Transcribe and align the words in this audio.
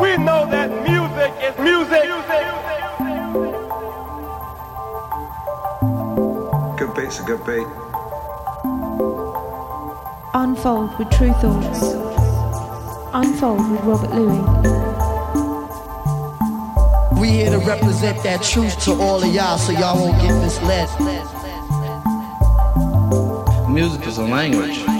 We 0.00 0.16
know 0.16 0.46
that 0.50 0.70
music 0.88 1.32
is 1.44 1.58
music. 1.58 2.08
Good 6.78 6.94
beat's 6.94 7.20
a 7.20 7.22
good 7.24 7.44
beat. 7.44 7.66
Unfold 10.32 10.98
with 10.98 11.10
Tru 11.10 11.32
Thoughts. 11.34 11.82
Unfold 13.12 13.70
with 13.70 13.80
Robert 13.82 14.14
Luis. 14.14 14.40
We 17.20 17.28
here 17.28 17.50
to 17.50 17.58
represent 17.58 18.22
that 18.22 18.42
truth 18.42 18.82
to 18.84 18.92
all 18.92 19.22
of 19.22 19.34
y'all 19.34 19.58
so 19.58 19.72
y'all 19.72 19.98
won't 19.98 20.18
get 20.22 20.32
misled. 20.40 20.88
Music 23.68 24.06
is 24.06 24.16
a 24.16 24.24
language. 24.24 24.99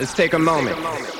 Let's 0.00 0.14
take 0.14 0.32
a 0.32 0.38
moment. 0.38 1.19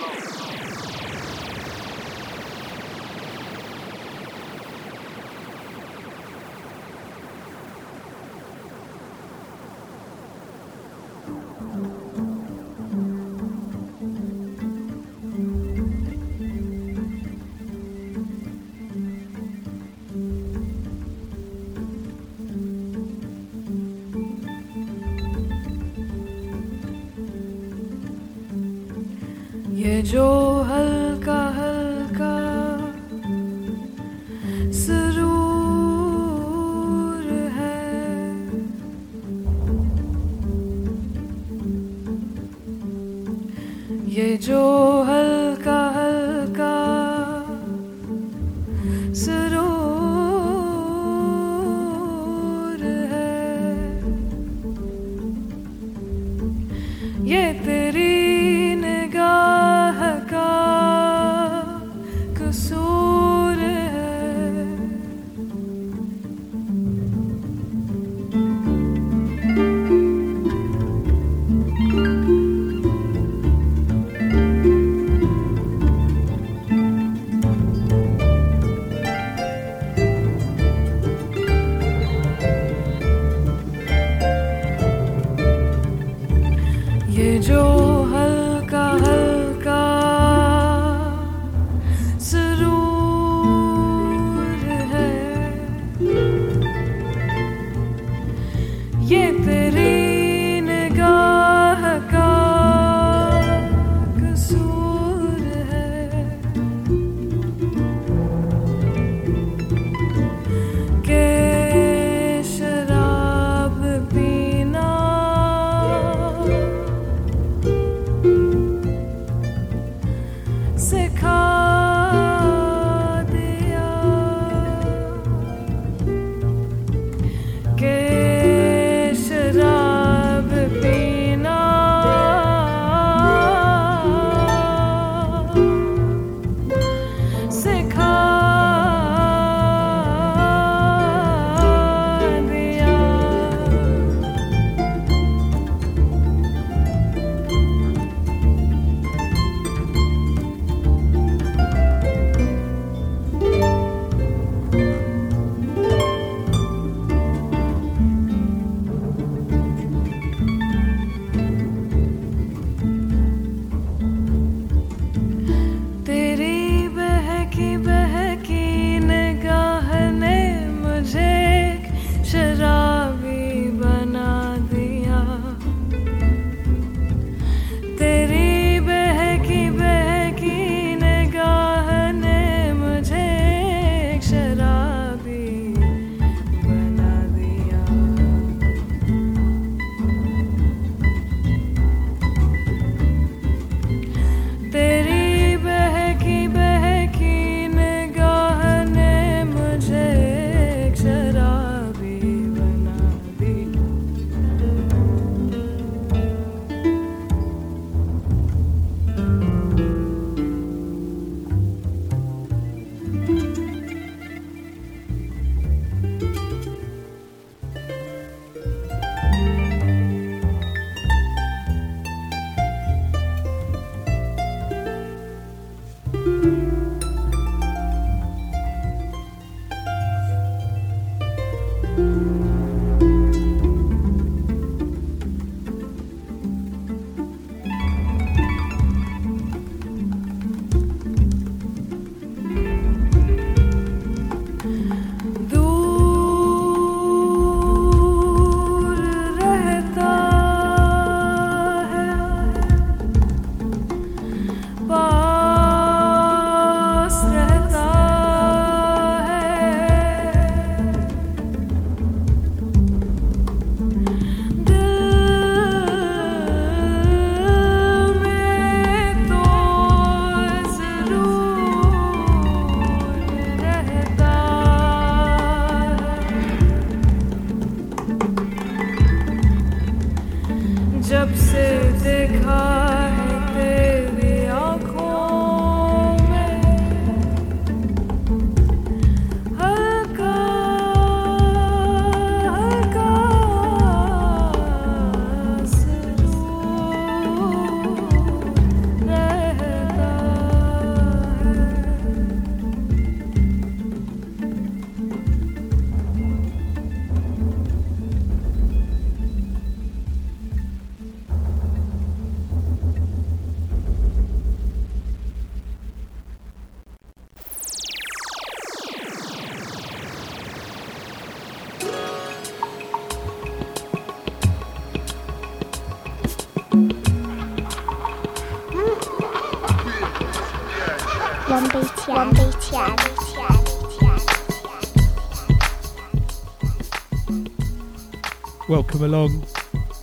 Along. 339.10 339.44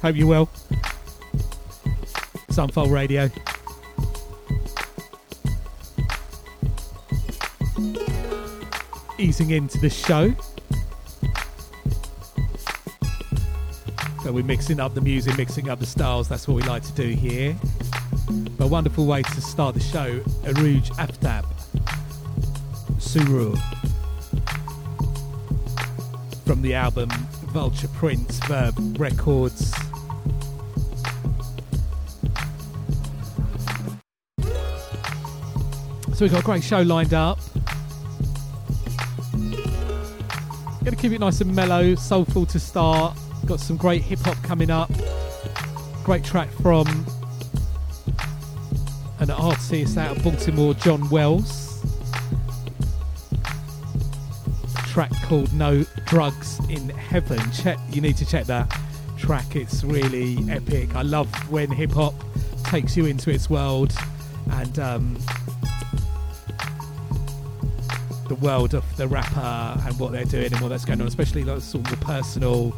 Hope 0.01 0.17
you're 0.17 0.27
well. 0.27 0.49
Sunfold 2.49 2.91
Radio. 2.91 3.29
Easing 9.17 9.51
into 9.51 9.77
the 9.77 9.89
show. 9.89 10.35
So 14.23 14.33
we're 14.33 14.43
mixing 14.43 14.81
up 14.81 14.93
the 14.93 14.99
music, 14.99 15.37
mixing 15.37 15.69
up 15.69 15.79
the 15.79 15.85
styles. 15.85 16.27
That's 16.27 16.45
what 16.45 16.55
we 16.55 16.63
like 16.63 16.83
to 16.83 16.91
do 16.91 17.07
here. 17.07 17.55
But 18.57 18.65
a 18.65 18.67
wonderful 18.67 19.05
way 19.05 19.21
to 19.21 19.41
start 19.41 19.73
the 19.73 19.79
show. 19.79 20.19
Arooj 20.43 20.89
Aftab. 20.97 21.45
Suroor. 22.99 23.57
From 26.45 26.61
the 26.61 26.73
album 26.73 27.09
Vulture 27.57 27.86
Prince 27.97 28.37
Verve 28.45 28.99
Records. 28.99 29.71
So 36.13 36.19
we've 36.21 36.31
got 36.31 36.41
a 36.41 36.45
great 36.45 36.63
show 36.63 36.83
lined 36.83 37.15
up. 37.15 37.39
Gonna 40.83 40.95
keep 40.95 41.11
it 41.11 41.19
nice 41.19 41.41
and 41.41 41.55
mellow, 41.55 41.95
soulful 41.95 42.45
to 42.45 42.59
start. 42.59 43.17
Got 43.47 43.59
some 43.61 43.77
great 43.77 44.03
hip 44.03 44.19
hop 44.19 44.43
coming 44.43 44.69
up. 44.69 44.91
Great 46.03 46.23
track 46.23 46.51
from 46.61 46.85
an 49.17 49.31
artist 49.31 49.97
out 49.97 50.17
of 50.17 50.23
Baltimore, 50.23 50.75
John 50.75 51.09
Wells. 51.09 51.66
Track 54.97 55.11
called 55.25 55.53
No 55.53 55.83
Drugs 56.07 56.59
in 56.71 56.89
Heaven. 56.89 57.39
Check, 57.51 57.77
you 57.91 58.01
need 58.01 58.17
to 58.17 58.25
check 58.25 58.45
that 58.45 58.75
track. 59.15 59.55
It's 59.55 59.83
really 59.83 60.39
epic. 60.49 60.95
I 60.95 61.03
love 61.03 61.31
when 61.51 61.69
hip 61.69 61.91
hop 61.91 62.15
takes 62.63 62.97
you 62.97 63.05
into 63.05 63.29
its 63.29 63.47
world 63.47 63.93
and 64.53 64.79
um, 64.79 65.15
the 68.27 68.33
world 68.41 68.73
of 68.73 68.83
the 68.97 69.07
rapper 69.07 69.79
and 69.85 69.99
what 69.99 70.13
they're 70.13 70.25
doing 70.25 70.51
and 70.51 70.59
what 70.61 70.69
that's 70.69 70.83
going 70.83 70.99
on, 70.99 71.05
especially 71.05 71.43
those 71.43 71.63
sort 71.63 71.91
of 71.91 72.01
personal, 72.01 72.75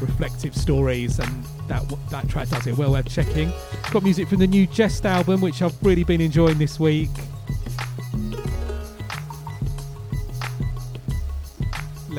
reflective 0.00 0.56
stories. 0.56 1.20
And 1.20 1.44
that 1.68 1.84
that 2.10 2.28
track 2.28 2.48
does 2.48 2.66
it. 2.66 2.76
Well 2.76 2.90
worth 2.90 3.08
checking. 3.08 3.52
Got 3.92 4.02
music 4.02 4.26
from 4.26 4.38
the 4.38 4.48
new 4.48 4.66
Jehst 4.66 5.04
album, 5.04 5.40
which 5.40 5.62
I've 5.62 5.80
really 5.84 6.02
been 6.02 6.20
enjoying 6.20 6.58
this 6.58 6.80
week. 6.80 7.10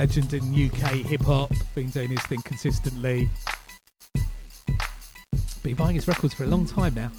Legend 0.02 0.34
in 0.34 0.66
UK 0.66 0.94
hip 0.94 1.22
hop, 1.22 1.52
been 1.76 1.92
doing 1.92 2.10
his 2.10 2.24
thing 2.24 2.42
consistently. 2.42 3.30
Been 5.62 5.76
buying 5.76 5.94
his 5.94 6.08
records 6.08 6.34
for 6.34 6.44
a 6.44 6.48
long 6.48 6.66
time 6.66 6.96
now. 6.96 7.12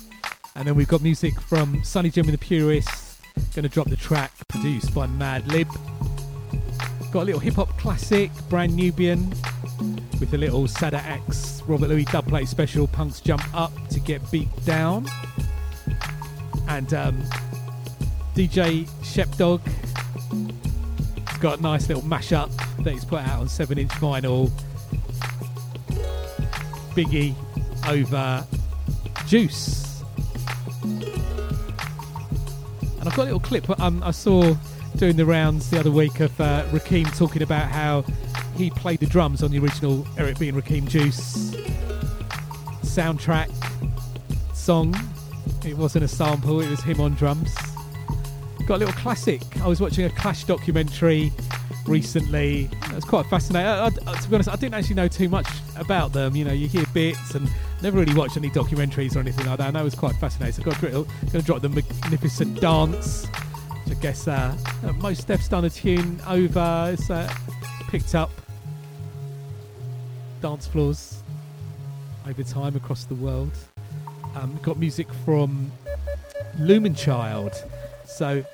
And 0.57 0.67
then 0.67 0.75
we've 0.75 0.89
got 0.89 1.01
music 1.01 1.41
from 1.43 1.85
Sunny 1.85 2.11
Jim 2.11 2.25
and 2.25 2.35
the 2.35 2.39
Purists, 2.39 3.21
Gonna 3.55 3.69
drop 3.69 3.89
the 3.89 3.95
track 3.95 4.33
produced 4.49 4.93
by 4.93 5.07
Madlib. 5.07 5.69
Got 7.13 7.23
a 7.23 7.27
little 7.27 7.41
hip 7.41 7.55
hop 7.55 7.69
classic, 7.79 8.33
Brand 8.49 8.75
Nubian, 8.75 9.31
with 10.19 10.35
a 10.35 10.39
little 10.39 10.65
Sadat 10.65 11.07
X 11.07 11.63
Robert 11.69 11.87
Luis 11.87 12.07
dubplate 12.07 12.49
special, 12.49 12.89
Punks 12.89 13.21
Jump 13.21 13.45
Up 13.55 13.71
to 13.91 14.01
Get 14.01 14.29
Beat 14.33 14.49
Down. 14.65 15.07
And 16.67 16.93
um, 16.95 17.23
DJ 18.35 18.89
Shepdog 19.03 19.61
got 21.43 21.59
a 21.59 21.63
nice 21.63 21.89
little 21.89 22.05
mashup 22.05 22.53
that 22.85 22.93
he's 22.93 23.05
put 23.05 23.21
out 23.21 23.41
on 23.41 23.49
7 23.49 23.77
inch 23.77 23.91
vinyl. 23.93 24.49
Biggie 26.95 27.35
over 27.89 28.47
Juice. 29.27 30.05
And 30.85 31.03
I've 33.01 33.17
got 33.17 33.23
a 33.23 33.25
little 33.25 33.41
clip 33.41 33.69
um, 33.81 34.01
I 34.05 34.13
saw 34.13 34.55
doing 34.97 35.17
the 35.17 35.27
rounds 35.27 35.69
the 35.69 35.81
other 35.81 35.91
week 35.91 36.21
of 36.21 36.41
uh, 36.41 36.65
Rakim 36.67 37.13
talking 37.19 37.43
about 37.43 37.69
how 37.73 38.05
he 38.57 38.71
played 38.71 39.01
the 39.01 39.07
drums 39.07 39.43
on 39.43 39.51
the 39.51 39.59
original 39.59 40.07
Eric 40.17 40.39
B. 40.39 40.49
and 40.49 40.63
Rakim 40.63 40.87
Juice 40.87 41.51
soundtrack 42.85 43.51
song. 44.55 44.95
It 45.67 45.77
wasn't 45.77 46.05
a 46.05 46.09
sample, 46.09 46.61
it 46.61 46.71
was 46.71 46.83
him 46.83 47.01
on 47.01 47.15
drums. 47.15 47.53
Got 48.67 48.77
a 48.77 48.79
little 48.79 48.95
classic. 48.95 49.43
I 49.61 49.67
was 49.67 49.81
watching 49.81 50.05
a 50.05 50.11
Clash 50.11 50.45
documentary 50.45 51.33
recently. 51.87 52.71
It 52.85 52.95
was 52.95 53.05
quite 53.05 53.27
fascinating. 53.27 53.69
I, 53.69 53.87
I, 53.87 53.91
to 53.91 54.29
be 54.29 54.35
honest, 54.37 54.49
I 54.49 54.57
didn't 54.57 54.75
actually 54.75 54.95
know 54.95 55.09
too 55.09 55.29
much 55.29 55.49
about 55.77 56.13
them. 56.13 56.37
You 56.37 56.45
know, 56.45 56.53
you 56.53 56.69
hear 56.69 56.85
bits 56.95 57.35
and 57.35 57.49
never 57.83 57.99
really 57.99 58.15
watched 58.15 58.37
any 58.37 58.51
documentaries 58.51 59.17
or 59.17 59.19
anything 59.19 59.47
like 59.47 59.59
that. 59.59 59.67
And 59.67 59.77
that 59.77 59.85
was 59.85 59.95
quite 59.95 60.15
fascinating. 60.17 60.65
So 60.65 60.71
I've 60.71 60.81
got 60.81 60.93
going 60.93 61.07
to 61.33 61.43
drop 61.43 61.61
the 61.61 61.69
Magnificent 61.69 62.61
Dance, 62.61 63.27
which 63.85 63.99
I 63.99 64.01
guess 64.01 64.29
uh, 64.29 64.57
uh, 64.85 64.93
most 64.95 65.23
steps 65.23 65.49
done 65.49 65.65
a 65.65 65.71
tune 65.71 66.21
over. 66.27 66.91
It's 66.93 67.11
uh, 67.11 67.33
picked 67.89 68.15
up 68.15 68.31
dance 70.41 70.67
floors 70.67 71.23
over 72.29 72.43
time 72.43 72.77
across 72.77 73.05
the 73.05 73.15
world. 73.17 73.53
Um, 74.35 74.59
got 74.63 74.79
music 74.79 75.13
from 75.25 75.71
Lumen 76.59 76.95
Child. 76.95 77.53
So 78.13 78.45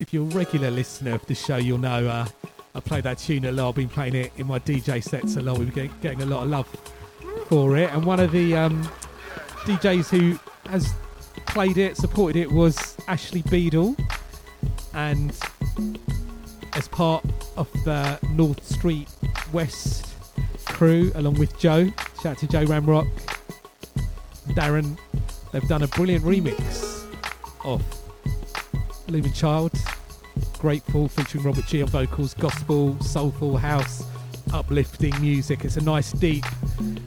if 0.00 0.12
you're 0.12 0.24
a 0.24 0.34
regular 0.34 0.70
listener 0.70 1.14
of 1.14 1.24
the 1.26 1.34
show, 1.34 1.56
you'll 1.56 1.78
know 1.78 2.08
uh, 2.08 2.26
I 2.74 2.80
play 2.80 3.00
that 3.02 3.18
tune 3.18 3.44
a 3.44 3.52
lot. 3.52 3.68
I've 3.68 3.74
been 3.76 3.88
playing 3.88 4.16
it 4.16 4.32
in 4.36 4.48
my 4.48 4.58
DJ 4.58 5.02
sets 5.02 5.36
a 5.36 5.40
lot. 5.40 5.58
We've 5.58 5.72
been 5.72 5.92
getting 6.02 6.22
a 6.22 6.26
lot 6.26 6.42
of 6.42 6.48
love 6.48 6.66
for 7.48 7.76
it. 7.76 7.90
And 7.92 8.04
one 8.04 8.18
of 8.18 8.32
the 8.32 8.56
um, 8.56 8.82
DJs 9.64 10.08
who 10.08 10.38
has 10.68 10.92
played 11.46 11.78
it, 11.78 11.96
supported 11.96 12.36
it, 12.36 12.50
was 12.50 12.96
Ashley 13.06 13.42
Beedle. 13.44 13.96
And 14.92 15.30
as 16.72 16.88
part 16.88 17.24
of 17.56 17.72
the 17.84 18.18
North 18.30 18.64
Street 18.66 19.08
West 19.52 20.08
crew, 20.66 21.12
along 21.14 21.34
with 21.34 21.56
Joe, 21.58 21.86
shout 22.22 22.26
out 22.26 22.38
to 22.38 22.48
Joe 22.48 22.64
Ramrock, 22.64 23.08
Darren, 24.48 24.98
they've 25.52 25.68
done 25.68 25.84
a 25.84 25.88
brilliant 25.88 26.24
remix 26.24 27.03
of 27.64 27.82
Lumen 29.08 29.32
Child, 29.32 29.72
Grateful, 30.58 31.08
featuring 31.08 31.44
Robert 31.44 31.66
G 31.66 31.82
on 31.82 31.88
vocals, 31.88 32.34
gospel, 32.34 32.98
soulful, 33.00 33.56
house, 33.56 34.04
uplifting 34.52 35.18
music. 35.20 35.64
It's 35.64 35.76
a 35.76 35.82
nice, 35.82 36.12
deep 36.12 36.44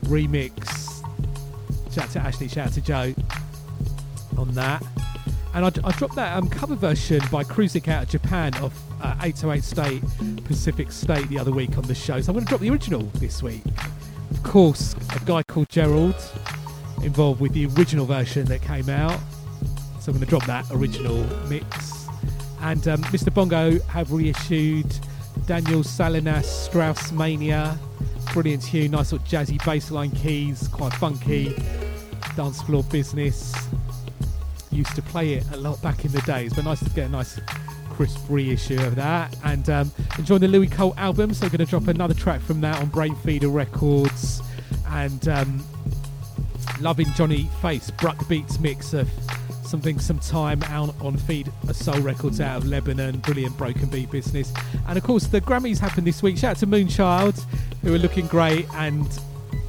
remix. 0.05 1.03
Shout 1.93 2.05
out 2.05 2.11
to 2.11 2.19
Ashley, 2.19 2.47
shout 2.47 2.67
out 2.67 2.73
to 2.73 2.81
Joe 2.81 3.15
on 4.37 4.51
that. 4.53 4.83
And 5.53 5.65
I, 5.65 5.71
I 5.83 5.91
dropped 5.93 6.15
that 6.15 6.37
um, 6.37 6.47
cover 6.49 6.75
version 6.75 7.21
by 7.31 7.43
Cruising 7.43 7.89
out 7.89 8.03
of 8.03 8.09
Japan 8.09 8.53
of 8.57 8.73
uh, 9.01 9.15
808 9.23 9.63
State, 9.63 10.03
Pacific 10.45 10.91
State 10.91 11.27
the 11.29 11.39
other 11.39 11.51
week 11.51 11.77
on 11.77 11.83
the 11.85 11.95
show. 11.95 12.21
So 12.21 12.29
I'm 12.29 12.35
going 12.35 12.45
to 12.45 12.49
drop 12.49 12.61
the 12.61 12.69
original 12.69 13.01
this 13.15 13.41
week. 13.41 13.63
Of 14.29 14.43
course, 14.43 14.95
a 15.15 15.25
guy 15.25 15.41
called 15.43 15.69
Gerald 15.69 16.15
involved 17.01 17.41
with 17.41 17.53
the 17.53 17.65
original 17.65 18.05
version 18.05 18.45
that 18.45 18.61
came 18.61 18.89
out. 18.89 19.19
So 20.07 20.13
I'm 20.13 20.19
going 20.19 20.25
to 20.25 20.29
drop 20.29 20.45
that 20.45 20.65
original 20.71 21.21
mix. 21.49 22.07
And 22.61 22.87
um, 22.87 23.03
Mr. 23.11 23.33
Bongo 23.33 23.77
have 23.87 24.13
reissued 24.13 24.87
Daniel 25.45 25.83
Salinas 25.83 26.49
Strauss 26.49 27.11
Mania. 27.11 27.77
Brilliant 28.31 28.63
tune, 28.63 28.91
nice 28.91 29.09
sort 29.09 29.23
of 29.23 29.27
jazzy 29.27 29.57
bassline 29.59 30.15
keys, 30.15 30.69
quite 30.69 30.93
funky. 30.93 31.53
Dance 32.37 32.61
floor 32.61 32.83
business. 32.83 33.53
Used 34.71 34.95
to 34.95 35.01
play 35.01 35.33
it 35.33 35.51
a 35.51 35.57
lot 35.57 35.81
back 35.81 36.05
in 36.05 36.13
the 36.13 36.21
days, 36.21 36.53
but 36.53 36.63
nice 36.63 36.81
to 36.81 36.89
get 36.91 37.07
a 37.07 37.09
nice 37.09 37.37
crisp 37.89 38.29
reissue 38.29 38.81
of 38.83 38.95
that. 38.95 39.35
And 39.43 39.69
um, 39.69 39.91
enjoying 40.17 40.39
the 40.39 40.47
Louis 40.47 40.67
Cole 40.67 40.93
album, 40.95 41.33
so 41.33 41.47
I'm 41.47 41.51
going 41.51 41.65
to 41.65 41.69
drop 41.69 41.89
another 41.89 42.13
track 42.13 42.39
from 42.39 42.61
that 42.61 42.79
on 42.79 42.87
Brainfeeder 42.91 43.53
Records. 43.53 44.41
And 44.87 45.27
um, 45.27 45.65
loving 46.79 47.07
Johnny 47.15 47.49
Face, 47.61 47.91
Bruck 47.91 48.25
Beats 48.29 48.57
mix 48.61 48.93
of 48.93 49.09
something 49.67 50.00
some 50.00 50.17
time 50.19 50.63
out 50.63 50.95
on 51.01 51.17
feed 51.17 51.51
a 51.67 51.74
soul 51.74 52.00
records 52.00 52.39
out 52.39 52.57
of 52.57 52.67
lebanon 52.67 53.17
brilliant 53.19 53.55
broken 53.57 53.88
beat 53.89 54.09
business. 54.09 54.53
And 54.88 54.97
of 54.97 55.03
course 55.03 55.27
the 55.27 55.41
grammys 55.41 55.77
happened 55.77 56.07
this 56.07 56.24
week. 56.24 56.38
Shout 56.38 56.51
out 56.51 56.57
to 56.57 56.67
moonchild 56.67 57.43
who 57.81 57.93
are 57.93 58.00
looking 58.00 58.27
great 58.27 58.65
and 58.75 59.07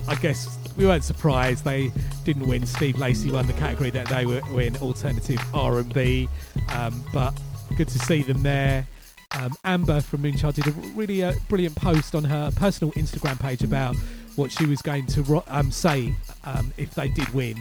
i 0.06 0.14
guess 0.14 0.56
we 0.76 0.86
weren't 0.86 1.04
surprised 1.04 1.64
they 1.64 1.90
didn't 2.24 2.46
win. 2.46 2.64
Steve 2.64 2.96
lacy 2.98 3.32
won 3.32 3.46
the 3.46 3.52
category 3.54 3.90
that 3.90 4.06
they 4.08 4.24
were 4.24 4.40
in 4.60 4.76
alternative 4.76 5.40
r&b 5.52 6.28
um, 6.72 7.04
but 7.12 7.34
good 7.76 7.88
to 7.88 7.98
see 7.98 8.22
them 8.22 8.42
there. 8.42 8.86
Um, 9.32 9.54
amber 9.64 10.00
from 10.00 10.22
moonchild 10.22 10.54
did 10.54 10.68
a 10.68 10.70
really 10.94 11.24
uh, 11.24 11.34
brilliant 11.48 11.74
post 11.74 12.14
on 12.14 12.24
her 12.24 12.50
personal 12.56 12.92
instagram 12.92 13.38
page 13.38 13.62
about 13.62 13.94
what 14.36 14.50
she 14.52 14.64
was 14.64 14.80
going 14.80 15.06
to 15.06 15.42
um, 15.48 15.70
say 15.70 16.14
um, 16.44 16.72
if 16.78 16.94
they 16.94 17.08
did 17.08 17.28
win 17.34 17.58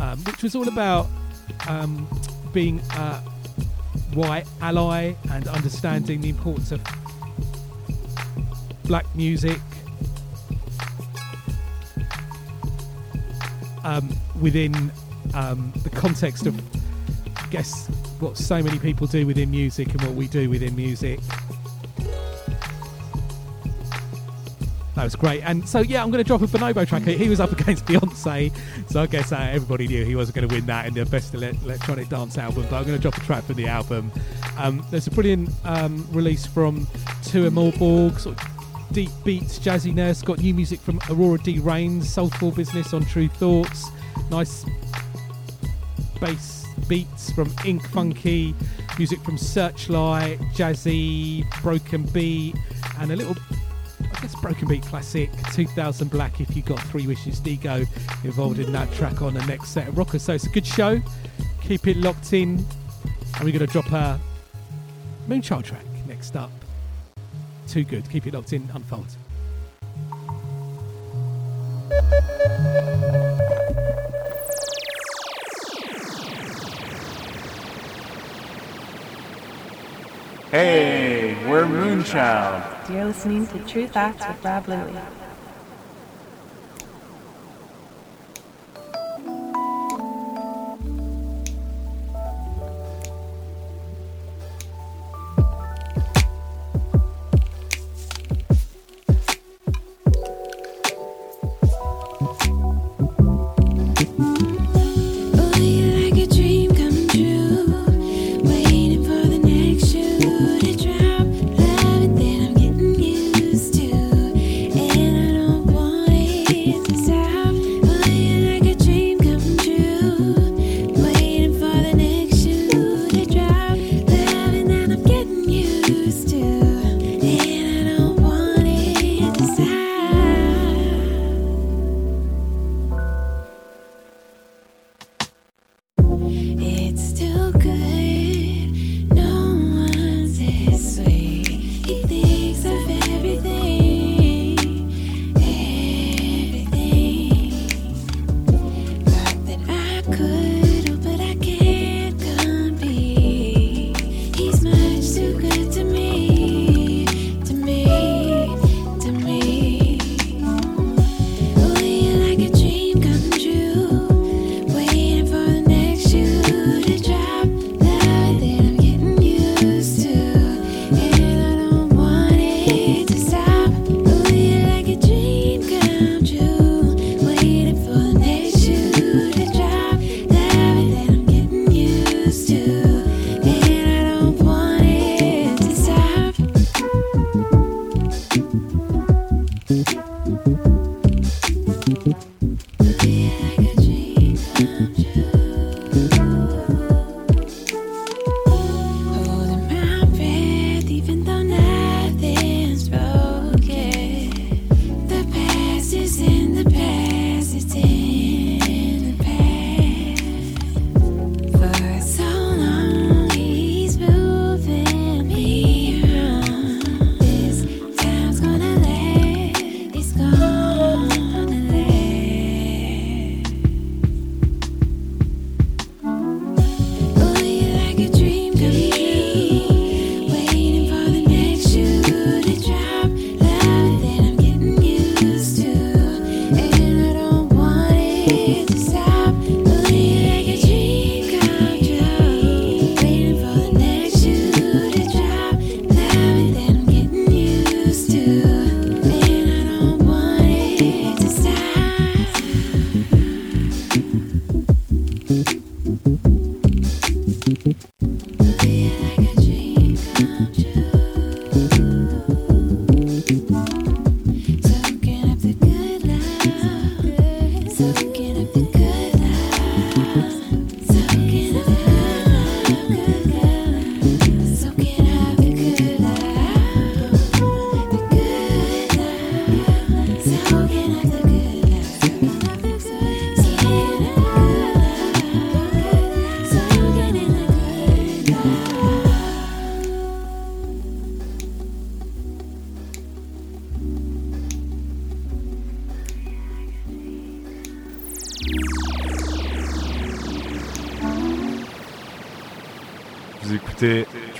um, 0.00 0.18
which 0.24 0.42
was 0.42 0.56
all 0.56 0.66
about 0.66 1.06
um, 1.68 2.08
being 2.52 2.80
a 2.94 3.20
white 4.14 4.46
ally 4.60 5.14
and 5.30 5.48
understanding 5.48 6.20
the 6.20 6.28
importance 6.28 6.72
of 6.72 6.80
black 8.84 9.04
music 9.14 9.60
um, 13.84 14.08
within 14.40 14.74
um, 15.34 15.72
the 15.82 15.90
context 15.90 16.46
of, 16.46 16.60
I 17.36 17.46
guess, 17.48 17.88
what 18.20 18.36
so 18.36 18.62
many 18.62 18.78
people 18.78 19.06
do 19.06 19.26
within 19.26 19.50
music 19.50 19.88
and 19.92 20.02
what 20.02 20.12
we 20.12 20.28
do 20.28 20.48
within 20.50 20.74
music. 20.74 21.20
That 24.96 25.04
was 25.04 25.14
great. 25.14 25.42
And 25.42 25.68
so, 25.68 25.80
yeah, 25.80 26.02
I'm 26.02 26.10
going 26.10 26.24
to 26.24 26.26
drop 26.26 26.40
a 26.40 26.46
Bonobo 26.46 26.88
track. 26.88 27.02
He 27.02 27.28
was 27.28 27.38
up 27.38 27.52
against 27.60 27.84
Beyonce, 27.84 28.50
so 28.88 29.02
I 29.02 29.06
guess 29.06 29.30
uh, 29.30 29.36
everybody 29.36 29.86
knew 29.86 30.06
he 30.06 30.16
wasn't 30.16 30.36
going 30.36 30.48
to 30.48 30.54
win 30.54 30.64
that 30.66 30.86
in 30.86 30.94
the 30.94 31.04
best 31.04 31.34
electronic 31.34 32.08
dance 32.08 32.38
album. 32.38 32.62
But 32.70 32.76
I'm 32.76 32.84
going 32.84 32.96
to 32.96 33.02
drop 33.02 33.14
a 33.18 33.20
track 33.20 33.44
from 33.44 33.56
the 33.56 33.66
album. 33.66 34.10
Um, 34.56 34.84
there's 34.90 35.06
a 35.06 35.10
brilliant 35.10 35.50
um, 35.64 36.06
release 36.10 36.46
from 36.46 36.86
Tua 37.22 37.50
Morborg, 37.50 38.18
sort 38.18 38.40
of 38.40 38.92
deep 38.92 39.10
beats, 39.22 39.58
jazziness. 39.58 40.24
Got 40.24 40.38
new 40.38 40.54
music 40.54 40.80
from 40.80 40.98
Aurora 41.10 41.38
Dee 41.38 41.58
Raynes, 41.58 42.04
Soulful 42.04 42.52
Business 42.52 42.94
on 42.94 43.04
Tru 43.04 43.28
Thoughts. 43.28 43.90
Nice 44.30 44.64
bass 46.22 46.64
beats 46.88 47.30
from 47.32 47.52
Ink 47.66 47.86
Funky, 47.90 48.54
music 48.96 49.20
from 49.20 49.36
Searchlight, 49.36 50.38
Jazzy, 50.54 51.44
Broken 51.60 52.04
Beat, 52.04 52.56
and 52.98 53.12
a 53.12 53.16
little, 53.16 53.36
I 54.14 54.20
guess, 54.20 54.34
Broken 54.36 54.68
Beat 54.68 54.82
classic, 54.82 55.30
2000 55.52 56.10
Black 56.10 56.40
If 56.40 56.54
You 56.56 56.62
Got 56.62 56.80
Three 56.84 57.06
Wishes, 57.06 57.40
Dego, 57.40 57.84
involved 58.24 58.58
in 58.58 58.72
that 58.72 58.92
track 58.92 59.22
on 59.22 59.34
the 59.34 59.44
next 59.46 59.70
set 59.70 59.88
of 59.88 59.98
rockers. 59.98 60.22
So 60.22 60.34
it's 60.34 60.46
a 60.46 60.50
good 60.50 60.66
show. 60.66 61.00
Keep 61.62 61.86
it 61.88 61.96
locked 61.96 62.32
in. 62.32 62.64
And 63.36 63.44
we're 63.44 63.52
going 63.52 63.58
to 63.58 63.66
drop 63.66 63.90
a 63.92 64.20
Moonchild 65.28 65.64
track 65.64 65.84
next 66.06 66.36
up. 66.36 66.50
Too 67.66 67.84
good. 67.84 68.08
Keep 68.10 68.26
it 68.26 68.34
locked 68.34 68.52
in. 68.52 68.68
Unfold. 68.72 69.16
Hey, 80.50 81.34
we're 81.50 81.64
Moonchild. 81.64 82.88
You're 82.88 83.06
listening 83.06 83.48
to 83.48 83.58
True 83.66 83.88
Facts 83.88 84.24
with 84.28 84.44
Rob 84.44 84.68
Louie. 84.68 85.25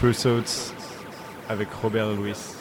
Écouter 0.06 0.18
Tru 0.18 0.40
Thoughts 0.42 0.72
avec 1.48 1.68
Robert 1.82 2.12
Luis. 2.12 2.55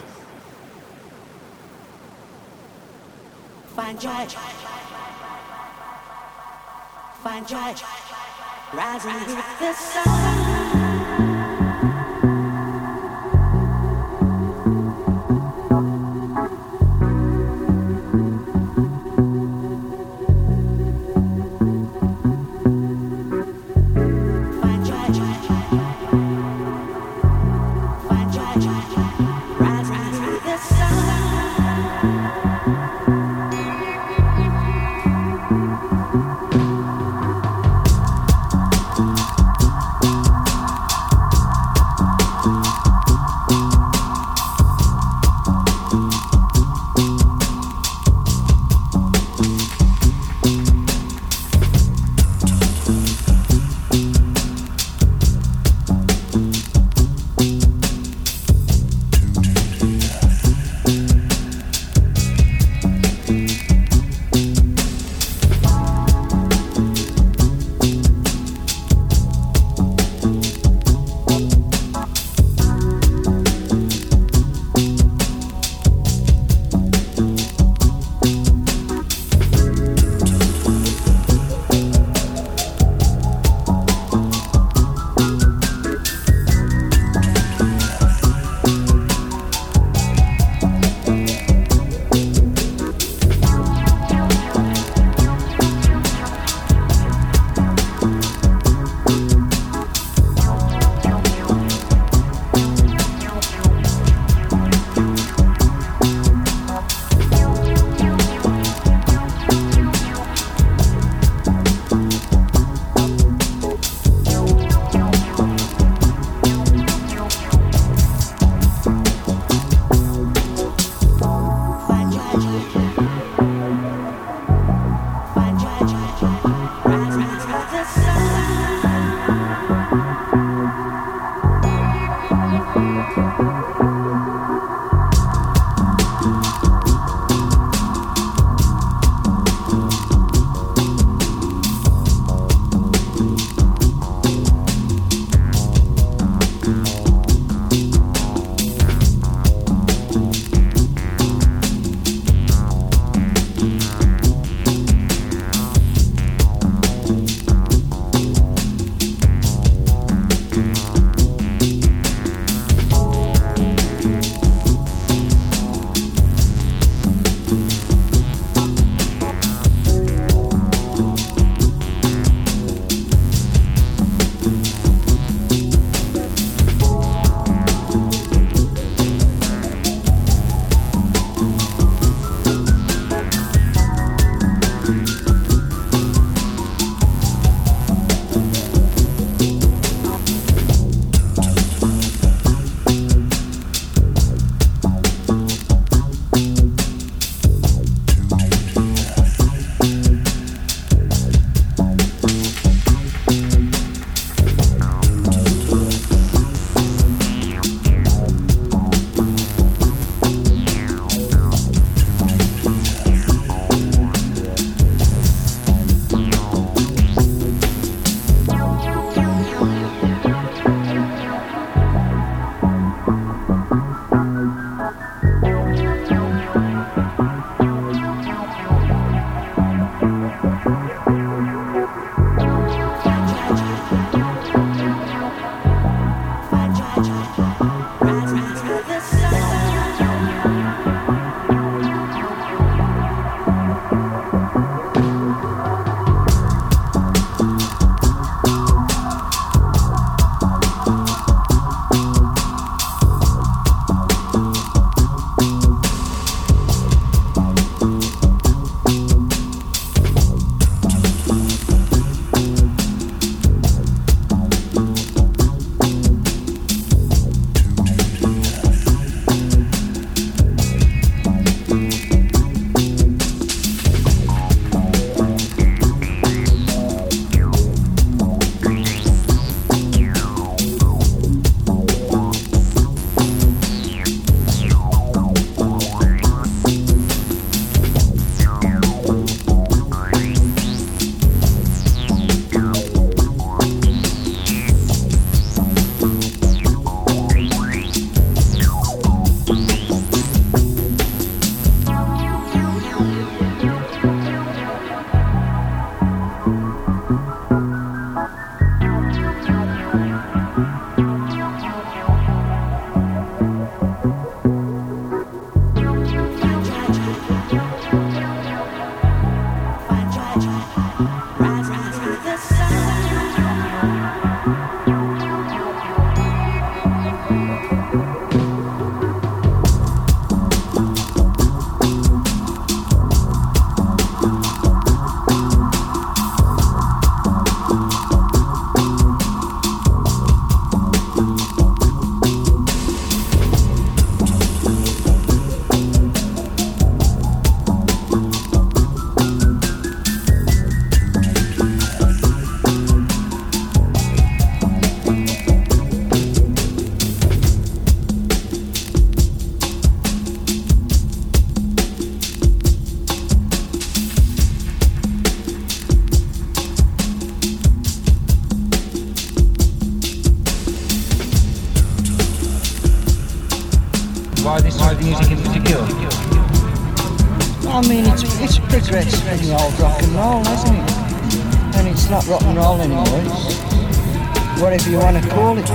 whatever 384.75 384.90
you 384.90 384.99
want 384.99 385.23
to 385.23 385.29
call 385.31 385.59
it. 385.59 385.66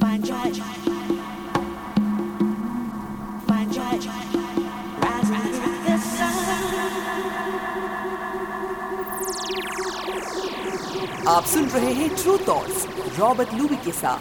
Find 0.00 0.24
joy. 0.24 0.50
Find 3.48 3.72
joy. 3.72 3.98
Rising 5.02 5.46
through 5.54 5.78
the 5.86 5.98
sun. 5.98 7.44
आप 11.28 11.44
सुन 11.52 11.64
रहे 11.74 11.92
हैं 11.94 12.08
true 12.22 12.36
thoughts 12.48 12.86
Robert 13.18 13.54
Luby 13.60 13.76
के 13.84 13.92
साथ 14.00 14.17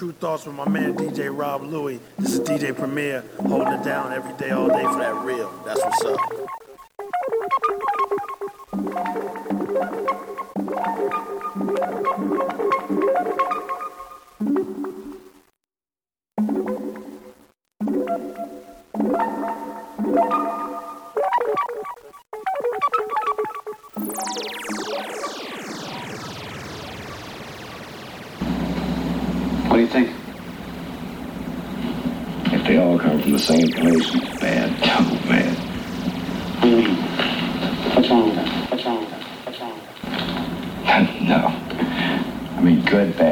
Tru 0.00 0.12
Thoughts 0.12 0.46
with 0.46 0.54
my 0.54 0.66
man 0.66 0.96
DJ 0.96 1.28
Rob 1.30 1.62
Louie. 1.62 2.00
This 2.18 2.32
is 2.32 2.40
DJ 2.40 2.74
Premier 2.74 3.22
holding 3.38 3.74
it 3.74 3.84
down 3.84 4.14
every 4.14 4.32
day, 4.38 4.48
all 4.50 4.66
day 4.66 4.82
for 4.82 4.96
that 4.96 5.14
real. 5.26 5.49
no. 41.30 41.46
I 42.56 42.60
mean, 42.60 42.84
good, 42.84 43.16
bad, 43.16 43.29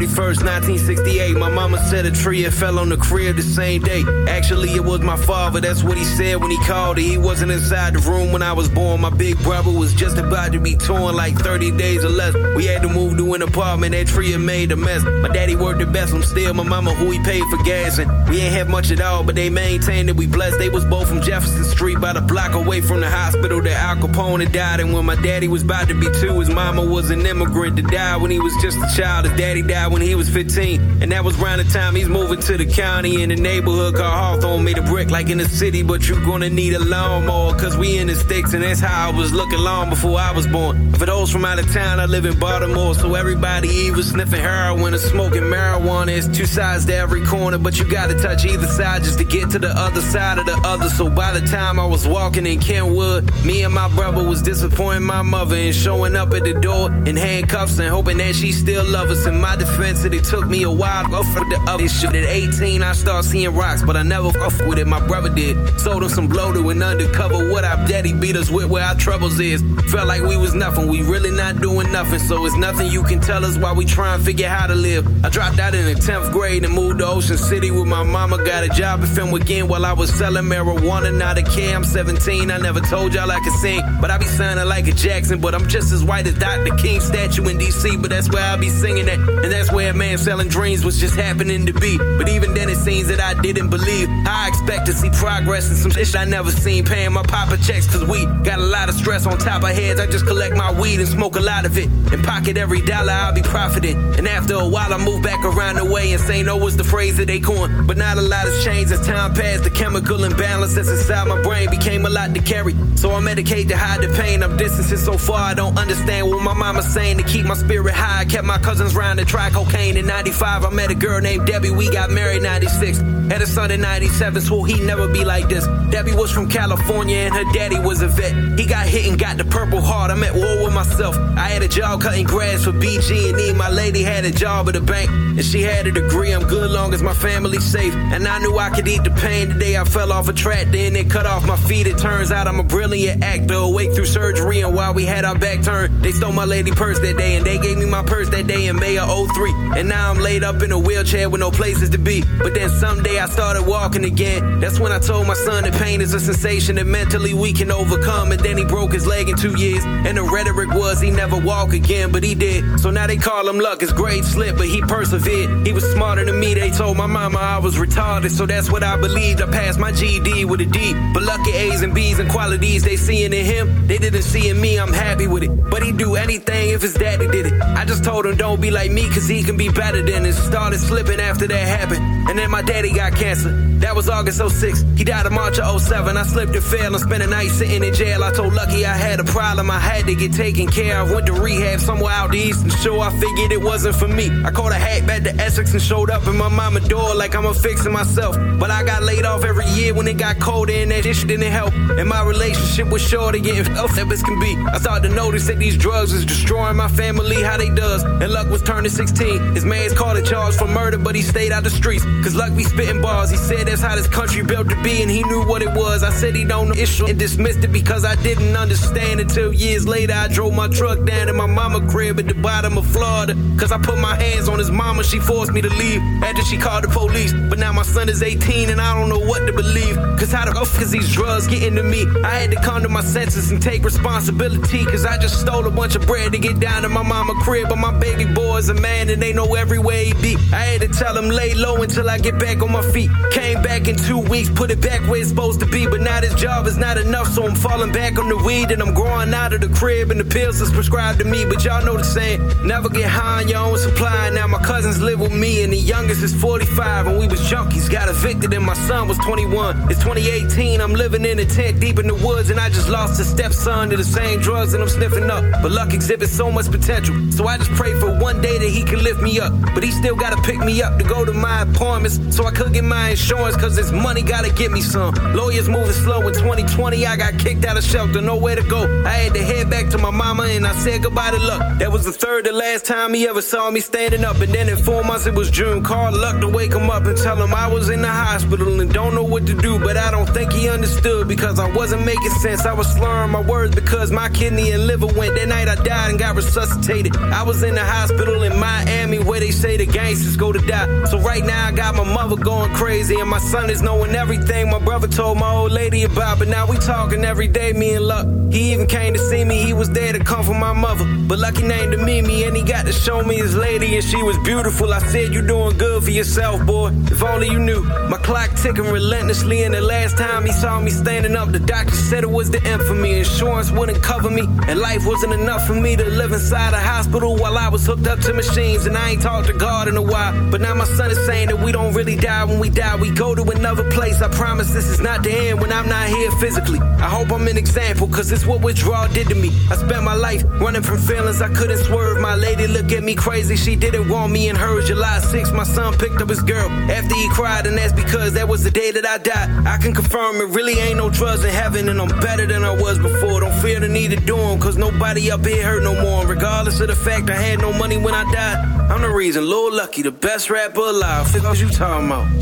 31st, 0.00 0.44
1968. 0.44 1.36
My 1.36 1.50
mama 1.50 1.78
said 1.84 2.06
a 2.06 2.10
tree 2.10 2.42
had 2.42 2.54
fell 2.54 2.78
on 2.78 2.88
the 2.88 2.96
crib 2.96 3.36
the 3.36 3.42
same 3.42 3.82
day. 3.82 4.02
Actually, 4.28 4.70
it 4.70 4.82
was 4.82 5.00
my 5.00 5.16
father, 5.16 5.60
that's 5.60 5.82
what 5.82 5.98
he 5.98 6.04
said 6.04 6.40
when 6.40 6.50
he 6.50 6.56
called 6.64 6.98
it. 6.98 7.02
He 7.02 7.18
wasn't 7.18 7.52
inside 7.52 7.94
the 7.94 7.98
room 8.10 8.32
when 8.32 8.42
I 8.42 8.54
was 8.54 8.68
born. 8.70 9.02
My 9.02 9.10
big 9.10 9.38
brother 9.42 9.70
was 9.70 9.92
just 9.92 10.16
about 10.16 10.52
to 10.52 10.60
be 10.60 10.74
torn 10.74 11.14
like 11.14 11.36
30 11.36 11.72
days 11.72 12.02
or 12.02 12.08
less. 12.08 12.34
We 12.56 12.64
had 12.64 12.80
to 12.82 12.88
move 12.88 13.18
to 13.18 13.34
an 13.34 13.42
apartment, 13.42 13.92
that 13.92 14.06
tree 14.06 14.32
had 14.32 14.40
made 14.40 14.72
a 14.72 14.76
mess. 14.76 15.04
My 15.04 15.28
daddy 15.28 15.54
worked 15.54 15.80
the 15.80 15.90
Best, 15.90 16.14
I'm 16.14 16.22
still 16.22 16.54
my 16.54 16.62
mama 16.62 16.94
who 16.94 17.10
he 17.10 17.18
paid 17.18 17.42
for 17.50 17.62
gas. 17.64 17.98
And 17.98 18.10
we 18.30 18.40
ain't 18.40 18.54
have 18.54 18.68
much 18.68 18.90
at 18.90 19.00
all, 19.00 19.24
but 19.24 19.34
they 19.34 19.50
maintained 19.50 20.08
that 20.08 20.14
we 20.14 20.26
blessed. 20.26 20.58
They 20.58 20.68
was 20.68 20.84
both 20.84 21.08
from 21.08 21.20
Jefferson 21.20 21.64
Street, 21.64 21.96
about 21.96 22.16
a 22.16 22.20
block 22.20 22.54
away 22.54 22.80
from 22.80 23.00
the 23.00 23.10
hospital 23.10 23.60
that 23.60 23.72
Al 23.72 23.96
Capone 23.96 24.40
had 24.42 24.52
died. 24.52 24.80
And 24.80 24.94
when 24.94 25.04
my 25.04 25.16
daddy 25.16 25.48
was 25.48 25.62
about 25.62 25.88
to 25.88 25.94
be 25.94 26.06
two, 26.20 26.38
his 26.40 26.48
mama 26.48 26.84
was 26.84 27.10
an 27.10 27.26
immigrant 27.26 27.76
that 27.76 27.88
died 27.88 28.22
when 28.22 28.30
he 28.30 28.38
was 28.38 28.54
just 28.62 28.78
a 28.78 28.96
child. 28.96 29.26
His 29.26 29.36
daddy 29.38 29.62
died 29.62 29.89
when 29.90 30.02
he 30.02 30.14
was 30.14 30.28
15. 30.28 31.02
And 31.02 31.12
that 31.12 31.24
was 31.24 31.36
round 31.36 31.60
the 31.60 31.70
time 31.72 31.94
he's 31.94 32.08
moving 32.08 32.40
to 32.40 32.56
the 32.56 32.66
county 32.66 33.22
in 33.22 33.28
the 33.28 33.36
neighborhood 33.36 33.96
called 33.96 34.12
Hawthorne. 34.12 34.64
Made 34.64 34.78
a 34.78 34.82
brick 34.82 35.10
like 35.10 35.28
in 35.28 35.38
the 35.38 35.48
city, 35.48 35.82
but 35.82 36.08
you're 36.08 36.24
gonna 36.24 36.48
need 36.48 36.74
a 36.74 36.78
lawnmower. 36.78 37.58
Cause 37.58 37.76
we 37.76 37.98
in 37.98 38.06
the 38.06 38.14
sticks, 38.14 38.54
and 38.54 38.62
that's 38.62 38.80
how 38.80 39.10
I 39.10 39.12
was 39.12 39.32
looking 39.32 39.58
long 39.58 39.90
before 39.90 40.18
I 40.18 40.32
was 40.32 40.46
born. 40.46 40.92
For 40.92 41.06
those 41.06 41.30
from 41.32 41.44
out 41.44 41.58
of 41.58 41.70
town, 41.72 41.98
I 41.98 42.06
live 42.06 42.24
in 42.24 42.38
Baltimore. 42.38 42.94
So 42.94 43.14
everybody 43.14 43.68
either 43.68 44.02
sniffing 44.02 44.40
heroin 44.40 44.94
or 44.94 44.98
smoking 44.98 45.42
marijuana. 45.42 46.16
It's 46.16 46.28
two 46.28 46.46
sides 46.46 46.86
to 46.86 46.94
every 46.94 47.24
corner, 47.26 47.58
but 47.58 47.78
you 47.78 47.90
gotta 47.90 48.14
touch 48.14 48.44
either 48.44 48.68
side 48.68 49.02
just 49.02 49.18
to 49.18 49.24
get 49.24 49.50
to 49.50 49.58
the 49.58 49.70
other 49.70 50.00
side 50.00 50.38
of 50.38 50.46
the 50.46 50.56
other. 50.64 50.88
So 50.88 51.10
by 51.10 51.32
the 51.32 51.44
time 51.46 51.80
I 51.80 51.86
was 51.86 52.06
walking 52.06 52.46
in 52.46 52.60
Kenwood, 52.60 53.32
me 53.44 53.64
and 53.64 53.74
my 53.74 53.88
brother 53.94 54.22
was 54.22 54.42
disappointing 54.42 55.02
my 55.02 55.22
mother 55.22 55.56
and 55.56 55.74
showing 55.74 56.14
up 56.14 56.32
at 56.32 56.44
the 56.44 56.54
door 56.54 56.92
in 57.06 57.16
handcuffs 57.16 57.78
and 57.78 57.88
hoping 57.88 58.18
that 58.18 58.34
she 58.34 58.52
still 58.52 58.84
love 58.84 59.10
us. 59.10 59.26
In 59.26 59.40
my 59.40 59.56
defense, 59.56 59.79
it 59.82 60.24
took 60.24 60.46
me 60.46 60.62
a 60.62 60.70
while 60.70 61.04
to 61.04 61.10
go 61.10 61.22
for 61.22 61.40
the 61.40 61.58
other 61.68 61.88
shit. 61.88 62.14
At 62.14 62.24
18, 62.24 62.82
I 62.82 62.92
started 62.92 63.28
seeing 63.28 63.54
rocks, 63.54 63.82
but 63.82 63.96
I 63.96 64.02
never 64.02 64.30
fuck 64.32 64.66
with 64.66 64.78
it. 64.78 64.86
My 64.86 65.04
brother 65.06 65.28
did. 65.28 65.56
Sold 65.80 66.02
him 66.02 66.08
some 66.08 66.28
bloated 66.28 66.64
and 66.64 66.82
undercover. 66.82 67.50
What 67.50 67.64
our 67.64 67.76
daddy 67.86 68.12
beat 68.12 68.36
us 68.36 68.50
with 68.50 68.66
where 68.66 68.84
our 68.84 68.94
troubles 68.94 69.38
is. 69.40 69.62
Felt 69.90 70.06
like 70.06 70.22
we 70.22 70.36
was 70.36 70.54
nothing. 70.54 70.88
We 70.88 71.02
really 71.02 71.30
not 71.30 71.60
doing 71.60 71.90
nothing. 71.92 72.18
So 72.18 72.44
it's 72.46 72.56
nothing 72.56 72.90
you 72.90 73.02
can 73.04 73.20
tell 73.20 73.44
us 73.44 73.56
while 73.56 73.74
we 73.74 73.84
try 73.84 74.14
and 74.14 74.24
figure 74.24 74.48
how 74.48 74.66
to 74.66 74.74
live. 74.74 75.06
I 75.24 75.28
dropped 75.28 75.58
out 75.58 75.74
in 75.74 75.84
the 75.86 75.94
10th 75.94 76.32
grade 76.32 76.64
and 76.64 76.74
moved 76.74 76.98
to 76.98 77.06
Ocean 77.06 77.38
City 77.38 77.70
with 77.70 77.86
my 77.86 78.02
mama. 78.02 78.44
Got 78.44 78.64
a 78.64 78.68
job 78.68 79.00
at 79.00 79.08
Film 79.08 79.32
Again 79.34 79.68
while 79.68 79.84
I 79.86 79.92
was 79.92 80.12
selling 80.12 80.44
marijuana. 80.44 81.16
Not 81.16 81.38
a 81.38 81.42
kid, 81.42 81.74
I'm 81.74 81.84
17. 81.84 82.50
I 82.50 82.58
never 82.58 82.80
told 82.80 83.14
y'all 83.14 83.30
I 83.30 83.40
could 83.40 83.54
sing. 83.54 83.80
But 84.00 84.10
I 84.10 84.18
be 84.18 84.26
sounding 84.26 84.66
like 84.66 84.86
a 84.88 84.92
Jackson. 84.92 85.40
But 85.40 85.54
I'm 85.54 85.68
just 85.68 85.92
as 85.92 86.04
white 86.04 86.26
as 86.26 86.34
Dr. 86.34 86.74
King 86.76 87.00
statue 87.00 87.48
in 87.48 87.58
DC. 87.58 88.00
But 88.00 88.10
that's 88.10 88.30
where 88.30 88.44
I 88.44 88.56
be 88.56 88.68
singing 88.68 89.08
at. 89.08 89.18
And 89.18 89.52
that's 89.52 89.69
where 89.72 89.90
a 89.90 89.94
man 89.94 90.18
selling 90.18 90.48
dreams 90.48 90.84
was 90.84 90.98
just 90.98 91.16
happening 91.16 91.66
to 91.66 91.72
be. 91.72 91.98
But 91.98 92.28
even 92.28 92.54
then, 92.54 92.68
it 92.68 92.76
seems 92.76 93.08
that 93.08 93.20
I 93.20 93.40
didn't 93.40 93.70
believe. 93.70 94.08
I 94.26 94.48
expect 94.48 94.86
to 94.86 94.92
see 94.92 95.10
progress 95.10 95.68
and 95.68 95.76
some 95.76 95.90
shit 95.90 96.14
I 96.16 96.24
never 96.24 96.50
seen. 96.50 96.84
Paying 96.84 97.12
my 97.12 97.22
papa 97.22 97.56
checks 97.58 97.86
cause 97.86 98.04
we 98.04 98.24
got 98.44 98.58
a 98.58 98.64
lot 98.64 98.88
of 98.88 98.94
stress 98.94 99.26
on 99.26 99.38
top 99.38 99.62
of 99.62 99.70
heads. 99.70 100.00
I 100.00 100.06
just 100.06 100.26
collect 100.26 100.56
my 100.56 100.72
weed 100.80 101.00
and 101.00 101.08
smoke 101.08 101.36
a 101.36 101.40
lot 101.40 101.66
of 101.66 101.76
it. 101.76 101.88
And 102.12 102.24
pocket 102.24 102.56
every 102.56 102.80
dollar 102.82 103.12
I'll 103.12 103.34
be 103.34 103.42
profiting. 103.42 103.96
And 104.18 104.26
after 104.26 104.54
a 104.54 104.68
while, 104.68 104.92
I 104.92 104.98
move 105.04 105.22
back 105.22 105.44
around 105.44 105.76
the 105.76 105.84
way 105.84 106.12
and 106.12 106.20
say 106.20 106.42
no 106.42 106.56
was 106.56 106.76
the 106.76 106.84
phrase 106.84 107.16
that 107.18 107.26
they 107.26 107.40
coined. 107.40 107.86
But 107.86 107.96
not 107.96 108.18
a 108.18 108.22
lot 108.22 108.46
has 108.46 108.64
changed 108.64 108.92
as 108.92 109.06
time 109.06 109.34
passed. 109.34 109.64
The 109.64 109.70
chemical 109.70 110.24
imbalance 110.24 110.74
that's 110.74 110.88
inside 110.88 111.28
my 111.28 111.40
brain 111.42 111.70
became 111.70 112.06
a 112.06 112.10
lot 112.10 112.34
to 112.34 112.40
carry. 112.40 112.74
So 112.96 113.12
I 113.12 113.20
medicate 113.20 113.68
to 113.68 113.76
hide 113.76 114.02
the 114.02 114.08
pain. 114.14 114.42
I'm 114.42 114.56
distancing 114.56 114.98
so 114.98 115.16
far, 115.18 115.40
I 115.40 115.54
don't 115.54 115.78
understand 115.78 116.28
what 116.28 116.42
my 116.42 116.54
mama's 116.54 116.92
saying 116.92 117.18
to 117.18 117.24
keep 117.24 117.46
my 117.46 117.54
spirit 117.54 117.94
high. 117.94 118.20
I 118.20 118.24
kept 118.24 118.44
my 118.44 118.58
cousins 118.58 118.94
round 118.94 119.18
to 119.18 119.24
try 119.24 119.49
cocaine 119.52 119.96
in 119.96 120.06
95. 120.06 120.64
I 120.64 120.70
met 120.70 120.90
a 120.90 120.94
girl 120.94 121.20
named 121.20 121.46
Debbie. 121.46 121.70
We 121.70 121.90
got 121.90 122.10
married 122.10 122.42
96. 122.42 123.19
Had 123.30 123.42
a 123.42 123.46
son 123.46 123.70
in 123.70 123.80
97, 123.80 124.42
swore 124.42 124.66
he'd 124.66 124.82
never 124.82 125.06
be 125.06 125.24
like 125.24 125.48
this. 125.48 125.64
Debbie 125.88 126.14
was 126.14 126.32
from 126.32 126.48
California 126.48 127.18
and 127.18 127.32
her 127.32 127.44
daddy 127.52 127.78
was 127.78 128.02
a 128.02 128.08
vet. 128.08 128.58
He 128.58 128.66
got 128.66 128.88
hit 128.88 129.06
and 129.06 129.16
got 129.16 129.36
the 129.36 129.44
purple 129.44 129.80
heart. 129.80 130.10
I'm 130.10 130.24
at 130.24 130.34
war 130.34 130.64
with 130.64 130.74
myself. 130.74 131.16
I 131.36 131.48
had 131.48 131.62
a 131.62 131.68
job 131.68 132.00
cutting 132.00 132.26
grass 132.26 132.64
for 132.64 132.72
BG&E. 132.72 133.52
My 133.52 133.70
lady 133.70 134.02
had 134.02 134.24
a 134.24 134.32
job 134.32 134.68
at 134.68 134.74
a 134.74 134.80
bank 134.80 135.10
and 135.10 135.44
she 135.44 135.62
had 135.62 135.86
a 135.86 135.92
degree. 135.92 136.32
I'm 136.32 136.42
good 136.48 136.72
long 136.72 136.92
as 136.92 137.04
my 137.04 137.14
family's 137.14 137.64
safe. 137.64 137.94
And 137.94 138.26
I 138.26 138.40
knew 138.40 138.58
I 138.58 138.68
could 138.70 138.88
eat 138.88 139.04
the 139.04 139.10
pain 139.10 139.50
the 139.50 139.54
day 139.54 139.76
I 139.76 139.84
fell 139.84 140.10
off 140.10 140.28
a 140.28 140.32
track. 140.32 140.66
Then 140.72 140.94
they 140.94 141.04
cut 141.04 141.24
off 141.24 141.46
my 141.46 141.56
feet. 141.56 141.86
It 141.86 141.98
turns 141.98 142.32
out 142.32 142.48
I'm 142.48 142.58
a 142.58 142.64
brilliant 142.64 143.22
actor. 143.22 143.54
Awake 143.54 143.94
through 143.94 144.06
surgery 144.06 144.62
and 144.62 144.74
while 144.74 144.92
we 144.92 145.04
had 145.04 145.24
our 145.24 145.38
back 145.38 145.62
turned, 145.62 146.02
they 146.02 146.10
stole 146.10 146.32
my 146.32 146.46
lady 146.46 146.72
purse 146.72 146.98
that 146.98 147.16
day 147.16 147.36
and 147.36 147.46
they 147.46 147.58
gave 147.58 147.78
me 147.78 147.86
my 147.86 148.02
purse 148.02 148.28
that 148.30 148.48
day 148.48 148.66
in 148.66 148.74
May 148.74 148.98
of 148.98 149.08
03. 149.08 149.52
And 149.78 149.88
now 149.88 150.10
I'm 150.10 150.18
laid 150.18 150.42
up 150.42 150.62
in 150.62 150.72
a 150.72 150.78
wheelchair 150.78 151.30
with 151.30 151.40
no 151.40 151.52
places 151.52 151.90
to 151.90 151.98
be. 151.98 152.24
But 152.42 152.54
then 152.54 152.68
someday 152.70 153.19
I 153.20 153.26
started 153.26 153.66
walking 153.66 154.04
again. 154.04 154.60
That's 154.60 154.80
when 154.80 154.92
I 154.92 154.98
told 154.98 155.26
my 155.26 155.34
son 155.34 155.64
that 155.64 155.74
pain 155.74 156.00
is 156.00 156.14
a 156.14 156.20
sensation 156.20 156.76
that 156.76 156.86
mentally 156.86 157.34
we 157.34 157.52
can 157.52 157.70
overcome. 157.70 158.32
And 158.32 158.40
then 158.40 158.56
he 158.56 158.64
broke 158.64 158.92
his 158.92 159.06
leg 159.06 159.28
in 159.28 159.36
two 159.36 159.58
years. 159.58 159.84
And 159.84 160.16
the 160.16 160.22
rhetoric 160.22 160.70
was 160.70 161.00
he 161.00 161.10
never 161.10 161.36
walk 161.36 161.74
again, 161.74 162.12
but 162.12 162.24
he 162.24 162.34
did. 162.34 162.80
So 162.80 162.90
now 162.90 163.06
they 163.06 163.18
call 163.18 163.46
him 163.46 163.58
luck. 163.58 163.82
His 163.82 163.92
grade 163.92 164.24
slipped, 164.24 164.56
but 164.56 164.68
he 164.68 164.80
persevered. 164.80 165.66
He 165.66 165.72
was 165.74 165.84
smarter 165.92 166.24
than 166.24 166.40
me. 166.40 166.54
They 166.54 166.70
told 166.70 166.96
my 166.96 167.06
mama 167.06 167.38
I 167.38 167.58
was 167.58 167.76
retarded, 167.76 168.30
so 168.30 168.46
that's 168.46 168.70
what 168.70 168.82
I 168.82 168.96
believed. 168.96 169.42
I 169.42 169.50
passed 169.50 169.78
my 169.78 169.92
GD 169.92 170.46
with 170.46 170.62
a 170.62 170.66
D. 170.66 170.94
But 171.12 171.22
lucky 171.22 171.52
A's 171.52 171.82
and 171.82 171.94
B's 171.94 172.18
and 172.18 172.30
qualities 172.30 172.84
they 172.84 172.96
seeing 172.96 173.34
in 173.34 173.44
him, 173.44 173.86
they 173.86 173.98
didn't 173.98 174.22
see 174.22 174.48
in 174.48 174.58
me. 174.58 174.78
I'm 174.78 174.94
happy 174.94 175.26
with 175.26 175.42
it. 175.42 175.50
But 175.70 175.82
he'd 175.82 175.98
do 175.98 176.16
anything 176.16 176.70
if 176.70 176.80
his 176.80 176.94
daddy 176.94 177.28
did 177.28 177.46
it. 177.46 177.60
I 177.60 177.84
just 177.84 178.02
told 178.02 178.24
him 178.24 178.36
don't 178.36 178.62
be 178.62 178.70
like 178.70 178.90
me, 178.90 179.08
cause 179.10 179.28
he 179.28 179.42
can 179.42 179.58
be 179.58 179.68
better 179.68 180.02
than 180.02 180.24
it. 180.24 180.32
Started 180.32 180.78
slipping 180.78 181.20
after 181.20 181.46
that 181.46 181.68
happened. 181.78 182.28
And 182.30 182.38
then 182.38 182.50
my 182.50 182.62
daddy 182.62 182.92
got 182.92 183.09
cancer. 183.14 183.50
That 183.80 183.96
was 183.96 184.08
August 184.08 184.38
06. 184.38 184.80
He 184.96 185.04
died 185.04 185.26
in 185.26 185.34
March 185.34 185.58
of 185.58 185.80
07. 185.80 186.16
I 186.16 186.22
slipped 186.24 186.54
and 186.54 186.64
fell 186.64 186.94
and 186.94 187.02
spent 187.02 187.22
a 187.22 187.26
night 187.26 187.48
sitting 187.48 187.82
in 187.82 187.94
jail. 187.94 188.22
I 188.22 188.32
told 188.32 188.52
Lucky 188.54 188.84
I 188.84 188.96
had 188.96 189.20
a 189.20 189.24
problem. 189.24 189.70
I 189.70 189.78
had 189.78 190.06
to 190.06 190.14
get 190.14 190.32
taken 190.32 190.68
care 190.68 191.00
of. 191.00 191.12
Went 191.12 191.26
to 191.26 191.32
rehab 191.32 191.80
somewhere 191.80 192.12
out 192.12 192.30
the 192.30 192.38
east 192.38 192.62
and 192.62 192.72
shore. 192.72 193.00
I 193.00 193.10
figured 193.18 193.52
it 193.52 193.62
wasn't 193.62 193.96
for 193.96 194.08
me. 194.08 194.28
I 194.44 194.50
caught 194.50 194.72
a 194.72 194.76
hack 194.76 195.06
back 195.06 195.22
to 195.22 195.34
Essex 195.36 195.72
and 195.72 195.82
showed 195.82 196.10
up 196.10 196.26
in 196.26 196.36
my 196.36 196.48
mama 196.48 196.80
door 196.80 197.14
like 197.14 197.34
I'm 197.34 197.46
a 197.46 197.54
fixing 197.54 197.92
myself. 197.92 198.36
But 198.58 198.70
I 198.70 198.82
got 198.84 199.02
laid 199.02 199.24
off 199.24 199.44
every 199.44 199.66
year 199.70 199.94
when 199.94 200.06
it 200.08 200.18
got 200.18 200.38
colder 200.38 200.72
and 200.72 200.90
that 200.90 201.04
shit 201.04 201.28
didn't 201.28 201.50
help. 201.50 201.72
And 201.74 202.08
my 202.08 202.22
relationship 202.22 202.88
was 202.88 203.02
shorter 203.02 203.38
getting 203.38 203.72
off 203.78 203.96
as 203.98 204.22
can 204.22 204.38
be. 204.40 204.56
I 204.72 204.78
started 204.78 205.08
to 205.08 205.14
notice 205.14 205.46
that 205.46 205.58
these 205.58 205.76
drugs 205.76 206.12
was 206.12 206.24
destroying 206.24 206.76
my 206.76 206.88
family, 206.88 207.42
how 207.42 207.56
they 207.56 207.70
does. 207.70 208.02
And 208.02 208.32
Luck 208.32 208.48
was 208.50 208.62
turning 208.62 208.90
16. 208.90 209.54
His 209.54 209.64
man's 209.64 209.92
caught 209.94 210.16
a 210.16 210.22
charge 210.22 210.54
for 210.56 210.66
murder, 210.66 210.98
but 210.98 211.14
he 211.14 211.22
stayed 211.22 211.52
out 211.52 211.64
the 211.64 211.70
streets. 211.70 212.04
Cause 212.22 212.34
Luck 212.34 212.54
be 212.56 212.64
spitting 212.64 212.99
bars. 213.00 213.30
He 213.30 213.36
said 213.36 213.66
that's 213.66 213.82
how 213.82 213.96
this 213.96 214.08
country 214.08 214.42
built 214.42 214.68
to 214.70 214.82
be, 214.82 215.02
and 215.02 215.10
he 215.10 215.22
knew 215.24 215.44
what 215.44 215.62
it 215.62 215.72
was. 215.74 216.02
I 216.02 216.10
said 216.10 216.34
he 216.34 216.44
don't 216.44 216.68
know 216.68 216.74
issue 216.74 217.06
and 217.06 217.18
dismissed 217.18 217.64
it 217.64 217.72
because 217.72 218.04
I 218.04 218.14
didn't 218.16 218.56
understand 218.56 219.20
until 219.20 219.52
years 219.52 219.86
later. 219.86 220.14
I 220.14 220.28
drove 220.28 220.54
my 220.54 220.68
truck 220.68 221.04
down 221.04 221.26
to 221.26 221.32
my 221.32 221.46
mama 221.46 221.86
crib 221.88 222.18
at 222.18 222.26
the 222.26 222.34
bottom 222.34 222.78
of 222.78 222.86
Florida. 222.86 223.34
Cause 223.58 223.72
I 223.72 223.78
put 223.78 223.98
my 223.98 224.16
hands 224.16 224.48
on 224.48 224.58
his 224.58 224.70
mama, 224.70 225.04
she 225.04 225.18
forced 225.18 225.52
me 225.52 225.60
to 225.60 225.68
leave 225.68 226.00
after 226.22 226.42
she 226.42 226.56
called 226.56 226.84
the 226.84 226.88
police. 226.88 227.32
But 227.32 227.58
now 227.58 227.72
my 227.72 227.82
son 227.82 228.08
is 228.08 228.22
18 228.22 228.70
and 228.70 228.80
I 228.80 228.98
don't 228.98 229.08
know 229.08 229.18
what 229.18 229.46
to 229.46 229.52
believe. 229.52 229.96
Cause 230.18 230.32
how 230.32 230.44
the 230.44 230.54
fuck 230.54 230.80
cause 230.80 230.90
these 230.90 231.12
drugs 231.12 231.46
getting 231.46 231.74
to 231.76 231.82
me? 231.82 232.06
I 232.24 232.30
had 232.40 232.50
to 232.52 232.60
come 232.60 232.82
to 232.82 232.88
my 232.88 233.02
senses 233.02 233.50
and 233.50 233.60
take 233.62 233.84
responsibility. 233.84 234.84
Cause 234.84 235.04
I 235.04 235.18
just 235.18 235.40
stole 235.40 235.66
a 235.66 235.70
bunch 235.70 235.94
of 235.96 236.06
bread 236.06 236.32
to 236.32 236.38
get 236.38 236.60
down 236.60 236.82
to 236.82 236.88
my 236.88 237.02
mama 237.02 237.34
crib. 237.42 237.68
But 237.68 237.78
my 237.78 237.96
baby 237.98 238.24
boy's 238.24 238.68
a 238.68 238.74
man 238.74 239.08
and 239.10 239.20
they 239.20 239.32
know 239.32 239.54
everywhere 239.54 240.04
he 240.04 240.12
be. 240.14 240.36
I 240.52 240.64
had 240.64 240.80
to 240.82 240.88
tell 240.88 241.16
him 241.16 241.28
lay 241.28 241.54
low 241.54 241.76
until 241.82 242.08
I 242.08 242.18
get 242.18 242.38
back 242.38 242.62
on 242.62 242.72
my 242.72 242.79
feet. 242.82 243.10
Came 243.32 243.62
back 243.62 243.88
in 243.88 243.96
two 243.96 244.18
weeks, 244.18 244.50
put 244.50 244.70
it 244.70 244.80
back 244.80 245.00
where 245.08 245.20
it's 245.20 245.28
supposed 245.30 245.60
to 245.60 245.66
be. 245.66 245.86
But 245.86 246.00
now 246.00 246.20
this 246.20 246.34
job 246.34 246.66
is 246.66 246.76
not 246.76 246.98
enough, 246.98 247.28
so 247.28 247.46
I'm 247.46 247.54
falling 247.54 247.92
back 247.92 248.18
on 248.18 248.28
the 248.28 248.36
weed 248.36 248.70
and 248.70 248.82
I'm 248.82 248.94
growing 248.94 249.32
out 249.34 249.52
of 249.52 249.60
the 249.60 249.68
crib 249.68 250.10
and 250.10 250.20
the 250.20 250.24
pills 250.24 250.60
is 250.60 250.70
prescribed 250.70 251.18
to 251.20 251.24
me. 251.24 251.44
But 251.44 251.64
y'all 251.64 251.84
know 251.84 251.96
the 251.96 252.04
saying, 252.04 252.40
never 252.64 252.88
get 252.88 253.08
high 253.08 253.42
on 253.42 253.48
your 253.48 253.58
own 253.58 253.78
supply. 253.78 254.30
Now 254.30 254.46
my 254.46 254.62
cousins 254.62 255.00
live 255.00 255.20
with 255.20 255.32
me 255.32 255.62
and 255.62 255.72
the 255.72 255.78
youngest 255.78 256.22
is 256.22 256.34
45 256.40 257.06
and 257.06 257.18
we 257.18 257.26
was 257.28 257.40
junkies. 257.40 257.90
Got 257.90 258.08
evicted 258.08 258.52
and 258.54 258.64
my 258.64 258.74
son 258.74 259.08
was 259.08 259.18
21. 259.18 259.90
It's 259.90 260.00
2018, 260.00 260.80
I'm 260.80 260.94
living 260.94 261.24
in 261.24 261.38
a 261.38 261.44
tent 261.44 261.80
deep 261.80 261.98
in 261.98 262.06
the 262.06 262.14
woods 262.14 262.50
and 262.50 262.58
I 262.58 262.68
just 262.68 262.88
lost 262.88 263.20
a 263.20 263.24
stepson 263.24 263.90
to 263.90 263.96
the 263.96 264.04
same 264.04 264.40
drugs 264.40 264.74
and 264.74 264.82
I'm 264.82 264.88
sniffing 264.88 265.30
up. 265.30 265.44
But 265.62 265.72
luck 265.72 265.92
exhibits 265.94 266.32
so 266.32 266.50
much 266.50 266.70
potential, 266.70 267.14
so 267.32 267.46
I 267.46 267.58
just 267.58 267.70
pray 267.72 267.94
for 267.94 268.10
one 268.18 268.40
day 268.40 268.58
that 268.58 268.68
he 268.68 268.84
can 268.84 269.02
lift 269.02 269.20
me 269.20 269.40
up. 269.40 269.52
But 269.74 269.82
he 269.82 269.90
still 269.90 270.16
gotta 270.16 270.40
pick 270.42 270.58
me 270.58 270.82
up 270.82 270.98
to 270.98 271.04
go 271.04 271.24
to 271.24 271.32
my 271.32 271.62
appointments 271.62 272.18
so 272.34 272.44
I 272.44 272.50
could 272.50 272.69
get 272.72 272.84
my 272.84 273.10
insurance 273.10 273.56
cause 273.56 273.76
this 273.76 273.90
money 273.92 274.22
gotta 274.22 274.52
get 274.52 274.70
me 274.70 274.80
some. 274.80 275.14
Lawyers 275.34 275.68
moving 275.68 275.92
slow 275.92 276.26
in 276.28 276.34
2020, 276.34 277.06
I 277.06 277.16
got 277.16 277.38
kicked 277.38 277.64
out 277.64 277.76
of 277.76 277.84
shelter, 277.84 278.20
nowhere 278.20 278.56
to 278.56 278.62
go. 278.62 278.82
I 279.04 279.10
had 279.10 279.34
to 279.34 279.42
head 279.42 279.70
back 279.70 279.88
to 279.90 279.98
my 279.98 280.10
mama 280.10 280.44
and 280.44 280.66
I 280.66 280.74
said 280.74 281.02
goodbye 281.02 281.30
to 281.30 281.38
luck. 281.38 281.78
That 281.78 281.92
was 281.92 282.04
the 282.04 282.12
third 282.12 282.44
to 282.44 282.52
last 282.52 282.84
time 282.84 283.14
he 283.14 283.26
ever 283.28 283.42
saw 283.42 283.70
me 283.70 283.80
standing 283.80 284.24
up. 284.24 284.40
And 284.40 284.52
then 284.52 284.68
in 284.68 284.76
four 284.76 285.02
months 285.04 285.26
it 285.26 285.34
was 285.34 285.50
June. 285.50 285.82
Called 285.82 286.14
luck 286.14 286.40
to 286.40 286.48
wake 286.48 286.72
him 286.72 286.90
up 286.90 287.04
and 287.04 287.16
tell 287.16 287.36
him 287.36 287.54
I 287.54 287.66
was 287.66 287.90
in 287.90 288.02
the 288.02 288.08
hospital 288.08 288.80
and 288.80 288.92
don't 288.92 289.14
know 289.14 289.24
what 289.24 289.46
to 289.46 289.54
do. 289.54 289.78
But 289.78 289.96
I 289.96 290.10
don't 290.10 290.28
think 290.28 290.52
he 290.52 290.68
understood 290.68 291.28
because 291.28 291.58
I 291.58 291.70
wasn't 291.70 292.04
making 292.04 292.30
sense. 292.42 292.66
I 292.66 292.72
was 292.72 292.92
slurring 292.92 293.30
my 293.30 293.40
words 293.40 293.74
because 293.74 294.10
my 294.10 294.28
kidney 294.28 294.72
and 294.72 294.86
liver 294.86 295.06
went. 295.06 295.34
That 295.34 295.48
night 295.48 295.68
I 295.68 295.76
died 295.76 296.10
and 296.10 296.18
got 296.18 296.36
resuscitated. 296.36 297.16
I 297.16 297.42
was 297.42 297.62
in 297.62 297.74
the 297.74 297.84
hospital 297.84 298.42
in 298.42 298.58
Miami 298.58 299.18
where 299.18 299.40
they 299.40 299.50
say 299.50 299.76
the 299.76 299.86
gangsters 299.86 300.36
go 300.36 300.52
to 300.52 300.60
die. 300.60 301.04
So 301.04 301.18
right 301.20 301.44
now 301.44 301.66
I 301.66 301.72
got 301.72 301.94
my 301.94 302.04
mother 302.04 302.36
going 302.36 302.59
crazy 302.68 303.18
and 303.20 303.28
my 303.28 303.38
son 303.38 303.70
is 303.70 303.82
knowing 303.82 304.14
everything 304.14 304.70
my 304.70 304.78
brother 304.78 305.08
told 305.08 305.38
my 305.38 305.52
old 305.52 305.72
lady 305.72 306.04
about. 306.04 306.38
But 306.38 306.48
now 306.48 306.66
we 306.66 306.76
talking 306.76 307.24
every 307.24 307.48
day, 307.48 307.72
me 307.72 307.94
and 307.94 308.04
Luck. 308.04 308.26
He 308.52 308.72
even 308.72 308.86
came 308.86 309.14
to 309.14 309.18
see 309.18 309.44
me, 309.44 309.62
he 309.62 309.72
was 309.72 309.90
there 309.90 310.12
to 310.12 310.18
comfort 310.18 310.54
my 310.54 310.72
mother. 310.72 311.04
But 311.28 311.38
Lucky 311.38 311.66
named 311.66 311.94
him 311.94 312.04
Mimi 312.04 312.44
and 312.44 312.56
he 312.56 312.62
got 312.62 312.86
to 312.86 312.92
show 312.92 313.22
me 313.22 313.36
his 313.36 313.54
lady 313.54 313.94
and 313.94 314.04
she 314.04 314.20
was 314.22 314.36
beautiful. 314.38 314.92
I 314.92 314.98
said, 314.98 315.32
You 315.32 315.42
doing 315.42 315.78
good 315.78 316.02
for 316.02 316.10
yourself, 316.10 316.64
boy. 316.66 316.88
If 317.10 317.22
only 317.22 317.48
you 317.48 317.58
knew. 317.58 317.82
My 318.08 318.18
clock 318.18 318.50
ticking 318.56 318.90
relentlessly, 318.90 319.62
and 319.62 319.74
the 319.74 319.80
last 319.80 320.18
time 320.18 320.44
he 320.44 320.52
saw 320.52 320.80
me 320.80 320.90
standing 320.90 321.36
up, 321.36 321.52
the 321.52 321.60
doctor 321.60 321.94
said 321.94 322.24
it 322.24 322.30
was 322.30 322.50
the 322.50 322.60
me. 322.94 323.20
Insurance 323.20 323.70
wouldn't 323.70 324.02
cover 324.02 324.30
me, 324.30 324.42
and 324.66 324.80
life 324.80 325.06
wasn't 325.06 325.32
enough 325.32 325.66
for 325.66 325.74
me 325.74 325.96
to 325.96 326.04
live 326.04 326.32
inside 326.32 326.72
a 326.74 326.80
hospital 326.80 327.36
while 327.36 327.56
I 327.56 327.68
was 327.68 327.86
hooked 327.86 328.06
up 328.06 328.18
to 328.20 328.32
machines. 328.32 328.86
And 328.86 328.96
I 328.96 329.10
ain't 329.10 329.22
talked 329.22 329.46
to 329.46 329.52
God 329.52 329.88
in 329.88 329.96
a 329.96 330.02
while. 330.02 330.50
But 330.50 330.60
now 330.60 330.74
my 330.74 330.84
son 330.84 331.10
is 331.10 331.24
saying 331.26 331.48
that 331.48 331.60
we 331.60 331.72
don't 331.72 331.94
really 331.94 332.16
die 332.16 332.44
when 332.50 332.58
we 332.58 332.68
die, 332.68 332.96
we 332.96 333.10
go 333.10 333.34
to 333.34 333.42
another 333.42 333.88
place. 333.90 334.20
I 334.20 334.28
promise 334.28 334.72
this 334.72 334.88
is 334.88 335.00
not 335.00 335.22
the 335.22 335.30
end 335.30 335.60
when 335.60 335.72
I'm 335.72 335.88
not 335.88 336.08
here 336.08 336.30
physically. 336.32 336.80
I 336.80 337.08
hope 337.08 337.30
I'm 337.30 337.46
an 337.46 337.56
example, 337.56 338.08
cause 338.08 338.32
it's 338.32 338.44
what 338.44 338.60
withdrawal 338.60 339.08
did 339.08 339.28
to 339.28 339.34
me. 339.34 339.50
I 339.70 339.76
spent 339.76 340.02
my 340.02 340.14
life 340.14 340.42
running 340.60 340.82
from 340.82 340.98
feelings 340.98 341.40
I 341.40 341.48
couldn't 341.48 341.78
swerve. 341.78 342.20
My 342.20 342.34
lady 342.34 342.66
looked 342.66 342.92
at 342.92 343.02
me 343.02 343.14
crazy, 343.14 343.56
she 343.56 343.76
didn't 343.76 344.08
want 344.08 344.32
me 344.32 344.48
in 344.48 344.56
her. 344.56 344.82
July 344.82 345.20
6th, 345.22 345.54
my 345.54 345.64
son 345.64 345.96
picked 345.96 346.20
up 346.20 346.28
his 346.28 346.42
girl 346.42 346.68
after 346.90 347.14
he 347.14 347.28
cried, 347.30 347.66
and 347.66 347.78
that's 347.78 347.92
because 347.92 348.32
that 348.34 348.48
was 348.48 348.64
the 348.64 348.70
day 348.70 348.90
that 348.90 349.06
I 349.06 349.18
died. 349.18 349.66
I 349.66 349.78
can 349.78 349.94
confirm 349.94 350.36
it 350.36 350.54
really 350.54 350.74
ain't 350.74 350.98
no 350.98 351.08
drugs 351.08 351.44
in 351.44 351.50
heaven, 351.50 351.88
and 351.88 352.00
I'm 352.00 352.08
better 352.20 352.46
than 352.46 352.64
I 352.64 352.74
was 352.74 352.98
before. 352.98 353.40
Don't 353.40 353.58
feel 353.60 353.80
the 353.80 353.88
need 353.88 354.10
to 354.10 354.16
do 354.16 354.36
them, 354.36 354.58
cause 354.58 354.76
nobody 354.76 355.30
up 355.30 355.46
here 355.46 355.64
hurt 355.64 355.84
no 355.84 355.94
more. 356.02 356.22
And 356.22 356.30
regardless 356.30 356.80
of 356.80 356.88
the 356.88 356.96
fact 356.96 357.30
I 357.30 357.36
had 357.36 357.60
no 357.60 357.72
money 357.72 357.96
when 357.96 358.14
I 358.14 358.24
died, 358.32 358.90
I'm 358.90 359.02
the 359.02 359.10
reason. 359.10 359.46
Lil 359.46 359.72
Lucky, 359.72 360.02
the 360.02 360.10
best 360.10 360.50
rapper 360.50 360.80
alive. 360.80 361.32
What 361.44 361.60
you 361.60 361.68
talking 361.68 362.06
about? 362.06 362.39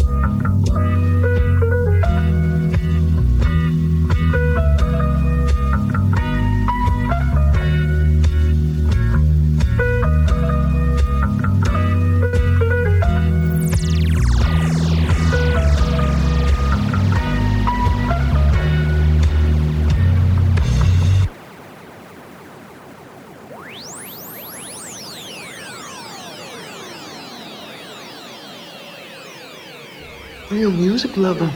Real 30.59 30.73
music 30.73 31.17
lover. 31.17 31.49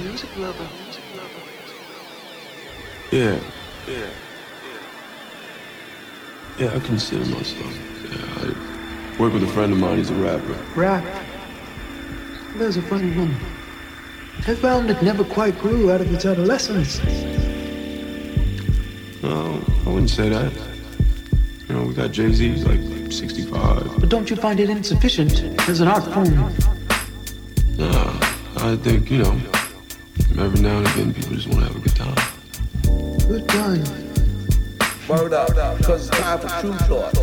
Yeah. 3.10 3.40
Yeah. 3.88 4.10
Yeah, 6.56 6.76
I 6.76 6.78
consider 6.78 7.24
myself. 7.24 7.76
Yeah, 8.04 8.44
I 8.44 9.18
work 9.18 9.32
with 9.32 9.42
a 9.42 9.48
friend 9.48 9.72
of 9.72 9.80
mine, 9.80 9.98
he's 9.98 10.10
a 10.10 10.14
rapper. 10.14 10.56
Rap. 10.76 11.04
There's 12.54 12.76
a 12.76 12.82
funny 12.82 13.10
one. 13.16 13.34
I 14.46 14.54
found 14.54 14.88
it 14.88 15.02
never 15.02 15.24
quite 15.24 15.58
grew 15.58 15.90
out 15.90 16.00
of 16.00 16.14
its 16.14 16.24
adolescence. 16.24 17.00
No, 19.20 19.64
I 19.84 19.88
wouldn't 19.88 20.10
say 20.10 20.28
that. 20.28 20.52
You 21.68 21.74
know, 21.74 21.82
we 21.86 21.94
got 21.94 22.12
Jay 22.12 22.30
Z's 22.32 22.64
like 22.64 23.10
65. 23.10 23.98
But 23.98 24.08
don't 24.08 24.30
you 24.30 24.36
find 24.36 24.60
it 24.60 24.70
insufficient 24.70 25.42
as 25.68 25.80
an 25.80 25.88
art 25.88 26.04
form? 26.04 26.54
Nah, 27.76 28.31
I 28.64 28.76
think, 28.76 29.10
you 29.10 29.18
know, 29.18 29.32
every 30.38 30.60
now 30.60 30.78
and 30.78 30.86
again 30.86 31.12
people 31.12 31.34
just 31.34 31.48
want 31.48 31.62
to 31.62 31.66
have 31.66 31.74
a 31.76 31.80
good 31.80 31.96
time. 31.96 32.14
Good 33.26 33.48
time. 33.48 33.82
Word 35.08 35.32
up, 35.32 35.48
cause 35.82 36.06
it's 36.08 36.16
time 36.20 36.38
for 36.38 36.46
Tru 36.60 36.72
Thoughts. 36.86 37.18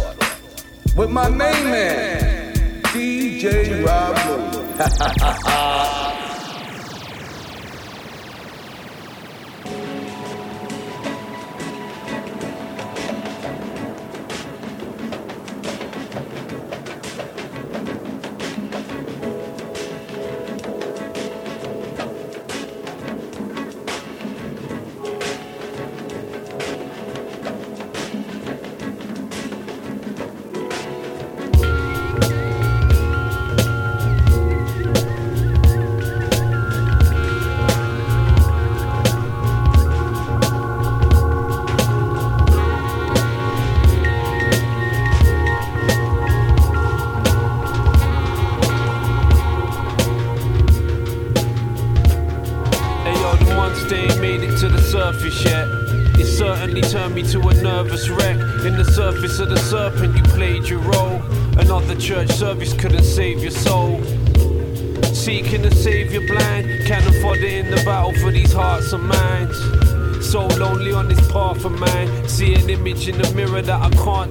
With 0.97 1.09
my 1.09 1.29
main 1.29 1.63
man, 1.63 2.81
DJ 2.83 3.85
Rob 3.85 4.17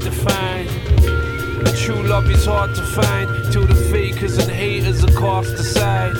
I 0.07 0.11
can't. 0.11 1.69
A 1.69 1.73
true 1.77 2.03
love 2.03 2.31
is 2.31 2.45
hard 2.45 2.75
to 2.77 2.83
find 2.83 3.53
till 3.53 3.67
the 3.67 3.75
fakers 3.75 4.39
and 4.39 4.51
haters 4.51 5.03
are 5.03 5.13
cast 5.19 5.55
aside. 5.55 6.15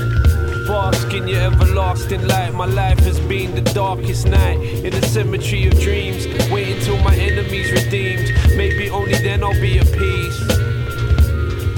Bask 0.67 1.15
in 1.15 1.29
your 1.29 1.41
everlasting 1.41 2.27
light. 2.27 2.53
My 2.55 2.67
life 2.67 2.99
has 3.01 3.21
been 3.21 3.55
the 3.55 3.63
darkest 3.73 4.27
night 4.27 4.59
in 4.59 4.93
the 4.93 5.07
cemetery 5.07 5.67
of 5.69 5.79
dreams. 5.81 6.27
Wait 6.51 6.77
until 6.77 6.99
my 6.99 7.15
enemies 7.15 7.71
redeemed. 7.73 8.33
Maybe 8.57 8.91
only 8.91 9.15
then 9.15 9.45
I'll 9.45 9.61
be 9.61 9.79
at 9.79 9.87
peace. 9.93 10.39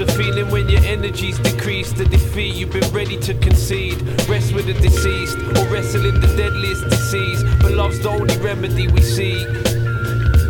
The 0.00 0.10
feeling 0.16 0.50
when 0.50 0.68
your 0.68 0.82
energy's 0.84 1.38
decreased, 1.38 1.96
the 1.96 2.06
defeat 2.06 2.54
you've 2.54 2.72
been 2.72 2.90
ready 2.92 3.18
to 3.18 3.34
concede. 3.34 4.00
Rest 4.26 4.54
with 4.54 4.66
the 4.66 4.74
deceased, 4.74 5.36
or 5.36 5.68
wrestle 5.68 6.06
in 6.06 6.18
the 6.20 6.34
deadliest 6.38 6.88
disease. 6.88 7.44
But 7.60 7.72
love's 7.72 8.00
the 8.00 8.08
only 8.08 8.36
remedy 8.38 8.88
we 8.88 9.02
seek. 9.02 9.46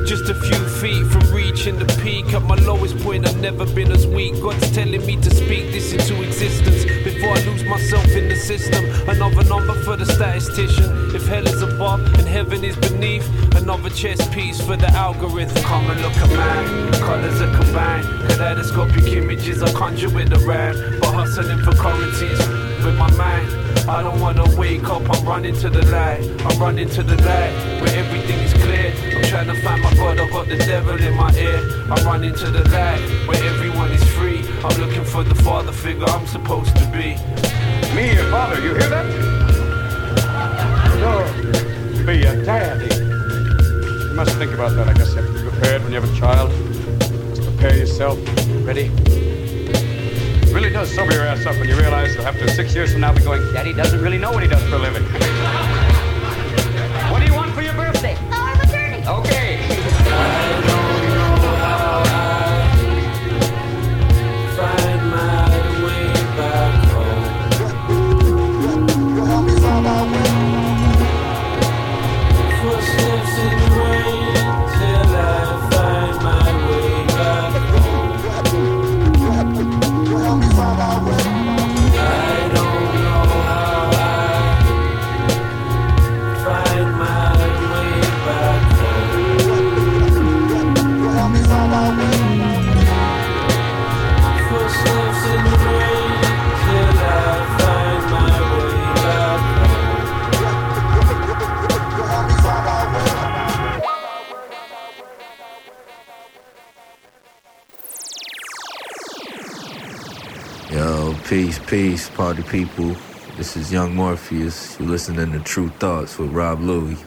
Just 0.07 0.31
a 0.31 0.35
few 0.35 0.70
feet 0.81 1.07
from 1.07 1.23
reaching 1.33 1.79
the 1.79 1.85
peak. 2.03 2.33
At 2.33 2.43
my 2.43 2.55
lowest 2.55 2.99
point, 2.99 3.27
I've 3.27 3.41
never 3.41 3.67
been 3.67 3.93
as 3.93 4.07
weak. 4.07 4.41
God's 4.41 4.71
telling 4.73 5.05
me 5.05 5.17
to 5.17 5.31
speak 5.31 5.73
this 5.73 5.93
into 5.93 6.23
existence 6.23 6.85
before 7.05 7.37
I 7.37 7.41
lose 7.45 7.65
myself 7.65 8.07
in 8.09 8.29
the 8.29 8.37
system. 8.37 8.85
Another 9.09 9.45
number 9.45 9.75
for 9.85 9.97
the 9.97 10.07
statistician. 10.07 11.15
If 11.15 11.27
hell 11.27 11.47
is 11.47 11.63
above 11.63 12.01
and 12.19 12.27
heaven 12.27 12.65
is 12.65 12.77
beneath, 12.77 13.27
another 13.57 13.91
chess 13.91 14.27
piece 14.35 14.61
for 14.61 14.77
the 14.77 14.89
algorithm. 14.89 15.63
Come 15.63 15.91
and 15.91 16.01
look 16.01 16.17
at 16.17 16.31
mine. 16.35 16.93
Colors 17.01 17.41
are 17.43 17.55
combined. 17.55 18.07
Kaleidoscopic 18.31 19.07
images 19.13 19.63
I 19.63 19.73
conjure 19.73 20.11
with 20.11 20.31
the 20.31 20.39
rhyme. 20.47 20.77
But 21.01 21.13
hustling 21.13 21.59
for 21.59 21.73
currencies 21.73 22.39
with 22.85 22.97
my 22.97 23.11
mind. 23.17 23.60
I 23.91 24.05
don't 24.05 24.21
wanna 24.21 24.45
wake 24.57 24.85
up, 24.85 25.03
I'm 25.11 25.27
running 25.27 25.53
to 25.57 25.69
the 25.69 25.85
light. 25.87 26.23
I'm 26.47 26.61
running 26.61 26.89
to 26.91 27.03
the 27.03 27.17
light 27.17 27.53
where 27.83 27.93
everything 27.99 28.39
is 28.39 28.53
clear. 28.53 28.95
I'm 29.17 29.25
trying 29.25 29.49
to 29.49 29.61
find 29.63 29.83
my 29.83 29.93
God, 29.95 30.21
I 30.21 30.31
got 30.31 30.47
the 30.47 30.59
devil 30.59 30.95
in 30.95 31.13
my 31.17 31.35
ear. 31.35 31.59
I'm 31.91 32.07
running 32.07 32.33
to 32.35 32.51
the 32.53 32.63
light 32.69 33.01
where 33.27 33.43
everyone 33.53 33.91
is 33.91 34.05
free. 34.13 34.45
I'm 34.63 34.81
looking 34.81 35.05
for 35.05 35.25
the 35.25 35.35
father 35.35 35.73
figure 35.73 36.05
I'm 36.05 36.25
supposed 36.29 36.77
to 36.77 36.85
be. 36.93 37.17
Me, 37.93 38.15
your 38.15 38.31
father, 38.31 38.61
you 38.63 38.77
hear 38.77 38.89
that? 38.91 39.07
No, 41.03 42.07
be 42.07 42.23
a 42.23 42.45
daddy. 42.45 42.95
You 42.95 44.15
must 44.15 44.37
think 44.37 44.53
about 44.53 44.71
that. 44.77 44.87
I 44.87 44.93
guess 44.93 45.15
have 45.15 45.27
to 45.27 45.33
be 45.33 45.51
prepared 45.51 45.83
when 45.83 45.93
you 45.93 46.01
have 46.01 46.09
a 46.09 46.17
child. 46.17 46.53
Just 47.35 47.43
prepare 47.43 47.77
yourself. 47.77 48.21
Ready? 48.65 49.10
Really 50.61 50.75
does 50.75 50.95
sober 50.95 51.15
your 51.15 51.23
ass 51.23 51.47
up 51.47 51.57
when 51.57 51.71
you 51.71 51.75
realize 51.75 52.15
you'll 52.15 52.25
have 52.25 52.39
to, 52.39 52.47
six 52.51 52.75
years 52.75 52.93
from 52.93 53.01
now, 53.01 53.15
be 53.15 53.23
going, 53.23 53.41
Daddy 53.55 53.73
doesn't 53.73 53.99
really 53.99 54.19
know 54.19 54.31
what 54.31 54.43
he 54.43 54.49
does 54.49 54.63
for 54.65 54.75
a 54.75 54.79
living. 54.79 55.40
Peace, 111.71 112.09
peace, 112.09 112.11
party 112.17 112.43
people. 112.43 112.97
This 113.37 113.57
is 113.57 113.71
Young 113.71 113.95
Morpheus. 113.95 114.77
You're 114.81 114.89
listening 114.89 115.31
to 115.31 115.39
Tru 115.39 115.69
Thoughts 115.79 116.19
with 116.19 116.33
Rob 116.33 116.59
Luis. 116.61 116.99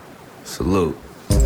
Salute. 0.46 0.96
Get 1.28 1.44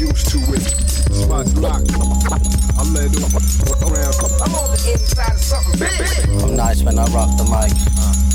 used 0.00 0.30
to 0.30 0.38
it. 0.56 0.64
Spots 1.12 1.54
locked. 1.58 1.92
I 1.92 2.82
let 2.96 3.12
them 3.12 3.28
around. 3.84 4.16
I'm 4.40 4.54
on 4.56 4.72
the 4.72 4.80
inside 4.96 5.32
of 5.32 5.38
something 5.38 5.80
big. 5.80 6.42
I'm 6.42 6.56
nice 6.56 6.82
when 6.82 6.98
I 6.98 7.04
rock 7.12 7.28
the 7.36 7.44
mic. 7.44 7.76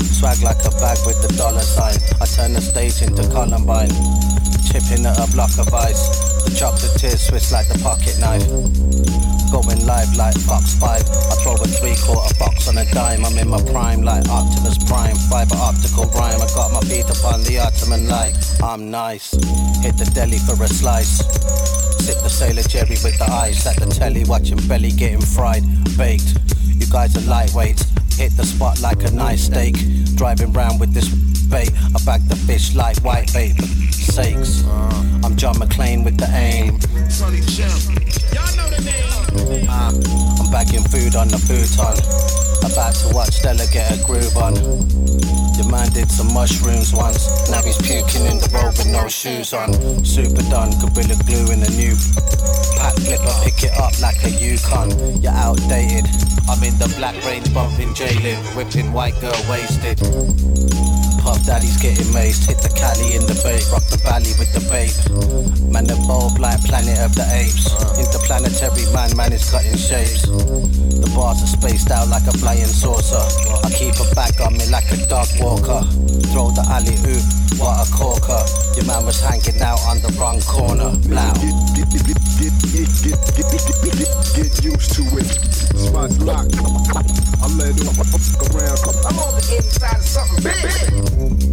Swag 0.06 0.40
like 0.42 0.62
a 0.64 0.70
bag 0.78 0.98
with 1.04 1.20
the 1.20 1.34
dollar 1.36 1.62
sign. 1.62 1.98
I 2.20 2.26
turn 2.26 2.52
the 2.52 2.60
stage 2.60 3.02
into 3.02 3.28
Columbine. 3.34 3.90
Chipping 4.70 5.04
at 5.04 5.18
a 5.18 5.26
block 5.34 5.50
of 5.58 5.74
ice. 5.74 6.44
The 6.44 6.54
chocolate 6.56 6.94
tears 6.96 7.26
switch 7.26 7.50
like 7.50 7.66
the 7.66 7.78
pocket 7.82 8.20
knife. 8.20 9.21
Going 9.52 9.84
live 9.84 10.16
like 10.16 10.34
Fox 10.48 10.72
5. 10.76 10.88
I 10.88 11.34
throw 11.44 11.52
a 11.52 11.68
three 11.68 11.94
quarter 12.00 12.34
box 12.38 12.68
on 12.68 12.78
a 12.78 12.86
dime. 12.86 13.22
I'm 13.22 13.36
in 13.36 13.50
my 13.50 13.60
prime 13.70 14.00
like 14.00 14.26
Optimus 14.26 14.78
Prime. 14.88 15.14
Fiber 15.28 15.56
optical 15.56 16.06
rhyme. 16.06 16.40
I 16.40 16.48
got 16.54 16.72
my 16.72 16.80
feet 16.88 17.04
upon 17.04 17.42
the 17.44 17.58
Ottoman 17.58 18.08
light. 18.08 18.32
I'm 18.62 18.90
nice. 18.90 19.32
Hit 19.84 19.98
the 19.98 20.10
deli 20.14 20.38
for 20.38 20.56
a 20.56 20.68
slice. 20.68 21.20
Sip 22.00 22.16
the 22.22 22.30
Sailor 22.30 22.62
Jerry 22.62 22.96
with 23.04 23.18
the 23.18 23.28
ice. 23.30 23.66
At 23.66 23.76
the 23.76 23.92
telly 23.92 24.24
watching 24.24 24.56
belly 24.66 24.90
getting 24.90 25.20
fried. 25.20 25.64
Baked. 25.98 26.32
You 26.64 26.86
guys 26.90 27.14
are 27.14 27.28
lightweights. 27.28 27.84
Hit 28.16 28.34
the 28.38 28.46
spot 28.46 28.80
like 28.80 29.04
a 29.04 29.10
nice 29.10 29.44
steak. 29.44 29.76
Driving 30.16 30.54
round 30.54 30.80
with 30.80 30.94
this 30.94 31.12
bait. 31.52 31.70
I 31.94 32.00
bag 32.04 32.26
the 32.28 32.36
fish 32.36 32.74
like 32.74 32.96
white 33.04 33.30
bait. 33.32 33.52
For 33.52 34.12
sakes. 34.12 34.64
I'm 35.22 35.36
John 35.36 35.54
McClane 35.56 36.02
with 36.02 36.16
the 36.16 36.26
aim. 36.32 36.80
Ah, 39.68 39.92
I'm 40.40 40.50
bagging 40.50 40.82
food 40.88 41.14
on 41.14 41.28
the 41.28 41.38
futon. 41.38 41.94
About 42.64 42.94
to 43.04 43.14
watch 43.14 43.34
Stella 43.36 43.66
get 43.70 43.92
a 43.92 44.02
groove 44.04 44.36
on. 44.36 44.56
Your 45.56 45.68
man 45.70 45.92
did 45.92 46.10
some 46.10 46.32
mushrooms 46.32 46.94
once. 46.94 47.50
Now 47.50 47.60
he's 47.62 47.76
puking 47.76 48.24
in 48.24 48.38
the 48.40 48.48
road 48.54 48.72
with 48.78 48.88
no 48.88 49.06
shoes 49.08 49.52
on. 49.52 49.72
Super 50.04 50.42
done, 50.48 50.72
gorilla 50.80 51.16
glue 51.28 51.52
in 51.52 51.60
a 51.60 51.70
new 51.76 51.92
pack 52.80 52.96
flipper. 53.04 53.36
Pick 53.44 53.68
it 53.68 53.76
up 53.76 53.92
like 54.00 54.24
a 54.24 54.30
Yukon. 54.30 54.88
You're 55.20 55.36
outdated. 55.36 56.08
I'm 56.48 56.62
in 56.64 56.78
the 56.78 56.92
black 56.96 57.14
range 57.26 57.52
bumping 57.52 57.92
Jalen, 57.94 58.40
whipping 58.56 58.92
white 58.92 59.20
girl 59.20 59.36
wasted. 59.50 60.00
Puff 61.22 61.38
daddy's 61.46 61.78
getting 61.78 62.10
maced. 62.10 62.50
Hit 62.50 62.58
the 62.58 62.70
Cali 62.74 63.14
in 63.14 63.22
the 63.30 63.38
bay, 63.46 63.62
rock 63.70 63.86
the 63.86 63.98
valley 64.02 64.34
with 64.42 64.50
the 64.50 64.62
babe. 64.66 64.90
Man 65.70 65.86
evolved 65.86 66.38
like 66.38 66.58
planet 66.66 66.98
of 66.98 67.14
the 67.14 67.22
apes. 67.30 67.70
Interplanetary 67.94 68.90
man, 68.90 69.14
man 69.16 69.32
is 69.32 69.46
cutting 69.46 69.78
shapes. 69.78 70.26
The 70.26 71.08
bars 71.14 71.38
are 71.42 71.52
spaced 71.54 71.90
out 71.90 72.08
like 72.08 72.26
a 72.26 72.34
flying 72.42 72.66
saucer. 72.66 73.22
I 73.62 73.70
keep 73.70 73.94
a 74.02 74.06
bag 74.14 74.34
on 74.42 74.58
me 74.58 74.66
like 74.66 74.90
a 74.90 74.98
dog 75.06 75.30
walker. 75.38 75.86
Throw 76.34 76.50
the 76.50 76.66
alley 76.74 76.98
oop, 77.06 77.24
what 77.56 77.78
a 77.78 77.86
corker. 77.94 78.42
Your 78.74 78.86
man 78.90 79.06
was 79.06 79.22
hanging 79.22 79.62
out 79.62 79.78
on 79.86 80.02
the 80.02 80.10
wrong 80.18 80.42
corner. 80.42 80.90
Now 81.06 81.32
Get, 82.42 82.54
get, 83.46 83.62
get, 83.86 84.08
get 84.34 84.64
used 84.64 84.94
to 84.94 85.02
it. 85.16 85.26
Spots 85.78 86.18
locked. 86.20 86.56
I 86.58 87.46
let 87.56 87.74
him 87.78 87.86
around. 87.86 88.78
I'm 89.06 89.18
on 89.18 89.34
the 89.34 89.56
inside 89.56 89.96
of 89.96 90.02
something 90.02 90.42
big. 90.42 91.11
Thank 91.14 91.42
you. 91.42 91.51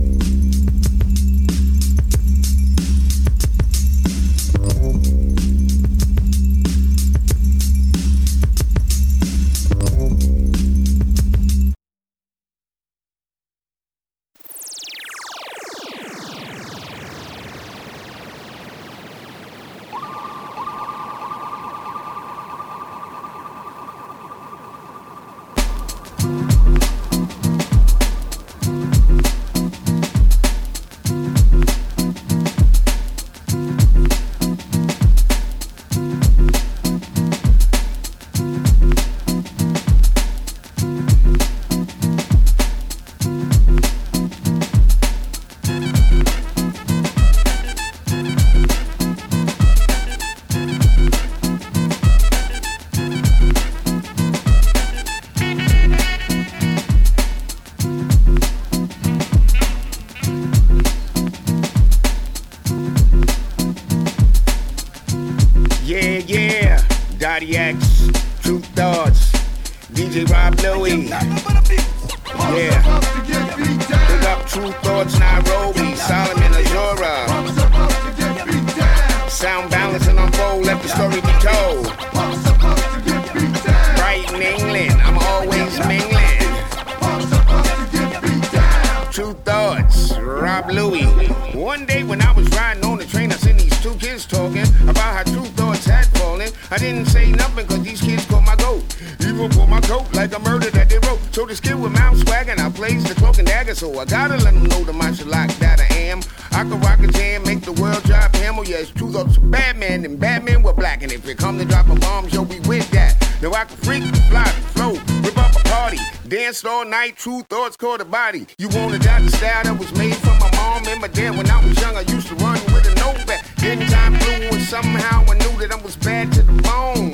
All 116.79 116.85
night, 116.85 117.17
Tru 117.17 117.41
Thoughts 117.41 117.75
caught 117.75 117.99
a 117.99 118.05
body. 118.05 118.47
You 118.57 118.69
wanna 118.69 118.99
die 118.99 119.19
the 119.19 119.29
style 119.31 119.63
that 119.65 119.77
was 119.77 119.93
made 119.95 120.15
from 120.15 120.39
my 120.39 120.49
mom 120.55 120.87
and 120.87 121.01
my 121.01 121.09
dad 121.09 121.35
when 121.35 121.49
I 121.49 121.61
was 121.61 121.77
young. 121.81 121.93
I 121.97 122.05
used 122.07 122.27
to 122.29 122.35
run 122.35 122.57
with 122.71 122.87
a 122.87 122.95
notepad. 122.95 123.43
Then 123.57 123.85
time 123.89 124.15
flew 124.17 124.47
and 124.47 124.61
somehow 124.61 125.25
I 125.29 125.33
knew 125.39 125.59
that 125.59 125.73
I 125.73 125.81
was 125.83 125.97
bad 125.97 126.31
to 126.35 126.41
the 126.41 126.53
bone. 126.63 127.11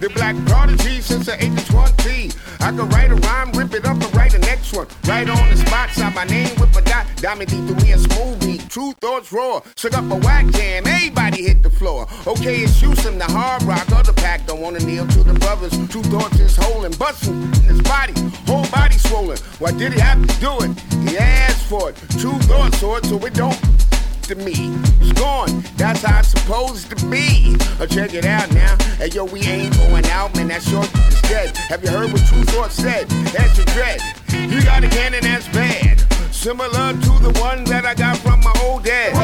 The 0.00 0.10
black 0.16 0.34
prodigy 0.46 1.00
since 1.00 1.26
the 1.26 1.36
age 1.40 1.52
of 1.52 1.68
20. 1.68 2.32
I 2.58 2.72
could 2.72 2.92
write 2.92 3.12
a 3.12 3.14
rhyme, 3.14 3.52
rip 3.52 3.72
it 3.72 3.84
up, 3.84 4.02
and 4.02 4.16
write 4.16 4.32
the 4.32 4.40
next 4.40 4.74
one. 4.74 4.88
Right 5.04 5.30
on 5.30 5.48
the 5.48 5.56
spot, 5.56 5.90
sign 5.90 6.12
my 6.12 6.24
name 6.24 6.50
with. 6.58 6.69
Diamond 7.20 7.50
to 7.50 7.74
me 7.84 7.92
a 7.92 7.98
smooth 7.98 8.40
beat. 8.40 8.66
Tru 8.70 8.94
Thoughts 8.94 9.30
raw. 9.30 9.60
Shook 9.76 9.92
up 9.92 10.10
a 10.10 10.16
whack 10.16 10.46
jam, 10.52 10.86
everybody 10.86 11.42
hit 11.42 11.62
the 11.62 11.68
floor. 11.68 12.06
Okay, 12.26 12.60
it's 12.60 12.80
Houston, 12.80 13.18
the 13.18 13.26
hard 13.26 13.62
rock. 13.64 13.92
Other 13.92 14.14
pack 14.14 14.46
don't 14.46 14.62
wanna 14.62 14.78
kneel 14.78 15.06
to 15.06 15.22
the 15.22 15.34
brothers. 15.34 15.72
Tru 15.88 16.02
Thoughts 16.04 16.40
is 16.40 16.56
holding, 16.56 16.92
busting 16.92 17.42
in 17.42 17.62
his 17.64 17.82
body, 17.82 18.14
whole 18.46 18.66
body 18.70 18.96
swollen. 18.96 19.36
Why 19.58 19.72
did 19.72 19.92
he 19.92 20.00
have 20.00 20.26
to 20.26 20.40
do 20.40 20.60
it? 20.60 20.70
He 21.06 21.18
asked 21.18 21.66
for 21.68 21.90
it. 21.90 21.96
Tru 22.18 22.32
Thoughts 22.48 22.78
saw 22.78 22.98
so 23.02 23.18
it 23.26 23.34
don't 23.34 23.60
to 24.30 24.36
me. 24.36 24.70
It's 25.00 25.12
gone. 25.18 25.64
That's 25.76 26.02
how 26.02 26.20
it's 26.20 26.28
supposed 26.28 26.88
to 26.90 27.06
be. 27.06 27.56
Oh, 27.80 27.86
check 27.86 28.14
it 28.14 28.24
out 28.24 28.52
now. 28.52 28.76
Hey, 28.96 29.08
yo, 29.08 29.24
we 29.24 29.40
ain't 29.42 29.76
going 29.76 30.06
out, 30.06 30.36
man. 30.36 30.46
That 30.48 30.62
short 30.62 30.86
is 31.08 31.20
dead. 31.22 31.56
Have 31.68 31.82
you 31.82 31.90
heard 31.90 32.12
what 32.12 32.24
True 32.26 32.44
Thought 32.44 32.70
said? 32.70 33.08
That's 33.34 33.56
your 33.56 33.66
dread. 33.74 34.00
You 34.30 34.62
got 34.62 34.84
a 34.84 34.88
cannon 34.88 35.22
that's 35.22 35.48
bad. 35.48 35.98
Similar 36.32 36.92
to 36.92 37.12
the 37.18 37.36
one 37.40 37.64
that 37.64 37.84
I 37.84 37.94
got 37.94 38.18
from 38.18 38.38
my 38.40 38.54
old 38.62 38.84
dad. 38.84 39.14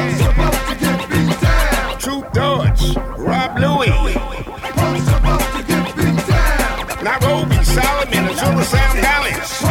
Tru 2.01 2.23
Thoughts, 2.35 2.97
Rob 3.17 3.59
Luis. 3.59 4.17
Nairobi, 7.07 7.63
Solomon, 7.63 8.25
Azura 8.27 8.65
Sound 8.65 9.01
Balance. 9.01 9.63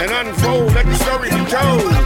And 0.00 0.10
unfold, 0.10 0.72
let 0.72 0.86
the 0.86 0.94
story 0.94 1.28
be 1.28 1.44
told. 1.50 1.66
Brighton, 1.66 1.86
England, 1.86 1.96
I'm 1.96 2.05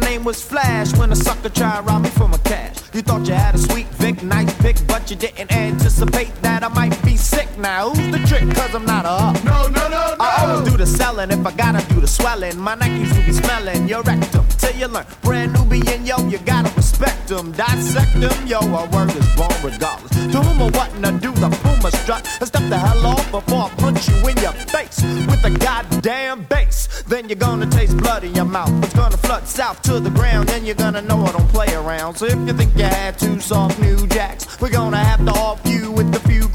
my 0.00 0.06
name 0.06 0.24
was 0.24 0.42
Flash 0.42 0.94
when 0.96 1.10
a 1.12 1.16
sucker 1.16 1.48
tried 1.48 1.84
rob 1.86 2.02
me 2.02 2.10
for 2.10 2.28
my 2.28 2.38
cash. 2.38 2.76
You 2.92 3.02
thought 3.02 3.26
you 3.26 3.34
had 3.34 3.54
a 3.54 3.58
sweet 3.58 3.86
Vic, 3.98 4.22
nice 4.22 4.52
pick, 4.58 4.76
but 4.86 5.10
you 5.10 5.16
didn't 5.16 5.50
anticipate 5.50 6.32
that 6.42 6.62
I 6.62 6.68
might 6.68 7.02
be 7.04 7.16
sick. 7.16 7.48
Now 7.58 7.90
who's 7.90 8.10
the 8.12 8.18
trick? 8.28 8.54
Cause 8.54 8.74
I'm 8.74 8.84
not 8.84 9.04
a 9.04 9.08
up. 9.08 9.47
I 10.48 10.64
do 10.64 10.76
the 10.78 10.86
selling 10.86 11.30
if 11.30 11.44
I 11.44 11.52
gotta 11.52 11.86
do 11.92 12.00
the 12.00 12.06
swelling. 12.06 12.58
My 12.58 12.74
Nikes 12.74 13.14
will 13.14 13.26
be 13.26 13.32
smelling 13.32 13.86
your 13.86 14.02
rectum 14.02 14.46
till 14.56 14.74
you 14.76 14.86
learn. 14.86 15.04
Brand 15.22 15.52
Nubian, 15.52 16.06
yo, 16.06 16.16
you 16.26 16.38
gotta 16.38 16.74
respect 16.74 17.28
them, 17.28 17.52
dissect 17.52 18.18
them, 18.18 18.46
yo. 18.46 18.60
A 18.60 18.88
word 18.88 19.14
is 19.14 19.28
born 19.36 19.52
regardless. 19.62 20.10
To 20.32 20.40
whom 20.40 20.62
or 20.62 20.70
what, 20.70 20.90
and 20.94 21.04
I 21.04 21.12
do 21.18 21.32
the 21.32 21.50
Puma 21.62 21.90
strut. 21.90 22.26
And 22.40 22.48
step 22.48 22.62
the 22.70 22.78
hell 22.78 23.06
off 23.06 23.30
before 23.30 23.64
I 23.64 23.70
punch 23.76 24.08
you 24.08 24.16
in 24.26 24.36
your 24.38 24.52
face 24.72 25.02
with 25.02 25.44
a 25.44 25.50
goddamn 25.58 26.44
bass. 26.44 27.02
Then 27.02 27.28
you're 27.28 27.36
gonna 27.36 27.66
taste 27.66 27.96
blood 27.98 28.24
in 28.24 28.34
your 28.34 28.46
mouth. 28.46 28.72
It's 28.82 28.94
gonna 28.94 29.18
flood 29.18 29.46
south 29.46 29.82
to 29.82 30.00
the 30.00 30.10
ground. 30.10 30.48
Then 30.48 30.64
you're 30.64 30.74
gonna 30.74 31.02
know 31.02 31.24
I 31.26 31.32
don't 31.32 31.48
play 31.48 31.74
around. 31.74 32.14
So 32.16 32.24
if 32.24 32.38
you 32.46 32.54
think 32.54 32.74
you 32.74 32.84
had 32.84 33.18
two 33.18 33.38
soft 33.40 33.78
new 33.80 34.06
jacks, 34.08 34.60
we're 34.60 34.70
gonna 34.70 34.96
have 34.96 35.24
to 35.26 35.32
off 35.32 35.60
you 35.66 35.92
with 35.92 36.10
the 36.10 36.20
few 36.20 36.47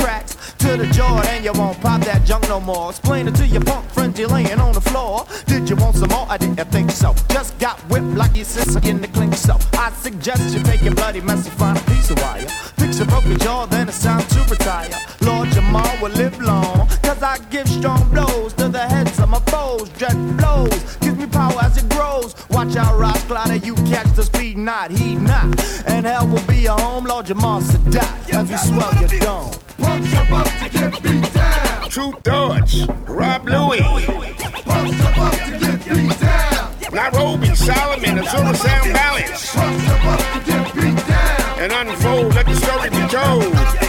to 0.78 0.84
the 0.86 0.94
jaw. 0.94 1.22
Then 1.22 1.44
you 1.44 1.54
won't 1.54 1.80
pop 1.82 2.02
that 2.02 2.26
junk 2.26 2.48
no 2.48 2.60
more. 2.60 2.90
Explain 2.90 3.28
it 3.28 3.36
to 3.36 3.46
your 3.46 3.62
punk 3.62 3.90
friends 3.92 4.20
you're 4.20 4.30
laying 4.30 4.60
on 4.60 4.74
the 4.74 4.82
floor. 4.82 5.26
Did 5.46 5.70
you 5.70 5.76
want 5.76 5.96
some 5.96 6.10
more? 6.10 6.26
I 6.30 6.38
didn't 6.38 6.72
think 6.72 6.92
so. 6.92 7.14
Just 7.30 7.58
got 7.60 7.80
whipped 7.90 8.16
like 8.22 8.36
your 8.36 8.46
sister 8.46 8.80
in 8.88 9.02
the 9.02 9.08
clink. 9.08 9.36
So 9.36 9.58
I 9.74 9.92
suggest 9.92 10.56
you 10.56 10.64
take 10.64 10.82
your 10.82 10.96
bloody 10.96 11.22
mess 11.22 11.46
and 11.48 11.56
find 11.58 11.78
a 11.78 11.82
piece 11.82 12.10
of 12.10 12.20
wire. 12.22 12.48
Fix 12.78 13.00
a 13.00 13.06
broken 13.06 13.38
jaw, 13.40 13.66
then 13.66 13.88
it's 13.88 14.02
time 14.04 14.26
to 14.28 14.40
retire. 14.50 14.90
Lord 15.22 15.50
Jamal 15.50 15.94
will 16.02 16.12
live 16.12 16.40
long. 16.42 16.88
Cause 17.04 17.22
I 17.22 17.38
give 17.50 17.68
strong 17.68 18.10
blows 18.10 18.54
to 18.54 18.70
the 18.70 18.86
heads 18.88 19.20
of 19.20 19.30
my 19.30 19.40
foes. 19.54 19.90
Dread 20.00 20.18
blows, 20.38 20.98
power 21.44 21.64
as 21.64 21.78
it 21.78 21.90
grows. 21.90 22.36
Watch 22.50 22.76
out, 22.76 22.98
Ross 23.00 23.22
Clotter, 23.26 23.56
you 23.56 23.76
catch 23.92 24.10
the 24.16 24.24
speed, 24.24 24.58
not 24.58 24.92
heed 24.92 25.22
not. 25.22 25.48
And 25.86 26.06
hell 26.06 26.28
will 26.28 26.46
be 26.48 26.58
your 26.58 26.80
home, 26.80 27.06
Lord 27.06 27.26
Jamal 27.26 27.62
should 27.62 27.92
die. 27.92 28.20
As 28.32 28.50
we 28.50 28.58
swell 28.58 28.94
your 29.00 29.20
dome. 29.20 29.52
Punks 29.78 30.14
about 30.14 30.48
to 30.62 30.70
get 30.70 31.04
beat 31.04 31.34
down. 31.34 31.90
Tru 31.90 32.12
Thoughts, 32.24 32.88
Rob 33.08 33.48
Luis. 33.48 34.06
Punks 34.70 35.00
about 35.10 35.34
to 35.46 35.52
get 35.64 35.80
beat 35.90 36.20
down. 36.20 36.70
Nairobi, 36.94 37.56
Solomon, 37.56 38.18
Azura 38.24 38.56
Sound 38.56 38.94
Balance. 38.94 39.56
Punks 39.56 39.86
about 39.86 40.20
to 40.34 40.40
get 40.50 40.76
beat 40.76 41.08
down. 41.08 41.60
And 41.64 41.72
unfold, 41.90 42.36
let 42.36 42.46
the 42.46 42.56
story 42.56 42.90
be 42.90 43.04
told. 43.08 43.83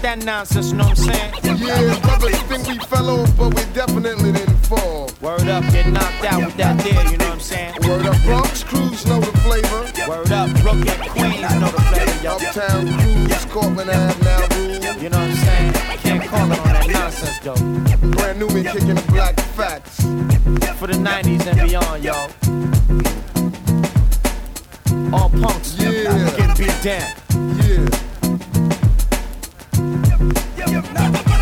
With 0.00 0.18
that 0.18 0.24
nonsense, 0.24 0.70
you 0.70 0.78
know 0.78 0.84
what 0.84 0.98
I'm 0.98 1.12
saying? 1.12 1.34
Yeah, 1.60 2.00
brothers 2.00 2.42
think 2.48 2.66
we 2.66 2.78
fell 2.86 3.10
off, 3.10 3.36
but 3.36 3.48
we 3.54 3.62
definitely 3.74 4.32
didn't 4.32 4.56
fall. 4.64 5.10
Word 5.20 5.48
up, 5.48 5.62
get 5.72 5.86
knocked 5.88 6.24
out 6.24 6.44
with 6.44 6.56
that 6.56 6.78
there, 6.82 7.04
you 7.10 7.18
know 7.18 7.26
what 7.26 7.34
I'm 7.34 7.40
saying? 7.40 7.74
Word 7.86 8.06
up, 8.06 8.22
Bronx 8.22 8.64
crews 8.64 9.04
know 9.06 9.20
the 9.20 9.36
flavor. 9.44 9.82
Word 10.08 10.32
up, 10.32 10.48
Brooklyn 10.62 10.98
Queens 11.10 11.40
know 11.60 11.68
the 11.68 11.82
flavor, 11.92 12.22
yo. 12.22 12.36
Uptown 12.36 12.86
crews, 12.98 13.44
Cortland 13.46 13.90
Ave 13.90 14.24
now 14.24 14.40
rule. 14.56 15.02
You 15.02 15.08
know 15.10 15.20
what 15.20 15.30
I'm 15.30 15.36
saying? 15.36 15.72
Can't 16.00 16.24
call 16.24 16.50
it 16.50 16.58
on 16.58 16.68
that 16.68 16.88
nonsense, 16.88 17.38
though. 17.40 18.10
Brand 18.16 18.38
new 18.38 18.48
me 18.48 18.62
kicking 18.62 18.94
the 18.94 19.04
black 19.12 19.38
facts. 19.54 20.00
For 20.78 20.86
the 20.86 20.94
90s 20.94 21.46
and 21.46 21.60
beyond, 21.68 22.04
yo. 22.04 22.14
All 25.12 25.22
All 25.22 25.28
punks, 25.28 25.76
Yeah. 25.76 26.36
get 26.36 26.56
beat 26.56 26.82
down. 26.82 27.12
Yeah. 27.60 28.09
I 30.72 31.39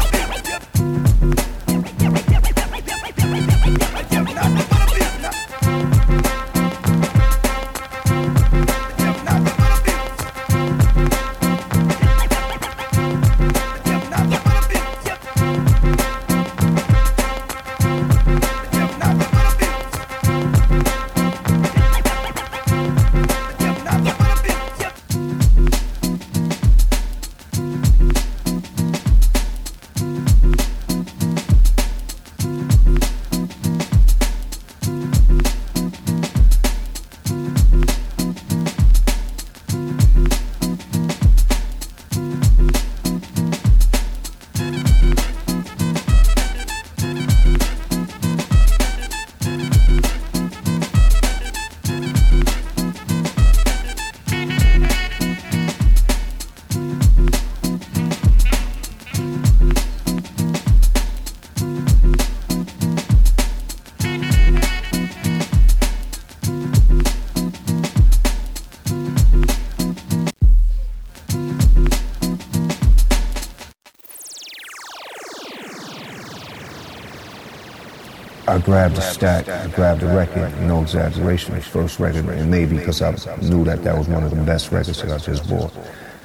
grabbed 78.69 78.97
the 78.97 79.01
stack, 79.01 79.49
I 79.49 79.67
grabbed 79.69 80.03
the 80.03 80.09
record, 80.09 80.53
no 80.61 80.83
exaggeration, 80.83 81.59
first 81.63 81.99
record, 81.99 82.29
and 82.29 82.51
maybe 82.51 82.77
because 82.77 83.01
I 83.01 83.13
knew 83.41 83.65
that 83.65 83.83
that 83.83 83.97
was 83.97 84.09
one 84.09 84.25
of 84.25 84.31
the 84.31 84.43
best 84.43 84.71
records 84.71 85.01
that 85.01 85.11
I 85.11 85.17
just 85.17 85.49
bought. 85.49 85.75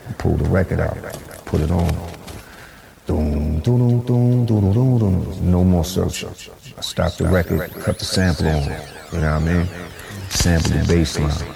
I 0.09 0.13
pulled 0.13 0.39
the 0.39 0.49
record 0.49 0.81
out, 0.81 0.97
put 1.45 1.61
it 1.61 1.71
on. 1.71 1.87
No 3.07 3.21
more 5.63 5.85
searching. 5.85 6.31
I 6.77 6.81
stopped 6.81 7.19
the 7.19 7.29
record, 7.29 7.71
cut 7.75 7.99
the 7.99 8.05
sample 8.05 8.47
on. 8.47 8.63
You 8.63 8.71
know 9.21 9.21
what 9.21 9.23
I 9.23 9.39
mean? 9.39 9.65
Sampled 10.27 10.73
the 10.73 10.83
bass 10.85 11.17
line. 11.17 11.55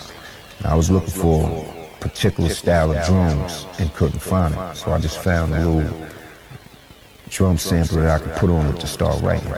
I 0.64 0.74
was 0.74 0.90
looking 0.90 1.10
for 1.10 1.50
a 1.50 1.66
particular 2.00 2.50
style 2.50 2.96
of 2.96 3.06
drums 3.06 3.66
and 3.78 3.94
couldn't 3.94 4.20
find 4.20 4.54
it. 4.54 4.78
So 4.78 4.94
I 4.94 5.00
just 5.00 5.22
found 5.22 5.54
a 5.54 5.68
little 5.68 6.08
drum 7.28 7.58
sample 7.58 7.98
that 7.98 8.22
I 8.22 8.24
could 8.24 8.38
put 8.38 8.50
on 8.50 8.68
it 8.68 8.80
to 8.80 8.88
start 8.88 9.22
writing. 9.22 9.52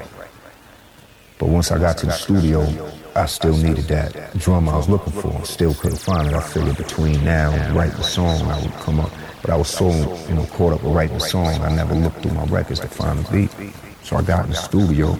But 1.39 1.47
once 1.47 1.71
I 1.71 1.79
got 1.79 1.97
to 1.99 2.05
the 2.05 2.11
studio, 2.11 2.67
I 3.15 3.25
still 3.25 3.55
needed 3.55 3.85
that 3.85 4.37
drum 4.37 4.67
I 4.67 4.75
was 4.75 4.89
looking 4.89 5.13
for. 5.13 5.43
Still 5.45 5.73
couldn't 5.73 5.97
find 5.97 6.27
it. 6.27 6.33
I 6.33 6.41
figured 6.41 6.75
between 6.75 7.23
now 7.23 7.51
and 7.51 7.75
writing 7.75 7.95
the 7.95 8.03
song, 8.03 8.41
I 8.41 8.61
would 8.61 8.73
come 8.73 8.99
up. 8.99 9.09
But 9.41 9.51
I 9.51 9.55
was 9.55 9.69
so, 9.69 9.89
you 10.27 10.35
know, 10.35 10.45
caught 10.47 10.73
up 10.73 10.83
with 10.83 10.93
writing 10.93 11.17
the 11.17 11.23
song, 11.23 11.61
I 11.61 11.73
never 11.73 11.95
looked 11.95 12.21
through 12.21 12.33
my 12.33 12.43
records 12.45 12.81
to 12.81 12.89
find 12.89 13.19
the 13.19 13.31
beat. 13.31 13.73
So 14.03 14.17
I 14.17 14.21
got 14.21 14.45
in 14.45 14.51
the 14.51 14.57
studio, 14.57 15.13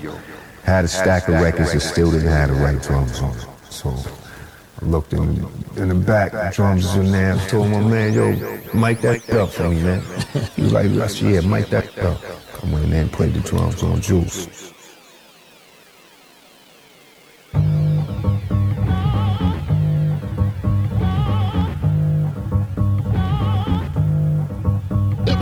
had 0.64 0.84
a 0.84 0.90
stack 0.90 1.30
of 1.30 1.36
records 1.36 1.72
that 1.72 1.80
still 1.80 2.12
didn't 2.12 2.28
have 2.28 2.50
the 2.50 2.56
right 2.56 2.82
drums 2.82 3.22
on 3.22 3.38
it. 3.38 3.48
So 3.70 3.90
I 3.90 4.86
looked 4.86 5.14
in, 5.14 5.48
in 5.78 5.88
the 5.88 5.96
back, 5.96 6.54
drums 6.54 6.84
is 6.84 6.96
in 6.96 7.14
there. 7.14 7.36
I 7.36 7.48
told 7.48 7.70
my 7.70 7.80
man, 7.80 8.14
yo, 8.14 8.32
mic 8.78 9.00
that 9.02 9.30
up 9.30 9.52
for 9.52 9.70
me, 9.70 9.82
man. 9.82 10.04
He 10.58 10.64
was 10.64 10.74
like, 10.74 10.88
"Yes, 10.92 11.22
yeah, 11.22 11.40
mic 11.42 11.68
that 11.70 11.98
up. 12.00 12.22
Went 12.66 12.84
in 12.84 12.90
there 12.90 13.02
and 13.04 13.12
played 13.12 13.34
the 13.34 13.40
drums 13.40 13.82
on 13.84 14.02
Juice. 14.02 14.74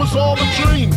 Was 0.08 0.16
all 0.16 0.38
a 0.40 0.56
dream. 0.56 0.97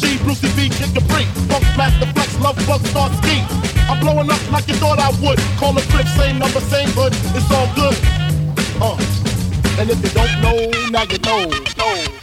G, 0.00 0.16
Brucey 0.24 0.48
B, 0.56 0.68
Kid 0.70 0.94
Capri. 0.94 1.24
Funk 1.48 1.64
Master 1.76 2.06
Flex, 2.14 2.40
Love 2.40 2.56
Bug, 2.66 2.80
Starski. 2.88 3.44
I'm 3.88 4.00
blowing 4.00 4.30
up 4.30 4.40
like 4.50 4.66
you 4.66 4.74
thought 4.74 4.98
I 4.98 5.10
would. 5.20 5.38
Call 5.58 5.76
a 5.76 5.82
crib, 5.92 6.08
same 6.16 6.38
number, 6.38 6.60
same 6.60 6.88
hood. 6.96 7.12
It's 7.36 7.50
all 7.52 7.68
good. 7.74 7.96
Uh. 8.80 8.96
And 9.78 9.90
if 9.90 10.02
you 10.02 10.10
don't 10.10 10.40
know, 10.40 10.70
now 10.90 11.04
you 11.04 11.18
know. 11.18 11.44
know. 11.76 12.20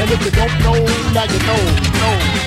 And 0.00 0.10
if 0.10 0.24
you 0.24 0.30
don't 0.32 0.58
know, 0.66 0.78
now 1.12 1.24
you 1.24 1.38
know. 1.46 1.62
know. 2.00 2.41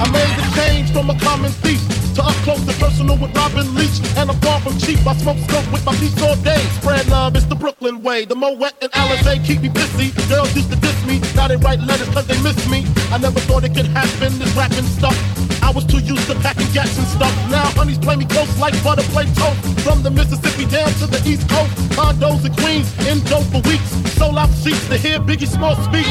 I 0.00 0.10
made 0.12 0.36
the 0.38 0.46
change 0.54 0.92
from 0.92 1.10
a 1.10 1.18
common 1.18 1.50
thief 1.50 2.07
to 2.18 2.24
up 2.26 2.34
close 2.42 2.58
and 2.66 2.78
personal 2.82 3.16
with 3.16 3.34
Robin 3.36 3.66
Leach. 3.74 4.02
And 4.18 4.30
I'm 4.30 4.38
far 4.42 4.58
from 4.60 4.76
cheap. 4.78 4.98
I 5.06 5.14
smoke 5.16 5.38
skunk 5.46 5.70
with 5.70 5.84
my 5.86 5.94
peeps 5.96 6.20
all 6.20 6.34
day. 6.42 6.58
Spread 6.82 7.06
love, 7.08 7.36
it's 7.36 7.46
the 7.46 7.54
Brooklyn 7.54 8.02
way. 8.02 8.24
The 8.24 8.34
Moet 8.34 8.74
and 8.82 8.90
Alizé 8.92 9.38
keep 9.46 9.62
me 9.62 9.68
busy. 9.68 10.10
Girls 10.28 10.50
used 10.54 10.70
to 10.70 10.76
diss 10.76 10.98
me. 11.06 11.22
Now 11.36 11.46
they 11.46 11.56
write 11.56 11.80
letters 11.80 12.08
cause 12.10 12.26
they 12.26 12.40
miss 12.42 12.58
me. 12.68 12.84
I 13.14 13.18
never 13.18 13.38
thought 13.46 13.62
it 13.64 13.74
could 13.74 13.86
happen, 13.86 14.38
this 14.38 14.52
rapping 14.56 14.88
stuff. 14.98 15.16
I 15.62 15.70
was 15.70 15.84
too 15.84 16.00
used 16.00 16.26
to 16.26 16.34
packing 16.42 16.70
gats 16.74 16.98
and 16.98 17.06
stuff. 17.06 17.34
Now 17.50 17.66
honeys 17.78 17.98
play 17.98 18.16
me 18.16 18.26
close 18.26 18.50
like 18.58 18.74
butter 18.82 19.06
play 19.14 19.26
toast. 19.38 19.60
From 19.86 20.02
the 20.02 20.10
Mississippi 20.10 20.66
down 20.66 20.90
to 20.98 21.06
the 21.06 21.22
East 21.22 21.48
Coast. 21.48 21.70
Condos 21.94 22.44
in 22.44 22.52
Queens, 22.58 22.88
in 23.06 23.22
dope 23.30 23.46
for 23.54 23.62
weeks. 23.70 23.90
Sold 24.18 24.38
out 24.38 24.50
seats 24.50 24.88
to 24.88 24.96
hear 24.96 25.20
Biggie 25.20 25.46
Small 25.46 25.76
speak. 25.86 26.06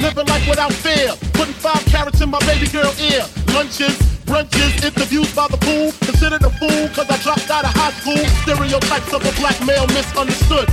Living 0.00 0.26
life 0.26 0.48
without 0.48 0.72
fear. 0.72 1.12
Putting 1.36 1.54
five 1.54 1.84
carrots 1.86 2.20
in 2.20 2.30
my 2.30 2.40
baby 2.48 2.66
girl 2.68 2.92
ear. 3.12 3.26
Lunches, 3.52 3.98
brunches, 4.30 4.84
interviews 4.84 5.34
by 5.34 5.48
the 5.48 5.58
pool. 5.58 5.90
Considered 6.06 6.42
a 6.42 6.50
fool 6.50 6.88
cause 6.94 7.10
I 7.10 7.18
dropped 7.18 7.50
out 7.50 7.64
of 7.64 7.74
high 7.74 7.90
school. 7.98 8.22
Stereotypes 8.46 9.12
of 9.12 9.26
a 9.26 9.32
black 9.40 9.58
male 9.66 9.86
misunderstood. 9.88 10.70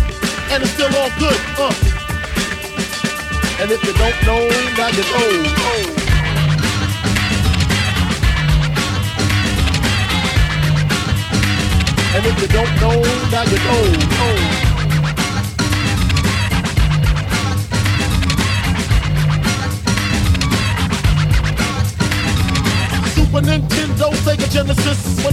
And 0.54 0.62
it's 0.62 0.72
still 0.78 0.94
all 0.94 1.10
good. 1.18 1.40
Uh. 1.58 1.74
And 3.60 3.72
if 3.72 3.82
you 3.84 3.94
don't 3.98 4.20
know, 4.30 4.46
now 4.78 4.90
you 4.94 5.06
know. 5.10 5.32
And 12.16 12.26
if 12.26 12.42
you 12.42 12.48
don't 12.48 12.74
know, 12.82 12.98
now 13.34 13.44
you 13.44 13.58
know. 13.66 14.18
Super 14.18 14.67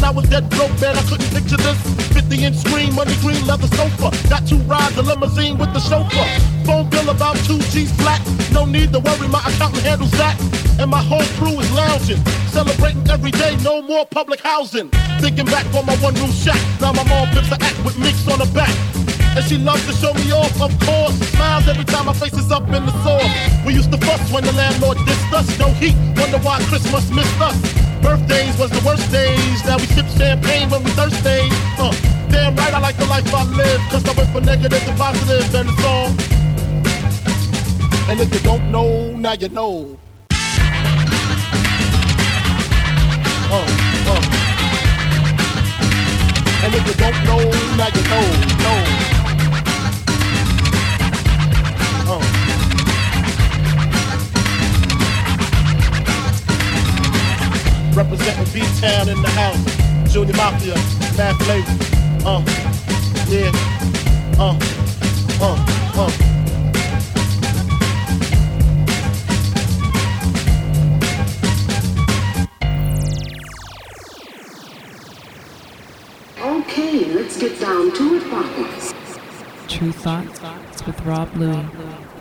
I 0.05 0.11
was 0.11 0.29
dead 0.29 0.49
broke, 0.51 0.77
man, 0.85 0.97
I 0.97 1.03
couldn't 1.09 1.33
picture 1.33 1.57
this. 1.57 1.81
50 2.13 2.45
inch 2.45 2.57
screen, 2.57 2.95
money 2.95 3.17
green 3.25 3.41
leather 3.47 3.67
sofa. 3.73 4.13
Got 4.29 4.47
two 4.47 4.61
rides, 4.69 4.97
a 4.99 5.03
limousine 5.03 5.57
with 5.57 5.73
the 5.73 5.81
chauffeur. 5.81 6.29
Phone 6.69 6.91
bill 6.91 7.09
about 7.09 7.37
two 7.49 7.59
G's 7.73 7.91
flat. 7.97 8.21
No 8.53 8.67
need 8.67 8.93
to 8.93 9.01
worry, 9.01 9.29
my 9.29 9.41
accountant 9.41 9.83
handles 9.83 10.13
that. 10.13 10.37
And 10.79 10.91
my 10.91 11.01
whole 11.01 11.25
crew 11.41 11.59
is 11.59 11.73
lounging, 11.73 12.21
celebrating 12.53 13.09
every 13.09 13.31
day, 13.31 13.57
no 13.65 13.81
more 13.81 14.05
public 14.05 14.41
housing. 14.41 14.91
Thinking 15.25 15.47
back 15.47 15.65
on 15.73 15.87
my 15.87 15.97
one 16.05 16.15
room 16.21 16.33
shack. 16.33 16.61
Now 16.81 16.93
my 16.93 17.05
mom 17.09 17.33
pips 17.33 17.51
a 17.51 17.57
act 17.65 17.83
with 17.83 17.99
mix 17.99 18.29
on 18.29 18.41
the 18.41 18.51
back. 18.53 18.75
And 19.35 19.45
she 19.47 19.57
loves 19.57 19.87
to 19.87 19.95
show 19.95 20.13
me 20.13 20.31
off, 20.33 20.53
of 20.61 20.71
course. 20.85 21.17
Smiles 21.33 21.67
every 21.67 21.85
time 21.85 22.07
my 22.07 22.13
face 22.13 22.35
is 22.35 22.53
up 22.53 22.69
in 22.69 22.85
the 22.85 22.95
sauce. 23.03 23.33
We 23.65 23.73
used 23.73 23.91
to 23.91 23.99
fuss 23.99 24.21
when 24.31 24.45
the 24.45 24.53
landlord 24.53 24.99
dissed 24.99 25.33
us. 25.33 25.59
No 25.59 25.69
heat, 25.81 25.97
wonder 26.21 26.39
why 26.45 26.61
Christmas 26.69 27.11
missed 27.11 27.41
us. 27.41 27.84
Birthdays 28.03 28.59
was 28.59 28.71
the 28.71 28.83
worst 28.87 29.11
days. 29.11 29.65
Now 29.65 29.77
we 29.77 29.87
sip 29.87 30.07
champagne 30.17 30.71
when 30.71 30.83
we 30.85 30.91
thirsty. 30.91 31.49
Uh, 31.79 31.93
damn 32.31 32.55
right, 32.57 32.75
I 32.75 32.79
like 32.79 32.97
the 32.97 33.07
life 33.07 33.33
I 33.35 33.45
live. 33.45 33.81
Cause 33.91 34.05
I 34.09 34.13
went 34.13 34.31
from 34.31 34.45
negative 34.45 34.85
to 34.85 34.93
positive, 34.95 35.55
and 35.55 35.69
it's 35.69 35.85
all. 35.85 36.09
And 38.11 38.21
if 38.21 38.33
you 38.35 38.41
don't 38.41 38.71
know, 38.71 39.17
now 39.17 39.33
you 39.33 39.49
know. 39.49 39.99
Uh, 43.51 43.67
uh. 44.13 44.23
And 46.65 46.75
if 46.75 46.87
you 46.87 46.95
don't 46.95 47.25
know, 47.25 47.43
now 47.77 47.89
you 47.95 48.03
know, 48.09 48.25
know. 48.63 48.94
Representing 57.95 58.53
B-Town 58.53 59.09
in 59.09 59.23
the 59.23 59.29
house. 59.29 60.13
Junior 60.13 60.35
Mafia, 60.35 60.75
Mad 61.17 61.37
Flavor. 61.45 61.71
Uh, 62.27 62.43
yeah. 63.29 63.53
Uh, 64.37 64.59
uh, 65.41 65.57
uh. 65.97 66.11
Okay, 76.41 77.05
let's 77.15 77.39
get 77.39 77.61
down 77.61 77.93
to 77.93 78.17
it, 78.17 78.29
Poppins. 78.29 78.93
Tru 79.69 79.93
Thoughts 79.93 80.41
with 80.85 81.01
Rob 81.03 81.33
Luis. 81.37 82.14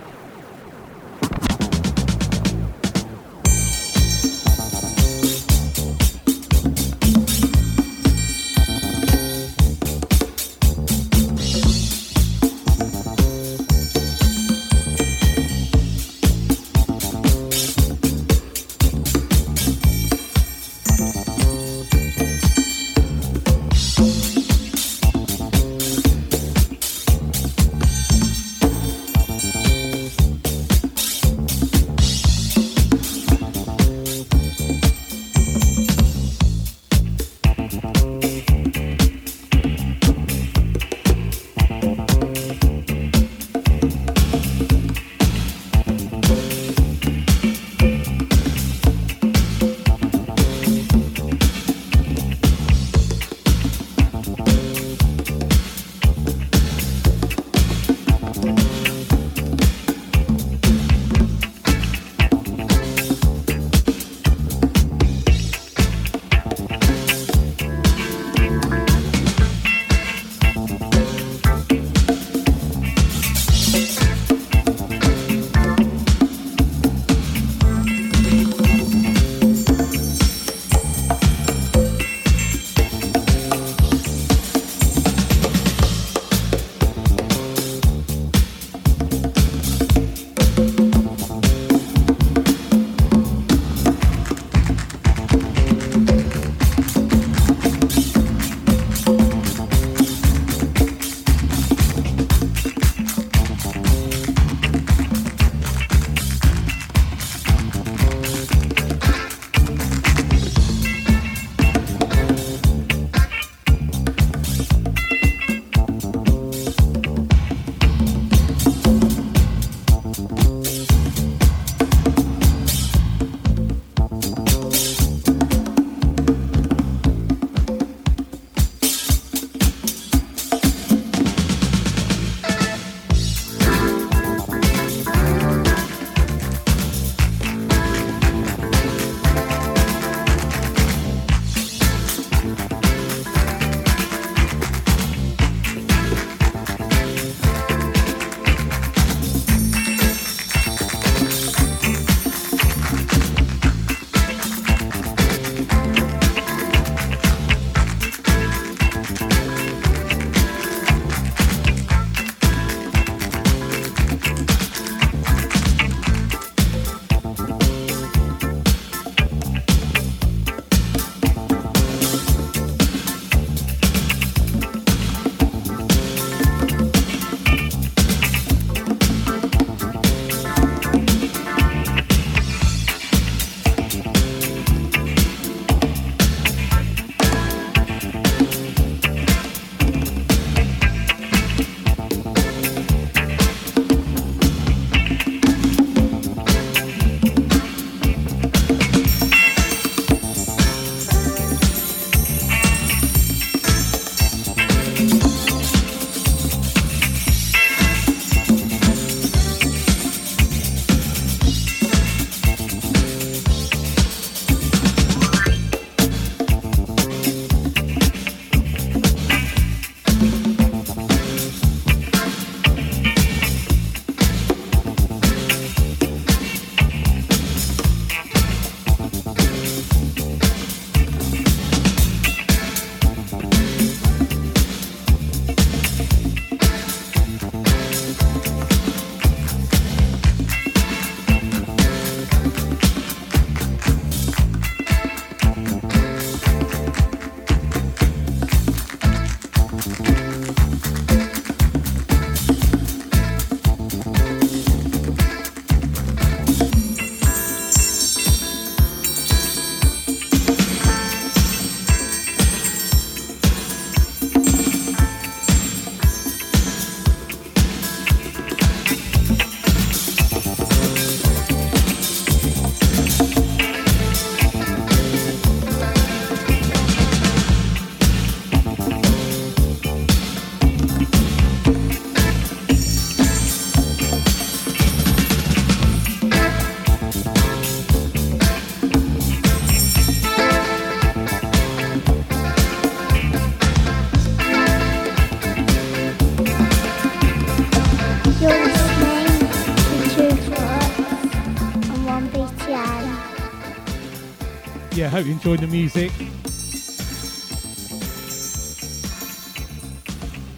Hope 305.13 305.27
you 305.27 305.33
enjoyed 305.33 305.59
the 305.59 305.67
music. 305.67 306.11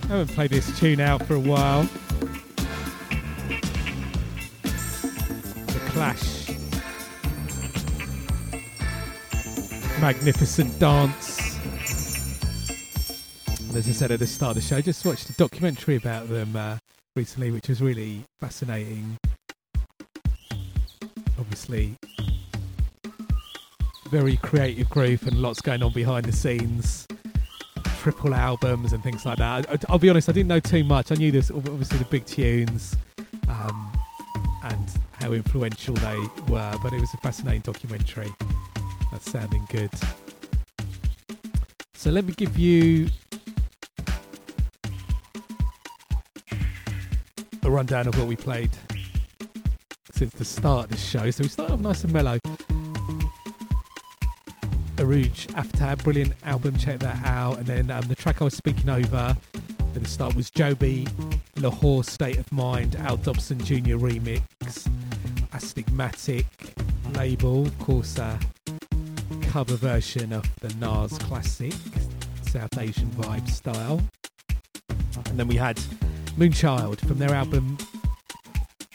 I 0.03 0.07
haven't 0.07 0.33
played 0.33 0.49
this 0.49 0.79
tune 0.79 1.01
out 1.01 1.27
for 1.27 1.35
a 1.35 1.39
while. 1.41 1.83
The 4.61 5.81
Clash. 5.89 6.47
Magnificent 9.99 10.79
dance. 10.79 11.57
And 13.59 13.75
as 13.75 13.89
I 13.89 13.91
said 13.91 14.11
at 14.13 14.19
the 14.19 14.27
start 14.27 14.55
of 14.55 14.63
the 14.63 14.69
show, 14.69 14.77
I 14.77 14.81
just 14.81 15.05
watched 15.05 15.29
a 15.29 15.33
documentary 15.33 15.97
about 15.97 16.29
them 16.29 16.55
uh, 16.55 16.77
recently, 17.17 17.51
which 17.51 17.67
was 17.67 17.81
really 17.81 18.23
fascinating. 18.39 19.17
Obviously, 21.37 21.97
very 24.21 24.37
creative 24.37 24.89
group 24.89 25.23
and 25.23 25.41
lots 25.41 25.59
going 25.59 25.83
on 25.83 25.91
behind 25.91 26.23
the 26.23 26.31
scenes. 26.31 27.05
Triple 27.99 28.33
albums 28.33 28.93
and 28.93 29.03
things 29.03 29.25
like 29.25 29.39
that. 29.39 29.69
I, 29.69 29.91
will 29.91 29.99
be 29.99 30.09
honest, 30.09 30.29
I 30.29 30.31
didn't 30.31 30.47
know 30.47 30.61
too 30.61 30.85
much. 30.85 31.11
I 31.11 31.15
knew 31.15 31.33
this, 31.33 31.51
obviously, 31.51 31.97
the 31.97 32.05
big 32.05 32.25
tunes 32.25 32.95
um, 33.49 33.91
and 34.63 34.89
how 35.19 35.33
influential 35.33 35.95
they 35.95 36.17
were, 36.47 36.73
but 36.81 36.93
it 36.93 37.01
was 37.01 37.13
a 37.13 37.17
fascinating 37.17 37.59
documentary. 37.59 38.31
That's 39.11 39.29
sounding 39.29 39.67
good. 39.69 39.91
So 41.93 42.09
let 42.09 42.23
me 42.23 42.31
give 42.31 42.57
you 42.57 43.09
a 47.63 47.69
rundown 47.69 48.07
of 48.07 48.17
what 48.17 48.27
we 48.27 48.37
played 48.37 48.71
since 50.13 50.33
the 50.35 50.45
start 50.45 50.85
of 50.85 50.91
the 50.91 50.97
show. 50.97 51.29
So 51.31 51.43
we 51.43 51.49
started 51.49 51.73
off 51.73 51.81
nice 51.81 52.05
and 52.05 52.13
mellow. 52.13 52.39
Arooj 55.05 55.45
Aftab, 55.53 56.03
brilliant 56.03 56.33
album, 56.43 56.75
check 56.77 56.97
that 56.97 57.23
out. 57.23 57.59
And 57.59 57.67
then 57.67 57.91
um, 57.91 58.01
the 58.07 58.15
track 58.15 58.41
I 58.41 58.45
was 58.45 58.55
speaking 58.55 58.89
over 58.89 59.37
at 59.53 59.93
the 59.93 60.09
start 60.09 60.35
was 60.35 60.49
Jaubi 60.49 61.07
Lahore 61.57 62.03
State 62.03 62.39
of 62.39 62.51
Mind, 62.51 62.95
Al 62.95 63.17
Dobson 63.17 63.59
Jr. 63.59 63.97
remix, 63.97 64.41
Astigmatic 65.53 66.47
label, 67.13 67.67
of 67.67 67.77
course, 67.77 68.17
a 68.17 68.39
cover 69.43 69.75
version 69.75 70.33
of 70.33 70.43
the 70.61 70.73
Nas 70.75 71.15
classic, 71.19 71.73
South 72.41 72.75
Asian 72.79 73.11
vibe 73.11 73.47
style. 73.47 74.01
And 75.27 75.39
then 75.39 75.47
we 75.47 75.55
had 75.55 75.77
Moonchild 76.35 77.07
from 77.07 77.19
their 77.19 77.35
album, 77.35 77.77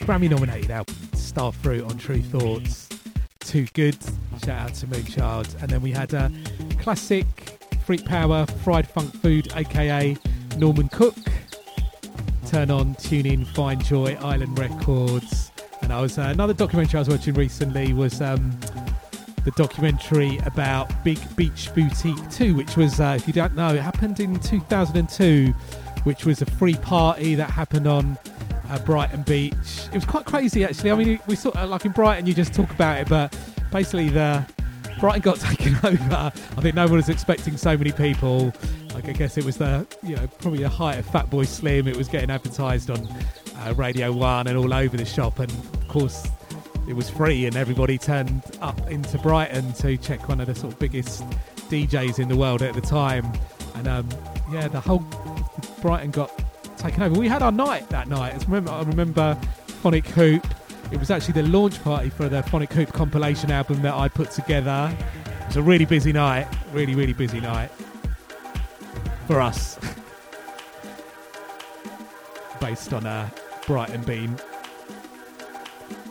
Grammy 0.01 0.29
nominated 0.29 0.71
album, 0.71 0.95
Starfruit 1.13 1.87
on 1.89 1.97
Tru 1.97 2.21
Thoughts. 2.21 2.89
Too 3.39 3.65
good. 3.73 3.97
Shout 4.43 4.69
out 4.69 4.73
to 4.75 4.87
Moonchild. 4.87 5.61
And 5.61 5.69
then 5.69 5.81
we 5.81 5.91
had 5.91 6.13
a 6.13 6.31
classic 6.79 7.25
Freak 7.85 8.05
Power 8.05 8.45
Fried 8.63 8.87
Funk 8.87 9.13
Food, 9.21 9.51
aka 9.55 10.17
Norman 10.57 10.89
Cook. 10.89 11.15
Turn 12.47 12.71
on, 12.71 12.95
tune 12.95 13.25
in, 13.25 13.45
find 13.45 13.83
joy, 13.83 14.17
Island 14.21 14.57
Records. 14.57 15.51
And 15.81 15.93
I 15.93 16.01
was 16.01 16.17
uh, 16.17 16.23
another 16.23 16.53
documentary 16.53 16.97
I 16.97 17.01
was 17.01 17.09
watching 17.09 17.33
recently 17.33 17.93
was 17.93 18.21
um, 18.21 18.57
the 19.45 19.51
documentary 19.55 20.37
about 20.39 20.91
Big 21.03 21.19
Beach 21.35 21.69
Boutique 21.73 22.29
2, 22.31 22.55
which 22.55 22.77
was, 22.77 22.99
uh, 22.99 23.15
if 23.17 23.27
you 23.27 23.33
don't 23.33 23.55
know, 23.55 23.73
it 23.73 23.81
happened 23.81 24.19
in 24.19 24.39
2002 24.39 25.53
which 26.03 26.25
was 26.25 26.41
a 26.41 26.45
free 26.45 26.75
party 26.75 27.35
that 27.35 27.49
happened 27.49 27.87
on 27.87 28.17
uh, 28.69 28.79
Brighton 28.79 29.21
Beach. 29.23 29.87
It 29.87 29.93
was 29.93 30.05
quite 30.05 30.25
crazy, 30.25 30.63
actually. 30.63 30.91
I 30.91 30.95
mean, 30.95 31.19
we 31.27 31.35
sort 31.35 31.55
of 31.55 31.69
like 31.69 31.85
in 31.85 31.91
Brighton, 31.91 32.25
you 32.25 32.33
just 32.33 32.53
talk 32.53 32.71
about 32.71 32.99
it, 32.99 33.09
but 33.09 33.35
basically 33.71 34.09
the 34.09 34.45
Brighton 34.99 35.21
got 35.21 35.39
taken 35.39 35.75
over. 35.83 36.13
I 36.13 36.61
think 36.61 36.75
no 36.75 36.85
one 36.85 36.97
was 36.97 37.09
expecting 37.09 37.57
so 37.57 37.77
many 37.77 37.91
people. 37.91 38.53
Like 38.93 39.07
I 39.07 39.13
guess 39.13 39.37
it 39.37 39.45
was 39.45 39.57
the 39.57 39.87
you 40.03 40.15
know 40.15 40.27
probably 40.39 40.59
the 40.59 40.69
height 40.69 40.99
of 40.99 41.07
Fatboy 41.07 41.47
Slim. 41.47 41.87
It 41.87 41.97
was 41.97 42.07
getting 42.07 42.29
advertised 42.29 42.89
on 42.89 43.07
uh, 43.57 43.73
Radio 43.75 44.11
One 44.11 44.47
and 44.47 44.57
all 44.57 44.73
over 44.73 44.97
the 44.97 45.05
shop, 45.05 45.39
and 45.39 45.51
of 45.51 45.87
course 45.87 46.27
it 46.87 46.93
was 46.93 47.09
free, 47.09 47.45
and 47.45 47.55
everybody 47.55 47.97
turned 47.97 48.43
up 48.61 48.79
into 48.89 49.17
Brighton 49.19 49.73
to 49.73 49.97
check 49.97 50.27
one 50.27 50.41
of 50.41 50.47
the 50.47 50.55
sort 50.55 50.73
of 50.73 50.79
biggest 50.79 51.23
DJs 51.69 52.19
in 52.19 52.27
the 52.27 52.35
world 52.35 52.61
at 52.61 52.73
the 52.73 52.81
time. 52.81 53.31
And 53.75 53.87
um, 53.87 54.09
yeah, 54.51 54.67
the 54.67 54.79
whole 54.79 55.03
Brighton 55.81 56.11
got 56.11 56.31
taken 56.77 57.03
over. 57.03 57.19
We 57.19 57.27
had 57.27 57.41
our 57.41 57.51
night 57.51 57.87
that 57.89 58.07
night. 58.07 58.33
I 58.33 58.37
remember, 58.45 58.71
I 58.71 58.81
remember 58.83 59.35
Phonic 59.81 60.05
Hoop. 60.07 60.45
It 60.91 60.99
was 60.99 61.09
actually 61.09 61.41
the 61.41 61.47
launch 61.47 61.81
party 61.83 62.09
for 62.09 62.27
the 62.27 62.43
Phonic 62.43 62.73
Hoop 62.73 62.91
compilation 62.91 63.49
album 63.49 63.81
that 63.81 63.93
I 63.93 64.09
put 64.09 64.31
together. 64.31 64.95
It 65.25 65.47
was 65.47 65.57
a 65.57 65.61
really 65.61 65.85
busy 65.85 66.11
night, 66.11 66.47
really, 66.73 66.95
really 66.95 67.13
busy 67.13 67.39
night 67.39 67.71
for 69.25 69.39
us. 69.39 69.79
Based 72.59 72.93
on 72.93 73.05
a 73.05 73.31
Brighton 73.65 74.03
Beam 74.03 74.35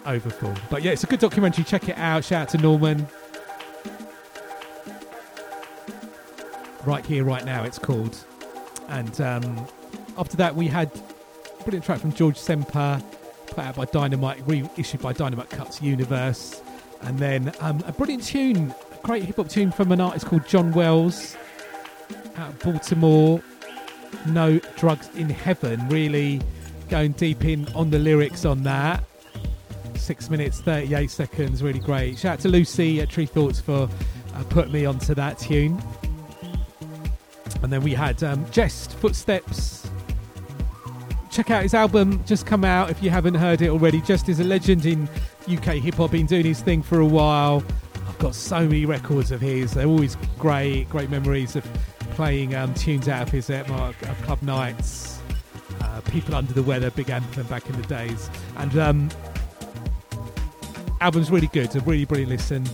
overfull. 0.07 0.55
But 0.71 0.83
yeah, 0.83 0.93
it's 0.93 1.05
a 1.05 1.07
good 1.07 1.21
documentary. 1.21 1.65
Check 1.65 1.89
it 1.89 1.99
out. 1.99 2.25
Shout 2.25 2.43
out 2.43 2.49
to 2.51 2.59
Norman. 2.59 3.07
Right 6.85 7.05
here, 7.05 7.25
right 7.25 7.45
now, 7.45 7.65
it's 7.65 7.79
called. 7.79 8.17
And 8.89 9.21
um, 9.21 9.67
after 10.17 10.37
that, 10.39 10.57
we 10.57 10.67
had 10.67 10.91
a 11.61 11.63
brilliant 11.63 11.85
track 11.85 12.01
from 12.01 12.13
George 12.13 12.39
Semper, 12.39 13.01
put 13.51 13.65
out 13.65 13.77
by 13.77 13.85
Dynamite, 13.87 14.43
reissued 14.47 15.01
by 15.01 15.13
Dynamite 15.13 15.51
Cuts 15.51 15.83
Universe. 15.83 16.63
And 17.03 17.19
then 17.19 17.53
um, 17.61 17.83
a 17.87 17.93
brilliant 17.93 18.25
tune, 18.25 18.75
a 18.93 19.07
great 19.07 19.25
hip 19.25 19.37
hop 19.37 19.49
tune 19.49 19.73
from 19.73 19.93
an 19.93 20.01
artist 20.01 20.27
called 20.27 20.47
John 20.47 20.73
Wells 20.73 21.37
out 22.37 22.51
of 22.51 22.59
Baltimore. 22.61 23.43
No 24.27 24.59
Drugs 24.77 25.09
in 25.15 25.31
Heaven, 25.31 25.89
really 25.89 26.41
going 26.89 27.13
deep 27.13 27.45
in 27.45 27.69
on 27.75 27.91
the 27.91 27.99
lyrics 27.99 28.45
on 28.45 28.63
that. 28.65 29.05
Six 29.95 30.29
minutes, 30.31 30.61
38 30.61 31.11
seconds, 31.11 31.63
really 31.63 31.79
great. 31.79 32.19
Shout 32.19 32.35
out 32.35 32.41
to 32.41 32.49
Lucy 32.49 33.01
at 33.01 33.11
Tru 33.11 33.27
Thoughts 33.27 33.61
for 33.61 33.89
uh, 34.35 34.45
putting 34.49 34.73
me 34.73 34.85
onto 34.85 35.15
that 35.15 35.39
tune. 35.39 35.81
And 37.63 37.73
then 37.73 37.83
we 37.83 37.93
had 37.93 38.23
um, 38.23 38.45
Jehst 38.47 38.95
Footsteps. 38.95 39.80
Check 41.31 41.53
out 41.53 41.63
his 41.63 41.75
album, 41.75 42.23
just 42.27 42.45
come 42.45 42.65
out 42.65 42.91
if 42.91 43.03
you 43.03 43.11
haven't 43.11 43.35
heard 43.35 43.63
it 43.63 43.69
already. 43.69 44.01
Jehst 44.01 44.29
is 44.29 44.41
a 44.41 44.45
legend 44.45 44.85
in 44.85 45.09
UK 45.49 45.75
hip 45.75 45.95
hop, 45.95 46.11
been 46.11 46.27
doing 46.27 46.45
his 46.45 46.61
thing 46.61 46.83
for 46.83 46.99
a 46.99 47.07
while. 47.07 47.63
I've 48.09 48.19
got 48.19 48.35
so 48.35 48.61
many 48.65 48.85
records 48.85 49.31
of 49.31 49.41
his. 49.41 49.73
They're 49.73 49.87
always 49.87 50.17
great, 50.39 50.89
great 50.89 51.09
memories 51.09 51.55
of 51.55 51.65
playing 52.11 52.57
um, 52.57 52.75
tunes 52.75 53.09
out 53.09 53.23
of 53.23 53.29
his 53.31 53.49
at 53.49 53.69
my 53.69 53.91
uh, 53.91 53.93
club 54.23 54.43
nights. 54.43 55.21
Uh, 55.81 56.01
People 56.03 56.35
Under 56.35 56.53
the 56.53 56.65
Weather, 56.65 56.91
big 56.91 57.11
anthem 57.11 57.47
back 57.47 57.69
in 57.71 57.81
the 57.81 57.87
days. 57.87 58.29
And 58.57 58.77
um, 58.77 59.09
album's 61.01 61.31
really 61.31 61.47
good, 61.49 61.75
a 61.77 61.81
really 61.81 62.05
brilliant 62.05 62.31
listen 62.31 62.67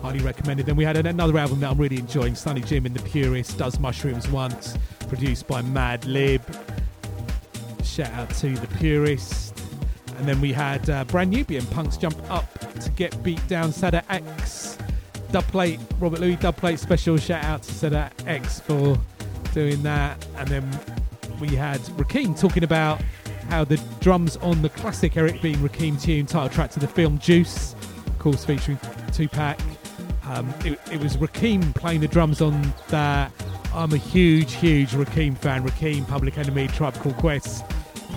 highly 0.00 0.20
recommended. 0.20 0.66
Then 0.66 0.76
we 0.76 0.84
had 0.84 0.96
another 0.96 1.36
album 1.38 1.60
that 1.60 1.70
I'm 1.70 1.78
really 1.78 1.98
enjoying, 1.98 2.34
Sonnyjim 2.34 2.86
and 2.86 2.94
the 2.94 3.02
Purist, 3.02 3.58
Does 3.58 3.78
Mushrooms 3.78 4.28
Once, 4.28 4.78
produced 5.08 5.46
by 5.46 5.62
Madlib. 5.62 6.42
Shout 7.88 8.10
out 8.12 8.30
to 8.36 8.54
the 8.54 8.66
Purist. 8.78 9.60
And 10.18 10.26
then 10.26 10.40
we 10.40 10.52
had 10.52 10.88
uh, 10.90 11.04
Brand 11.04 11.30
Nubian, 11.30 11.64
Punks 11.66 11.96
Jump 11.96 12.18
Up 12.30 12.46
to 12.80 12.90
Get 12.90 13.22
Beat 13.22 13.46
Down, 13.48 13.70
Sadat 13.70 14.04
X. 14.08 14.78
Dubplate, 15.30 15.80
Robert 16.00 16.20
Luis 16.20 16.36
Dubplate 16.36 16.78
special. 16.78 17.16
Shout 17.16 17.44
out 17.44 17.62
to 17.62 17.72
Sadat 17.72 18.12
X 18.26 18.60
for 18.60 18.98
doing 19.52 19.82
that. 19.82 20.24
And 20.36 20.48
then 20.48 20.80
we 21.40 21.48
had 21.48 21.80
Rakim 21.96 22.38
talking 22.38 22.64
about 22.64 23.00
how 23.48 23.64
the 23.64 23.80
drums 24.00 24.36
on 24.38 24.62
the 24.62 24.68
classic 24.68 25.16
Eric 25.16 25.40
B. 25.40 25.54
Rakim 25.54 26.00
tune, 26.00 26.26
title 26.26 26.48
track 26.48 26.70
to 26.72 26.80
the 26.80 26.88
film 26.88 27.18
Juice, 27.18 27.74
of 28.06 28.18
course 28.18 28.44
featuring 28.44 28.78
Tupac, 29.12 29.58
um, 30.28 30.52
it, 30.64 30.78
it, 30.92 31.00
was 31.00 31.16
Rakim 31.16 31.74
playing 31.74 32.00
the 32.02 32.08
drums 32.08 32.42
on 32.42 32.74
that. 32.88 33.32
I'm 33.72 33.92
a 33.92 33.96
huge, 33.96 34.54
huge 34.54 34.90
Rakim 34.90 35.36
fan. 35.38 35.66
Rakim, 35.66 36.06
Public 36.06 36.36
Enemy, 36.36 36.68
Tribe 36.68 36.94
Called 36.94 37.16
Quest, 37.16 37.64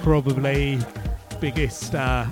probably 0.03 0.79
biggest. 1.39 1.95
Uh, 1.95 2.25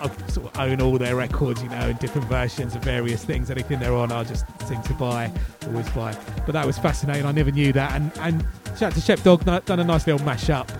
I 0.00 0.10
sort 0.28 0.52
of 0.52 0.60
own 0.60 0.80
all 0.80 0.98
their 0.98 1.14
records, 1.14 1.62
you 1.62 1.68
know, 1.68 1.88
in 1.88 1.96
different 1.98 2.26
versions 2.26 2.74
of 2.74 2.82
various 2.82 3.24
things. 3.24 3.50
Anything 3.50 3.78
they're 3.78 3.94
on, 3.94 4.10
I 4.10 4.24
just 4.24 4.44
seem 4.66 4.82
to 4.82 4.94
buy, 4.94 5.30
always 5.68 5.88
buy. 5.90 6.16
But 6.44 6.52
that 6.52 6.66
was 6.66 6.76
fascinating. 6.76 7.24
I 7.24 7.32
never 7.32 7.52
knew 7.52 7.72
that. 7.72 7.92
And 7.92 8.10
and 8.18 8.44
shout 8.76 8.84
out 8.84 8.92
to 8.94 9.00
Shep 9.00 9.22
Dog, 9.22 9.44
done 9.44 9.80
a 9.80 9.84
nice 9.84 10.06
little 10.06 10.24
mash-up. 10.26 10.70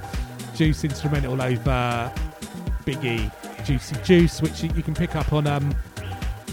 Juice 0.54 0.84
instrumental 0.84 1.40
over 1.40 2.12
Biggie, 2.84 3.30
Juicy 3.64 3.96
Juice, 4.02 4.42
which 4.42 4.62
you, 4.62 4.82
can 4.82 4.94
pick 4.94 5.16
up 5.16 5.32
on 5.32 5.46
um, 5.46 5.74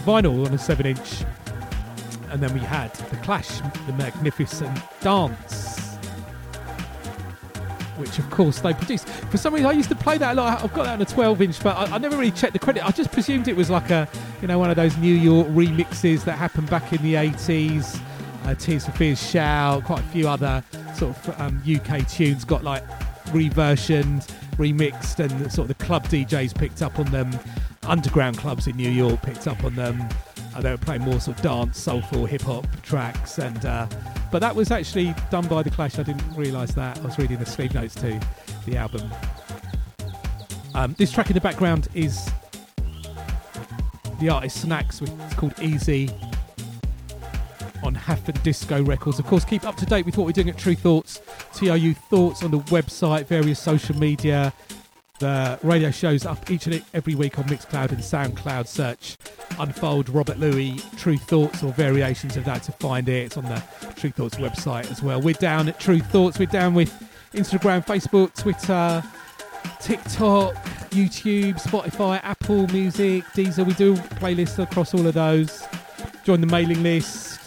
vinyl 0.05 0.45
on 0.45 0.53
a 0.53 0.57
seven-inch 0.57 1.25
and 2.31 2.41
then 2.41 2.53
we 2.53 2.59
had 2.59 2.93
The 2.93 3.17
Clash, 3.17 3.59
The 3.87 3.93
Magnificent 3.93 4.79
Dance. 5.01 5.68
Which 7.99 8.17
of 8.19 8.29
course 8.29 8.59
they 8.59 8.73
produced. 8.73 9.07
For 9.07 9.37
some 9.37 9.53
reason, 9.53 9.69
I 9.69 9.73
used 9.73 9.89
to 9.89 9.95
play 9.95 10.17
that 10.17 10.33
a 10.33 10.41
lot. 10.41 10.63
I've 10.63 10.73
got 10.73 10.85
that 10.85 10.93
on 10.93 11.01
a 11.01 11.05
12 11.05 11.41
inch, 11.41 11.63
but 11.63 11.75
I, 11.75 11.95
I 11.95 11.97
never 11.97 12.17
really 12.17 12.31
checked 12.31 12.53
the 12.53 12.59
credit. 12.59 12.85
I 12.85 12.91
just 12.91 13.11
presumed 13.11 13.47
it 13.47 13.55
was 13.55 13.69
like 13.69 13.89
a, 13.89 14.07
you 14.41 14.47
know, 14.47 14.57
one 14.57 14.69
of 14.69 14.75
those 14.75 14.97
New 14.97 15.13
York 15.13 15.47
remixes 15.49 16.23
that 16.25 16.37
happened 16.37 16.69
back 16.69 16.93
in 16.93 17.01
the 17.03 17.15
80s. 17.15 18.01
Uh, 18.45 18.55
Tears 18.55 18.85
for 18.85 18.91
Fears, 18.93 19.21
Shout, 19.29 19.83
quite 19.83 19.99
a 19.99 20.07
few 20.07 20.27
other 20.27 20.63
sort 20.95 21.15
of 21.15 21.41
um, 21.41 21.61
UK 21.69 22.07
tunes 22.07 22.43
got 22.45 22.63
like 22.63 22.83
reversioned, 23.27 24.27
remixed, 24.53 25.19
and 25.19 25.51
sort 25.51 25.69
of 25.69 25.77
the 25.77 25.85
club 25.85 26.05
DJs 26.07 26.55
picked 26.55 26.81
up 26.81 26.99
on 26.99 27.05
them. 27.11 27.37
Underground 27.83 28.37
clubs 28.37 28.67
in 28.67 28.75
New 28.75 28.89
York 28.89 29.21
picked 29.21 29.47
up 29.47 29.63
on 29.63 29.75
them. 29.75 30.03
Uh, 30.55 30.61
they 30.61 30.71
were 30.71 30.77
playing 30.77 31.01
more 31.01 31.19
sort 31.19 31.37
of 31.37 31.43
dance, 31.43 31.79
soulful, 31.79 32.25
hip 32.25 32.41
hop 32.41 32.65
tracks, 32.81 33.39
and 33.39 33.65
uh, 33.65 33.87
but 34.31 34.39
that 34.39 34.55
was 34.55 34.71
actually 34.71 35.13
done 35.31 35.47
by 35.47 35.63
the 35.63 35.69
Clash. 35.69 35.97
I 35.99 36.03
didn't 36.03 36.35
realise 36.35 36.71
that. 36.73 36.99
I 36.99 37.01
was 37.01 37.17
reading 37.17 37.37
the 37.37 37.45
sleeve 37.45 37.73
notes 37.73 37.95
to 37.95 38.19
the 38.65 38.77
album. 38.77 39.11
Um, 40.75 40.95
this 40.97 41.11
track 41.11 41.29
in 41.29 41.33
the 41.33 41.41
background 41.41 41.87
is 41.93 42.29
the 44.19 44.29
artist 44.29 44.61
Snacks. 44.61 45.01
It's 45.01 45.33
called 45.35 45.57
Easy 45.59 46.09
on 47.83 47.95
Hafford 47.95 48.41
Disco 48.43 48.83
Records. 48.83 49.19
Of 49.19 49.25
course, 49.25 49.45
keep 49.45 49.65
up 49.65 49.75
to 49.77 49.85
date 49.85 50.05
with 50.05 50.17
what 50.17 50.25
we're 50.25 50.33
doing 50.33 50.49
at 50.49 50.57
Tru 50.57 50.75
Thoughts, 50.75 51.21
TRU 51.53 51.93
Thoughts 51.93 52.43
on 52.43 52.51
the 52.51 52.59
website, 52.59 53.25
various 53.25 53.59
social 53.59 53.97
media. 53.97 54.53
The 55.19 55.59
radio 55.63 55.91
shows 55.91 56.25
up 56.25 56.49
each 56.49 56.65
and 56.65 56.81
every 56.93 57.13
week 57.13 57.37
on 57.37 57.45
Mixcloud 57.45 57.91
and 57.91 57.99
Soundcloud. 57.99 58.67
Search 58.67 59.17
Unfold 59.59 60.07
Robert 60.09 60.39
Luis 60.39 60.81
Tru 60.97 61.17
Thoughts 61.17 61.61
or 61.61 61.73
variations 61.73 62.37
of 62.37 62.45
that 62.45 62.63
to 62.63 62.71
find 62.71 63.09
it. 63.09 63.25
It's 63.25 63.37
on 63.37 63.43
the 63.43 63.61
Tru 63.97 64.11
Thoughts 64.11 64.37
website 64.37 64.89
as 64.89 65.03
well. 65.03 65.21
We're 65.21 65.33
down 65.33 65.67
at 65.67 65.77
Tru 65.77 65.99
Thoughts. 65.99 66.39
We're 66.39 66.45
down 66.45 66.73
with 66.73 66.89
Instagram, 67.33 67.85
Facebook, 67.85 68.33
Twitter, 68.33 69.03
TikTok, 69.81 70.55
YouTube, 70.91 71.61
Spotify, 71.61 72.21
Apple 72.23 72.67
Music, 72.67 73.25
Deezer. 73.35 73.65
We 73.65 73.73
do 73.73 73.95
playlists 73.95 74.57
across 74.57 74.93
all 74.93 75.05
of 75.05 75.15
those. 75.15 75.67
Join 76.23 76.39
the 76.39 76.47
mailing 76.47 76.81
list. 76.81 77.38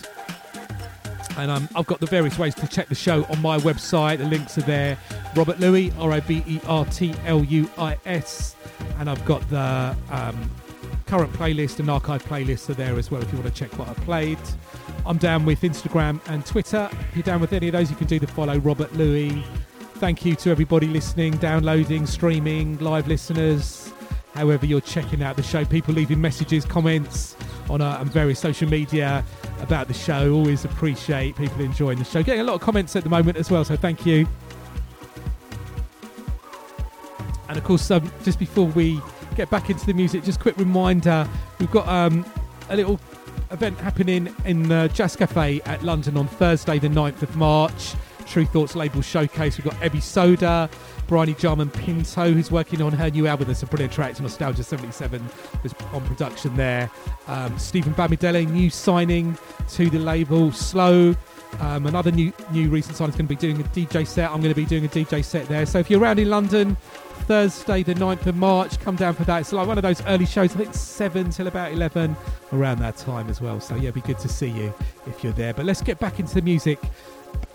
And 1.39 1.51
um, 1.51 1.69
I've 1.75 1.87
got 1.87 2.01
the 2.01 2.07
various 2.07 2.39
ways 2.39 2.55
to 2.57 2.67
check 2.67 2.89
the 2.89 2.95
show 2.95 3.25
on 3.25 3.41
my 3.41 3.59
website. 3.59 4.19
The 4.19 4.25
links 4.25 4.59
are 4.59 4.63
there. 4.63 4.99
Robert 5.35 5.59
Luis, 5.61 5.93
R 5.99 6.13
O 6.13 6.21
B 6.21 6.43
E 6.47 6.61
R 6.67 6.85
T 6.87 7.15
L 7.27 7.43
U 7.45 7.71
I 7.79 7.99
S. 8.05 8.57
And 8.99 9.09
I've 9.09 9.25
got 9.25 9.49
the 9.49 9.97
um, 10.11 10.51
current 11.07 11.33
playlist 11.33 11.79
and 11.79 11.91
archive 11.91 12.25
playlists 12.25 12.71
are 12.71 12.75
there 12.75 12.99
as 12.99 13.11
well 13.11 13.23
if 13.23 13.31
you 13.33 13.39
want 13.39 13.53
to 13.53 13.59
check 13.59 13.79
what 13.79 13.89
I 13.89 13.95
played. 13.95 14.39
I'm 15.05 15.19
down 15.19 15.45
with 15.45 15.63
Instagram 15.63 16.21
and 16.29 16.45
Twitter. 16.47 16.89
If 16.91 17.17
you're 17.17 17.23
down 17.23 17.41
with 17.41 17.53
any 17.53 17.69
of 17.69 17.73
those, 17.73 17.91
you 17.91 17.97
can 17.97 18.07
do 18.07 18.19
the 18.19 18.27
follow 18.27 18.59
Robert 18.59 18.93
Luis. 18.95 19.45
Thank 19.97 20.25
you 20.25 20.35
to 20.37 20.51
everybody 20.51 20.87
listening, 20.87 21.37
downloading, 21.37 22.07
streaming, 22.07 22.79
live 22.79 23.09
listeners, 23.09 23.93
however 24.35 24.67
you're 24.67 24.81
checking 24.81 25.23
out 25.23 25.37
the 25.37 25.43
show. 25.43 25.65
People 25.65 25.95
leaving 25.95 26.21
messages, 26.21 26.65
comments 26.65 27.37
on, 27.69 27.81
uh, 27.81 27.99
on 27.99 28.09
various 28.09 28.39
social 28.39 28.69
media 28.69 29.25
about 29.61 29.89
the 29.89 29.95
show. 29.95 30.33
Always 30.33 30.65
appreciate 30.65 31.37
people 31.37 31.61
enjoying 31.61 31.99
the 31.99 32.05
show. 32.05 32.23
Getting 32.23 32.41
a 32.41 32.45
lot 32.45 32.55
of 32.55 32.61
comments 32.61 32.97
at 32.97 33.05
the 33.05 33.11
moment 33.11 33.37
as 33.37 33.51
well, 33.51 33.65
so 33.65 33.77
thank 33.77 34.07
you. 34.07 34.27
And 37.49 37.59
of 37.59 37.65
course, 37.65 37.91
um, 37.91 38.11
just 38.25 38.39
before 38.39 38.67
we 38.67 39.01
get 39.37 39.51
back 39.51 39.69
into 39.71 39.85
the 39.85 39.93
music, 39.93 40.25
just 40.25 40.41
quick 40.41 40.57
reminder 40.57 41.29
we've 41.59 41.71
got 41.71 41.87
um, 41.87 42.25
a 42.71 42.77
little 42.77 42.99
event 43.51 43.79
happening 43.79 44.35
in 44.47 44.69
the 44.69 44.91
Jazz 44.95 45.17
Cafe 45.17 45.61
at 45.67 45.83
London 45.83 46.17
on 46.17 46.27
Thursday, 46.27 46.79
the 46.79 46.89
9th 46.89 47.23
of 47.23 47.37
March. 47.37 47.95
Tru 48.27 48.47
Thoughts 48.47 48.75
label 48.75 49.03
showcase. 49.03 49.59
We've 49.59 49.67
got 49.67 49.75
Ebby 49.83 50.01
Soda, 50.01 50.71
Bryony 51.13 51.35
Jarman 51.35 51.69
Pinto, 51.69 52.33
who's 52.33 52.51
working 52.51 52.81
on 52.81 52.91
her 52.91 53.11
new 53.11 53.27
album. 53.27 53.45
There's 53.45 53.59
some 53.59 53.69
brilliant 53.69 53.93
tracks. 53.93 54.19
Nostalgia 54.19 54.63
77 54.63 55.23
was 55.63 55.75
on 55.93 56.03
production 56.07 56.57
there. 56.57 56.91
Um, 57.27 57.59
Stephen 57.59 57.93
Bamidele, 57.93 58.49
new 58.51 58.71
signing 58.71 59.37
to 59.73 59.91
the 59.91 59.99
label. 59.99 60.53
Slow, 60.53 61.15
um, 61.61 61.85
another 61.85 62.11
new 62.11 62.33
new 62.51 62.71
recent 62.71 62.97
signing 62.97 63.11
is 63.11 63.17
going 63.17 63.27
to 63.27 63.35
be 63.35 63.37
doing 63.37 63.61
a 63.61 63.65
DJ 63.65 64.07
set. 64.07 64.31
I'm 64.31 64.41
going 64.41 64.55
to 64.55 64.59
be 64.59 64.65
doing 64.65 64.87
a 64.87 64.89
DJ 64.89 65.23
set 65.23 65.47
there. 65.49 65.67
So 65.67 65.81
if 65.81 65.91
you're 65.91 66.01
around 66.01 66.19
in 66.19 66.31
London, 66.31 66.77
Thursday 67.27 67.83
the 67.83 67.93
9th 67.93 68.25
of 68.25 68.37
March, 68.37 68.81
come 68.81 68.97
down 68.97 69.13
for 69.13 69.25
that. 69.25 69.43
It's 69.43 69.53
like 69.53 69.69
one 69.69 69.77
of 69.77 69.83
those 69.83 70.01
early 70.07 70.25
shows. 70.25 70.55
I 70.55 70.61
think 70.61 70.73
7 70.73 71.29
till 71.29 71.47
about 71.47 71.73
11 71.73 72.17
around 72.55 72.79
that 72.79 72.97
time 72.97 73.29
as 73.29 73.39
well. 73.39 73.61
So 73.61 73.75
yeah, 73.75 73.91
it'd 73.91 73.97
be 73.97 74.01
good 74.01 74.19
to 74.21 74.31
see 74.31 74.49
you 74.49 74.73
if 75.07 75.23
you're 75.23 75.35
there. 75.35 75.53
But 75.53 75.67
let's 75.67 75.83
get 75.83 75.99
back 75.99 76.21
into 76.21 76.35
the 76.35 76.43
music. 76.43 76.79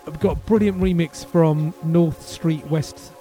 I've 0.06 0.20
got 0.20 0.36
a 0.36 0.40
brilliant 0.42 0.80
remix 0.80 1.26
from 1.26 1.74
North 1.82 2.24
Street 2.24 2.64
West, 2.68 3.12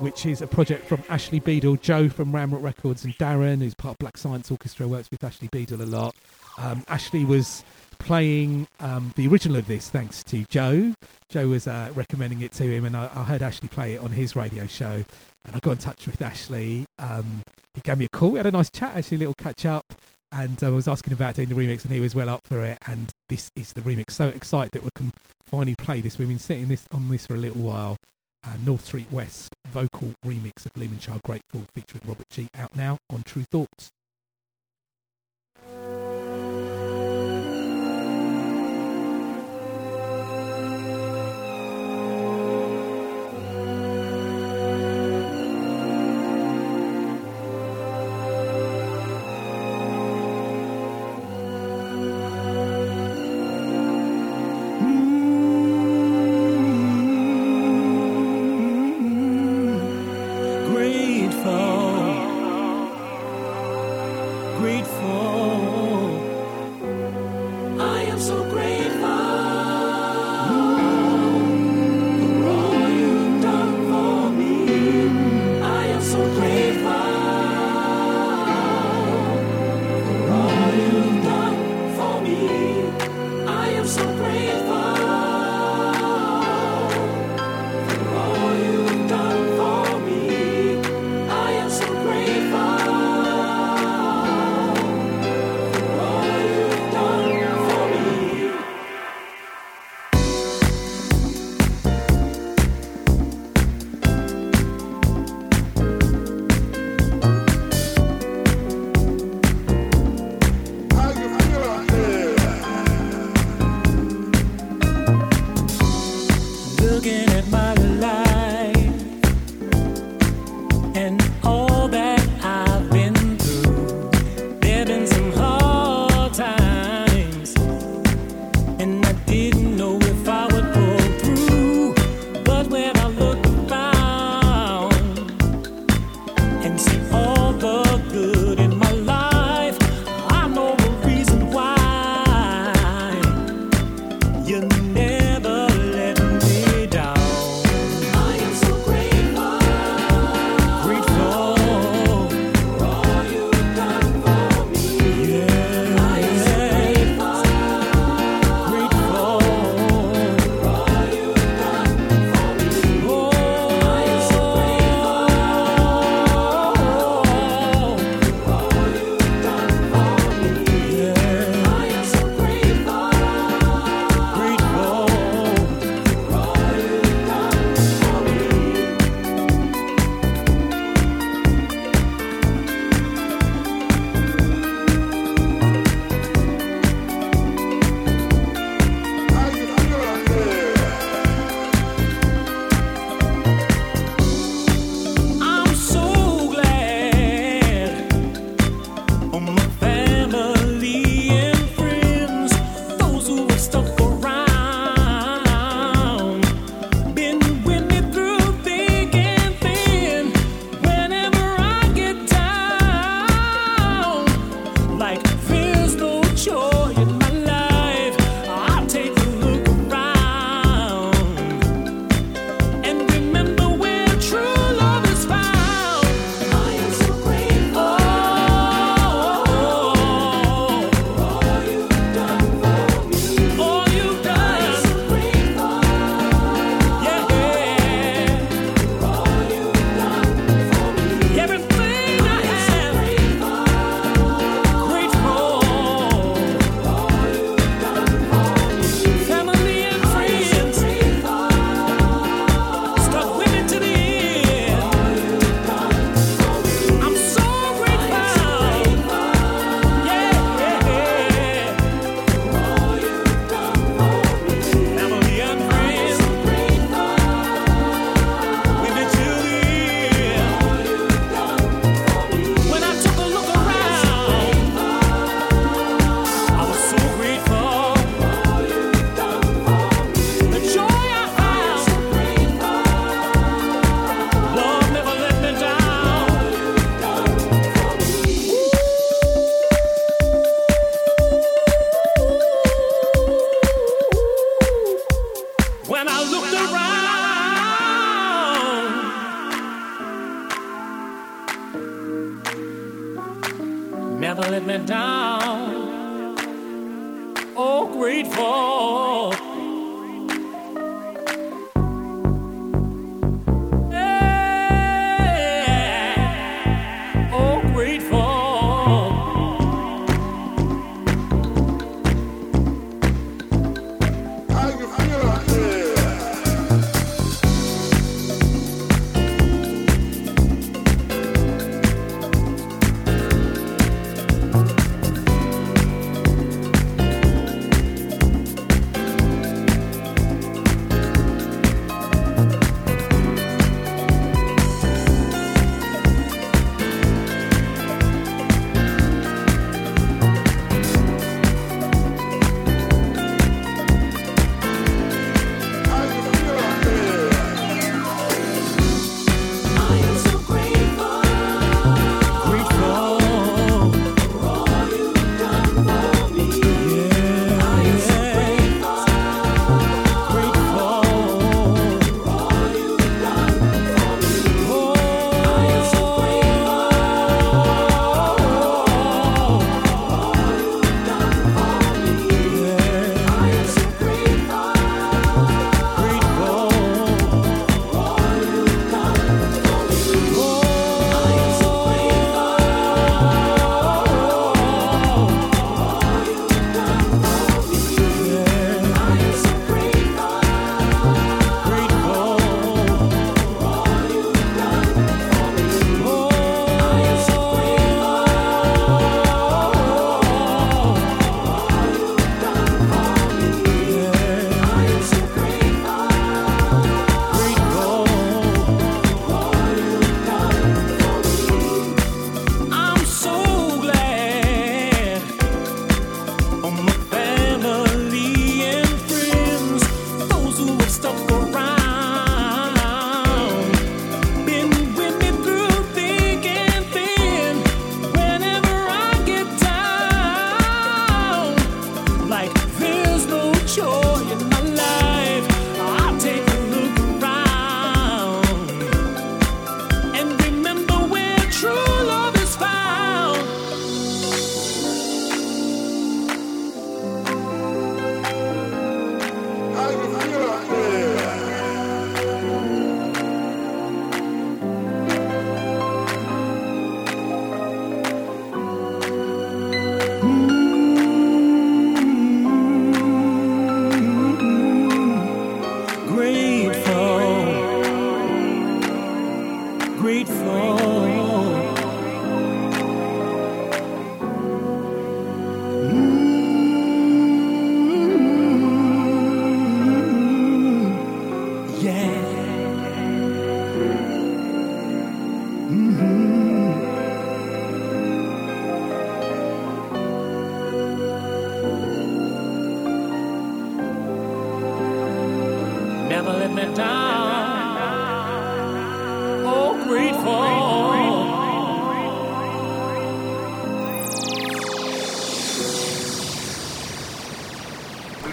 which 0.00 0.26
is 0.26 0.42
a 0.42 0.46
project 0.46 0.86
from 0.86 1.02
Ashley 1.08 1.40
Beedle, 1.40 1.80
Joe 1.80 2.08
from 2.08 2.32
Ramrock 2.32 2.62
Records, 2.62 3.04
and 3.04 3.16
Darren, 3.18 3.60
who's 3.60 3.74
part 3.74 3.94
of 3.94 3.98
Black 3.98 4.16
Science 4.16 4.50
Orchestra, 4.50 4.86
works 4.86 5.10
with 5.10 5.22
Ashley 5.24 5.48
Beedle 5.48 5.80
a 5.80 5.86
lot. 5.86 6.14
Um, 6.58 6.84
Ashley 6.88 7.24
was 7.24 7.64
playing 7.98 8.66
um, 8.80 9.12
the 9.16 9.26
original 9.26 9.56
of 9.56 9.66
this 9.66 9.88
thanks 9.88 10.22
to 10.24 10.44
Joe. 10.44 10.92
Joe 11.28 11.48
was 11.48 11.66
uh, 11.66 11.90
recommending 11.94 12.42
it 12.42 12.52
to 12.52 12.64
him, 12.64 12.84
and 12.84 12.96
I, 12.96 13.10
I, 13.14 13.24
heard 13.24 13.42
Ashley 13.42 13.68
play 13.68 13.94
it 13.94 14.00
on 14.00 14.10
his 14.10 14.36
radio 14.36 14.66
show. 14.66 15.04
And 15.44 15.54
I 15.54 15.58
got 15.60 15.72
in 15.72 15.78
touch 15.78 16.06
with 16.06 16.20
Ashley. 16.20 16.84
Um, 16.98 17.42
he 17.74 17.80
gave 17.82 17.98
me 17.98 18.06
a 18.06 18.08
call. 18.08 18.32
We 18.32 18.38
had 18.38 18.46
a 18.46 18.50
nice 18.50 18.70
chat, 18.70 18.96
actually, 18.96 19.16
a 19.16 19.20
little 19.20 19.34
catch 19.34 19.64
up. 19.64 19.84
And 20.32 20.62
I 20.62 20.70
was 20.70 20.88
asking 20.88 21.12
about 21.12 21.34
doing 21.36 21.48
the 21.48 21.54
remix, 21.54 21.84
and 21.84 21.92
he 21.92 22.00
was 22.00 22.14
well 22.14 22.28
up 22.28 22.40
for 22.44 22.64
it. 22.64 22.78
And 22.86 23.10
this 23.28 23.50
is 23.54 23.72
the 23.72 23.80
remix. 23.82 24.10
So 24.12 24.28
excited 24.28 24.72
that 24.72 24.82
we 24.82 24.90
can 24.94 25.12
finally 25.44 25.76
play 25.76 26.00
this. 26.00 26.18
We've 26.18 26.28
been 26.28 26.38
sitting 26.38 26.68
this 26.68 26.84
on 26.92 27.08
this 27.08 27.26
for 27.26 27.34
a 27.34 27.38
little 27.38 27.62
while. 27.62 27.96
Uh, 28.46 28.50
North 28.64 28.84
Street 28.84 29.10
West 29.10 29.52
vocal 29.66 30.14
remix 30.24 30.64
of 30.64 30.72
Bleeding 30.74 30.98
Child 30.98 31.20
Grateful 31.24 31.66
featuring 31.74 32.02
Robert 32.06 32.28
G 32.30 32.48
out 32.56 32.76
now 32.76 32.96
on 33.10 33.22
Tru 33.24 33.42
Thoughts. 33.42 33.90
grateful. 64.76 65.65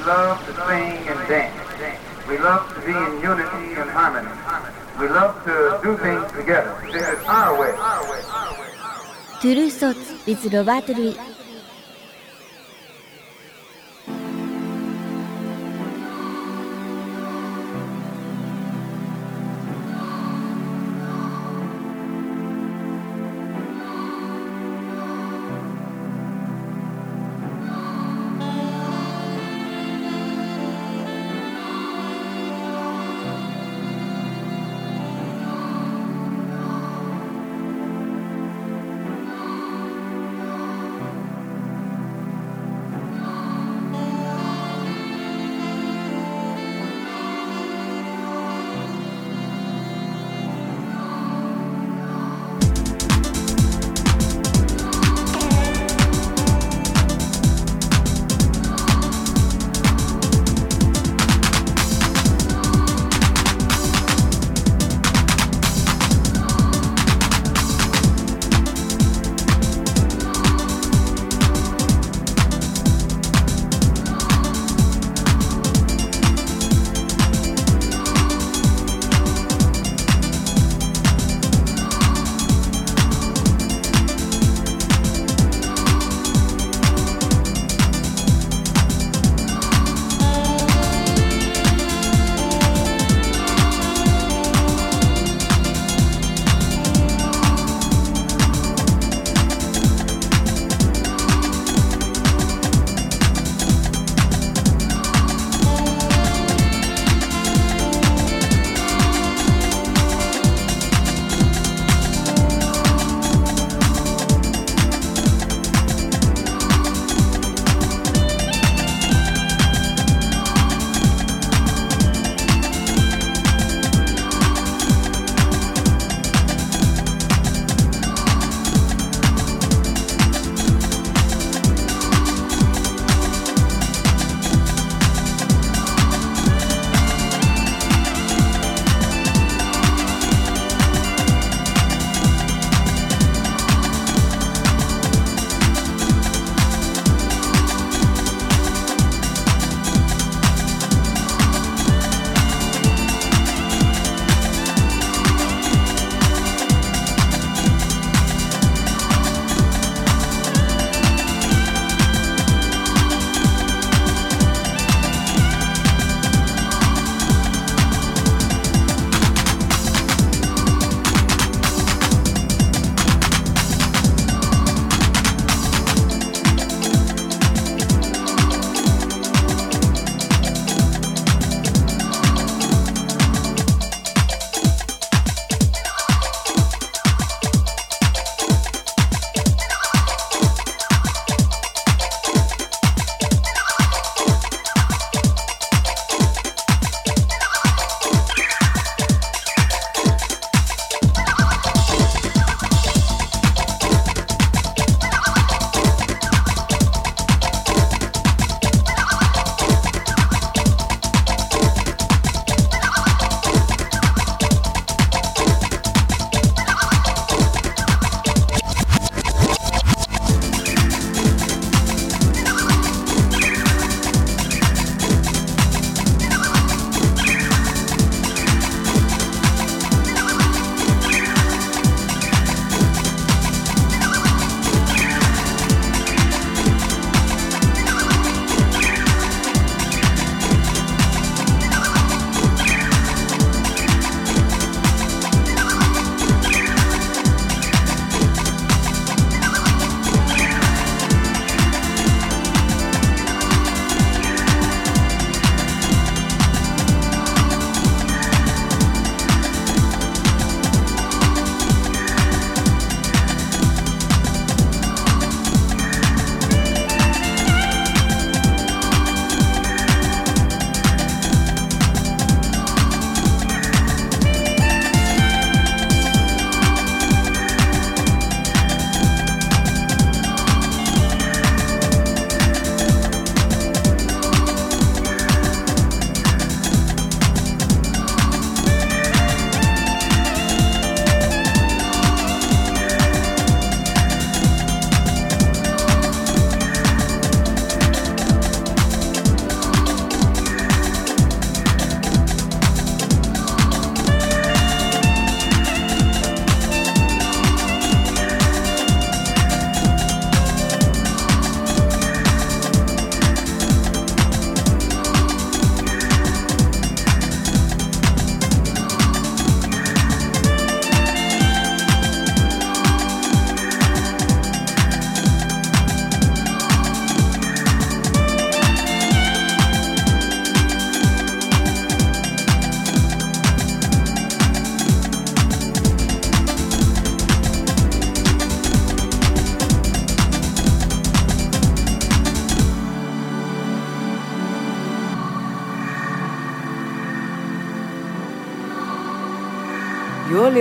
love 0.05 0.45
to 0.45 0.53
sing 0.67 1.07
and 1.07 1.27
dance. 1.27 2.27
We 2.27 2.37
love 2.37 2.73
to 2.73 2.79
be 2.81 2.91
in 2.91 3.21
unity 3.21 3.73
and 3.79 3.89
harmony. 3.89 4.29
We 4.99 5.07
love 5.07 5.43
to 5.45 5.79
do 5.83 5.97
things 5.97 6.31
together. 6.31 6.75
This 6.91 7.07
is 7.07 7.25
our 7.25 7.59
way. 7.59 7.73
Two 9.41 9.55
with 10.25 10.53
Robert 10.53 10.89
Luis. 10.89 11.42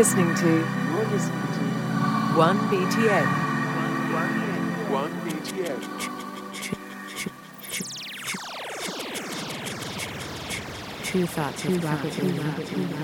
Listening 0.03 0.35
to. 0.35 0.49
You're 0.49 1.05
listening 1.11 1.47
to. 1.55 1.63
One 2.37 2.59
BTN. 2.71 3.27
One 4.91 5.13
BTN. 5.23 5.79
Tru 11.05 11.25
Thoughts 11.25 11.65
with 11.65 11.85
Robert 11.85 12.19
Lee. 12.21 12.31
adventure. 12.31 13.02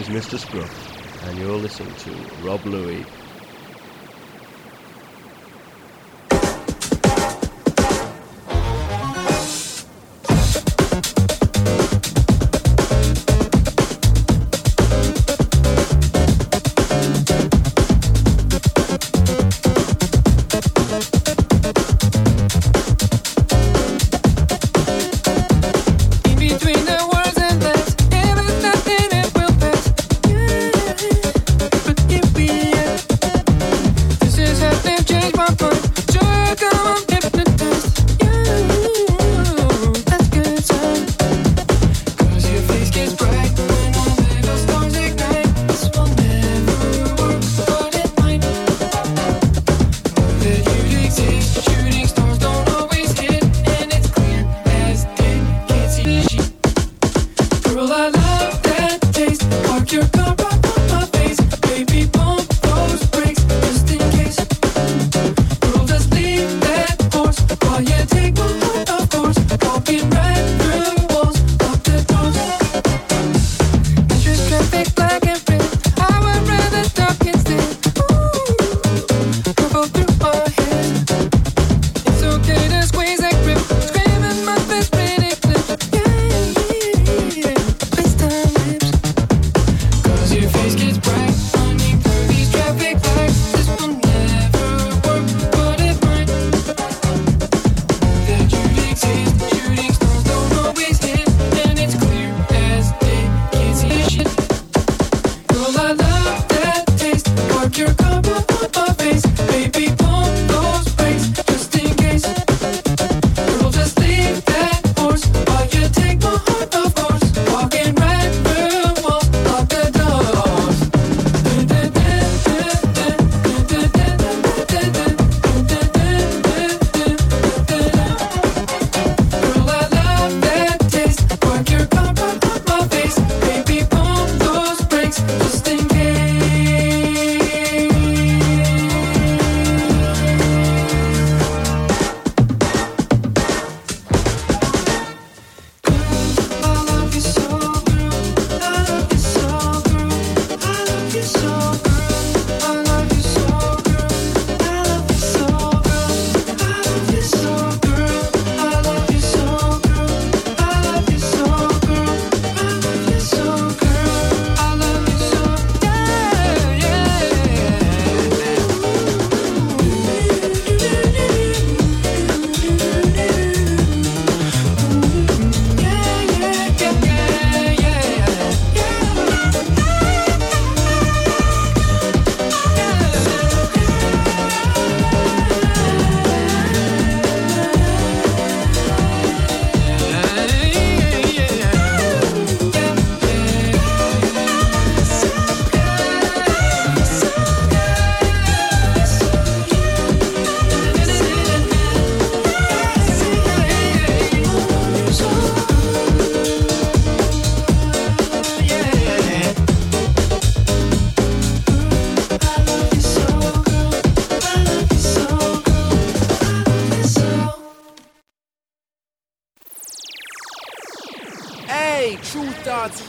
is 0.00 0.08
Mr. 0.08 0.38
Scruff, 0.38 0.88
and 1.20 1.38
you're 1.38 1.58
listening 1.58 1.94
to 1.94 2.26
Rob 2.32 2.64
Luis 2.64 3.09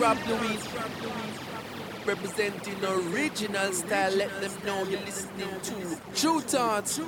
Luis, 0.02 0.68
representing 2.08 2.84
original 2.84 3.72
style. 3.72 4.12
Let 4.16 4.42
them 4.42 4.52
know 4.66 4.84
you're 4.86 5.00
listening 5.02 5.48
to 5.62 5.98
Tru 6.16 6.42
Thoughts. 6.42 7.00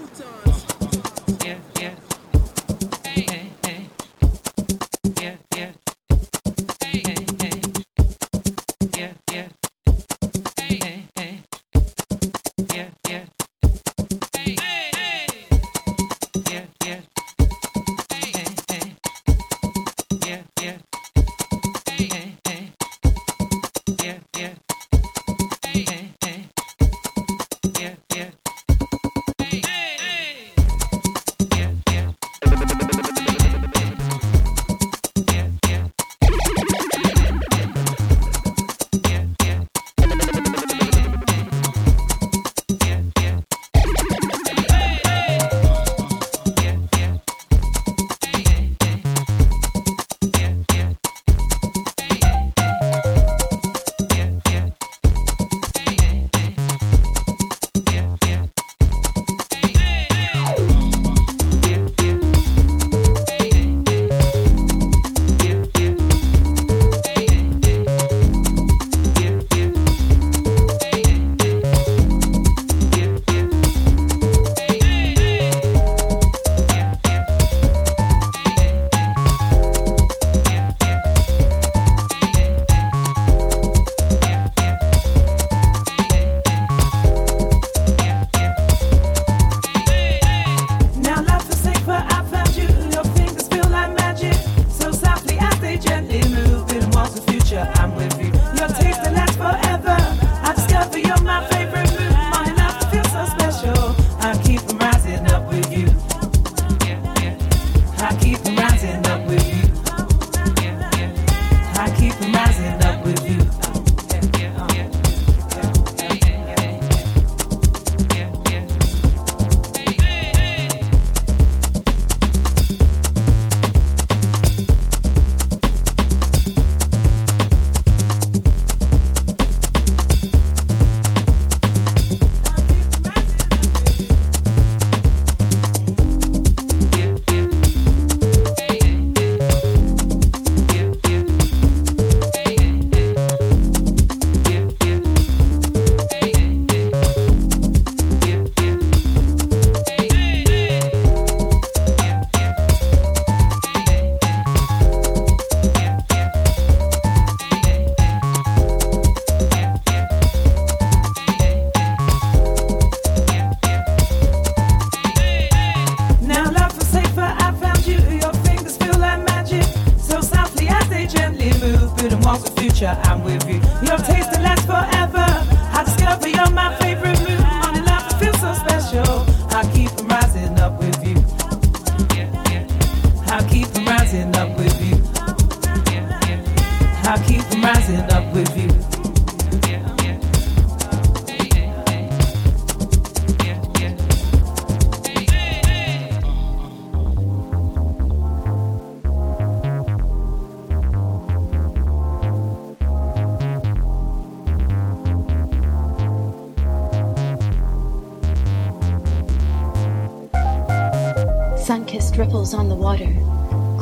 On 212.53 212.69
the 212.69 212.75
water 212.75 213.11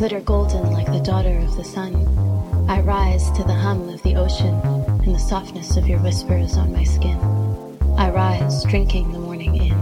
glitter 0.02 0.22
golden 0.22 0.72
like 0.72 0.88
the 0.88 1.00
daughter 1.00 1.38
of 1.38 1.56
the 1.56 1.64
sun. 1.64 1.94
I 2.68 2.80
rise 2.82 3.30
to 3.34 3.44
the 3.44 3.54
hum 3.54 3.88
of 3.88 4.02
the 4.02 4.16
ocean 4.16 4.60
and 4.64 5.14
the 5.14 5.20
softness 5.20 5.78
of 5.78 5.88
your 5.88 6.00
whispers 6.00 6.58
on 6.58 6.74
my 6.74 6.84
skin. 6.84 7.20
I 8.00 8.10
rise, 8.10 8.64
drinking 8.64 9.12
the 9.12 9.20
morning 9.20 9.56
in. 9.58 9.74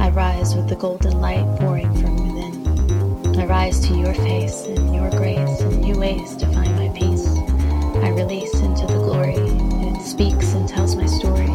I 0.00 0.08
rise 0.08 0.56
with 0.56 0.70
the 0.70 0.76
golden 0.76 1.20
light 1.20 1.44
pouring 1.58 1.92
from 2.00 2.14
within. 2.26 3.38
I 3.38 3.44
rise 3.44 3.80
to 3.80 3.94
your 3.94 4.14
face 4.14 4.64
and 4.64 4.94
your 4.94 5.10
grace 5.10 5.60
and 5.60 5.82
new 5.82 5.98
ways 5.98 6.34
to 6.36 6.46
find 6.46 6.74
my 6.76 6.88
peace. 6.98 7.26
I 8.02 8.08
release 8.16 8.54
into 8.60 8.86
the 8.86 9.02
glory. 9.04 9.34
It 9.36 10.00
speaks 10.00 10.54
and 10.54 10.66
tells 10.66 10.96
my 10.96 11.04
story. 11.04 11.52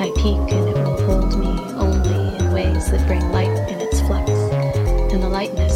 I 0.00 0.10
peek 0.16 0.50
and 0.50 0.68
it 0.68 0.76
will 0.82 1.00
hold 1.06 1.38
me 1.38 1.46
only 1.74 2.38
in 2.38 2.52
ways 2.52 2.90
that 2.90 3.06
bring 3.06 3.30
light 3.30 3.56
in 3.70 3.80
its 3.80 4.00
flux. 4.00 4.32
And 5.12 5.22
the 5.22 5.28
lightness 5.28 5.69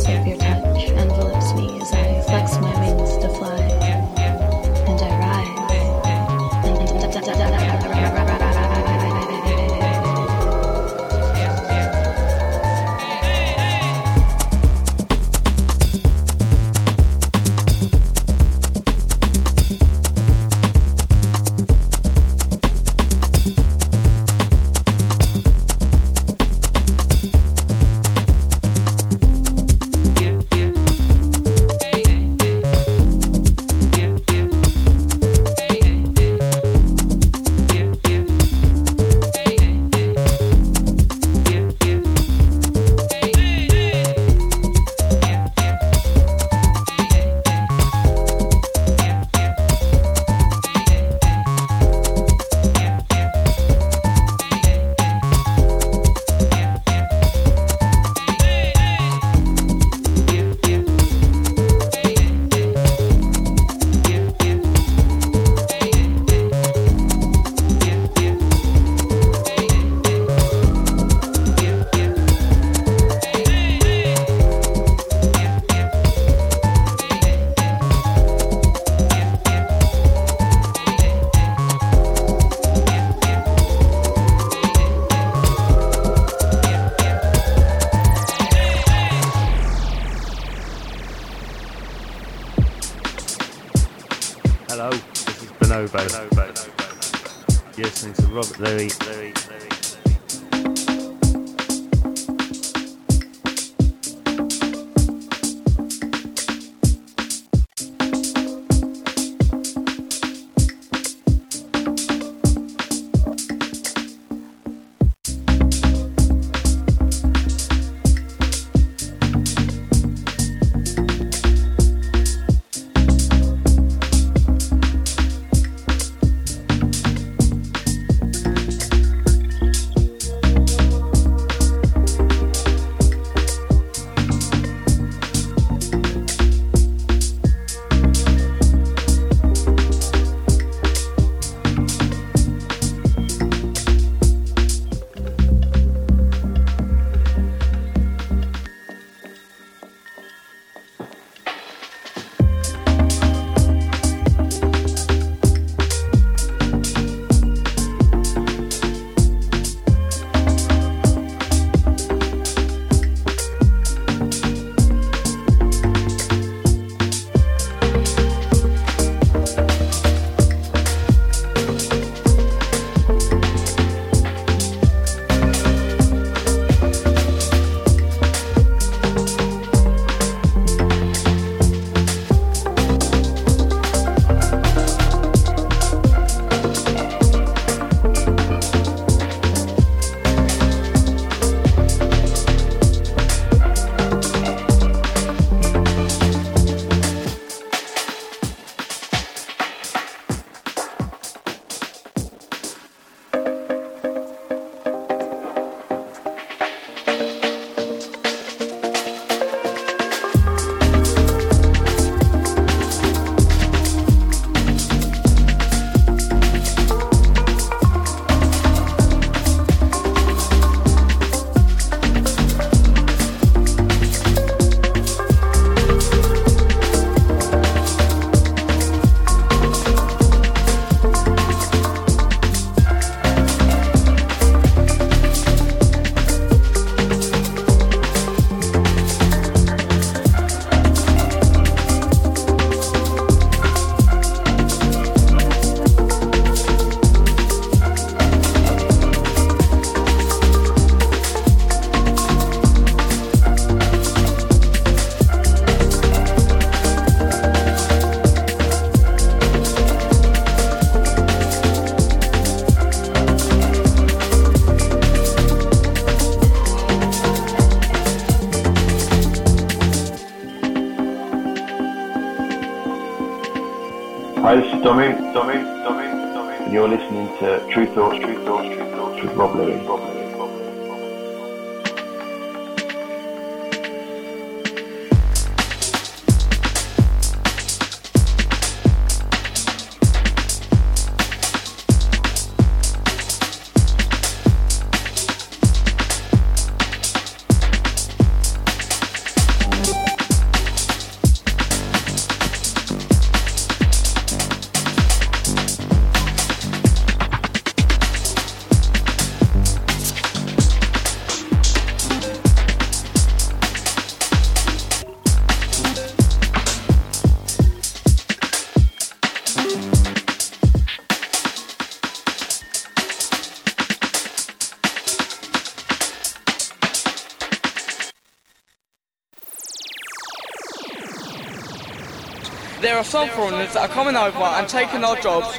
are 333.05 333.10
some 333.10 333.28
foreigners 333.31 333.72
that 333.74 333.89
are 333.89 333.94
coming 333.94 334.16
over 334.16 334.39
and 334.39 334.68
taking 334.68 335.05
our 335.05 335.16
jobs, 335.16 335.59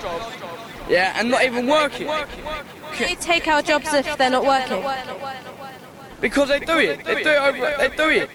yeah, 0.90 1.14
and 1.18 1.30
not 1.30 1.44
even 1.44 1.68
working. 1.68 2.08
They 2.98 3.16
take 3.16 3.48
our 3.48 3.62
jobs 3.62 3.94
if 3.94 4.18
they're 4.18 4.30
not 4.30 4.46
working. 4.46 4.84
Because 6.22 6.50
they 6.50 6.60
do 6.60 6.80
it. 6.80 7.04
They 7.04 7.24
do 7.24 7.30
it 7.30 7.38
over. 7.38 7.76
They 7.78 7.90
do 7.96 8.10
it. 8.10 8.30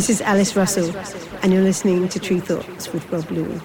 This 0.00 0.08
is 0.08 0.22
Alice 0.22 0.56
Russell, 0.56 0.96
and 1.42 1.52
you're 1.52 1.62
listening 1.62 2.08
to 2.08 2.18
Tru 2.18 2.40
Thoughts 2.40 2.90
with 2.90 3.04
Rob 3.12 3.30
Luis. 3.30 3.60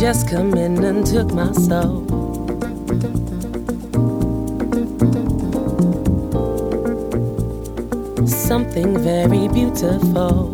Just 0.00 0.28
come 0.28 0.54
in 0.54 0.82
and 0.82 1.06
took 1.06 1.32
my 1.32 1.52
soul. 1.52 2.05
something 8.76 9.02
very 9.02 9.48
beautiful. 9.48 10.52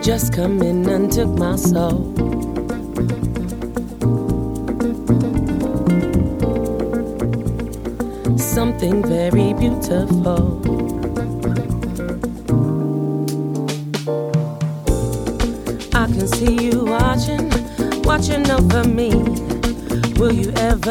Just 0.00 0.32
come 0.32 0.62
in 0.62 0.88
and 0.88 1.10
took 1.10 1.30
my 1.30 1.56
soul. 1.56 2.14
Something 8.38 9.02
very 9.02 9.52
beautiful. 9.54 10.99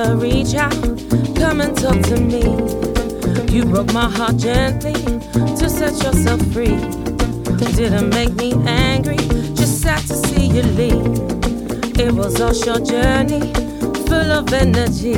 Reach 0.07 0.55
out? 0.55 0.71
Come 1.35 1.61
and 1.61 1.75
talk 1.75 2.01
to 2.03 2.19
me. 2.19 2.43
You 3.53 3.65
broke 3.65 3.91
my 3.93 4.09
heart 4.09 4.37
gently 4.37 4.93
to 4.93 5.69
set 5.69 5.93
yourself 6.03 6.41
free. 6.53 6.77
Didn't 7.75 8.09
make 8.09 8.33
me 8.35 8.53
angry, 8.65 9.17
just 9.55 9.81
sad 9.81 9.99
to 10.07 10.15
see 10.15 10.47
you 10.47 10.63
leave. 10.63 11.99
It 11.99 12.13
was 12.13 12.39
a 12.39 12.53
short 12.53 12.85
journey, 12.85 13.53
full 14.07 14.31
of 14.31 14.53
energy. 14.53 15.15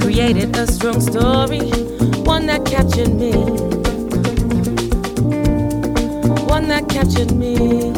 Created 0.00 0.56
a 0.56 0.66
strong 0.66 1.00
story, 1.00 1.70
one 2.24 2.46
that 2.46 2.64
captured 2.66 3.14
me. 3.14 3.32
One 6.46 6.68
that 6.68 6.88
captured 6.88 7.32
me. 7.32 7.92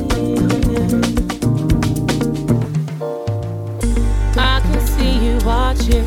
Watching, 5.88 6.04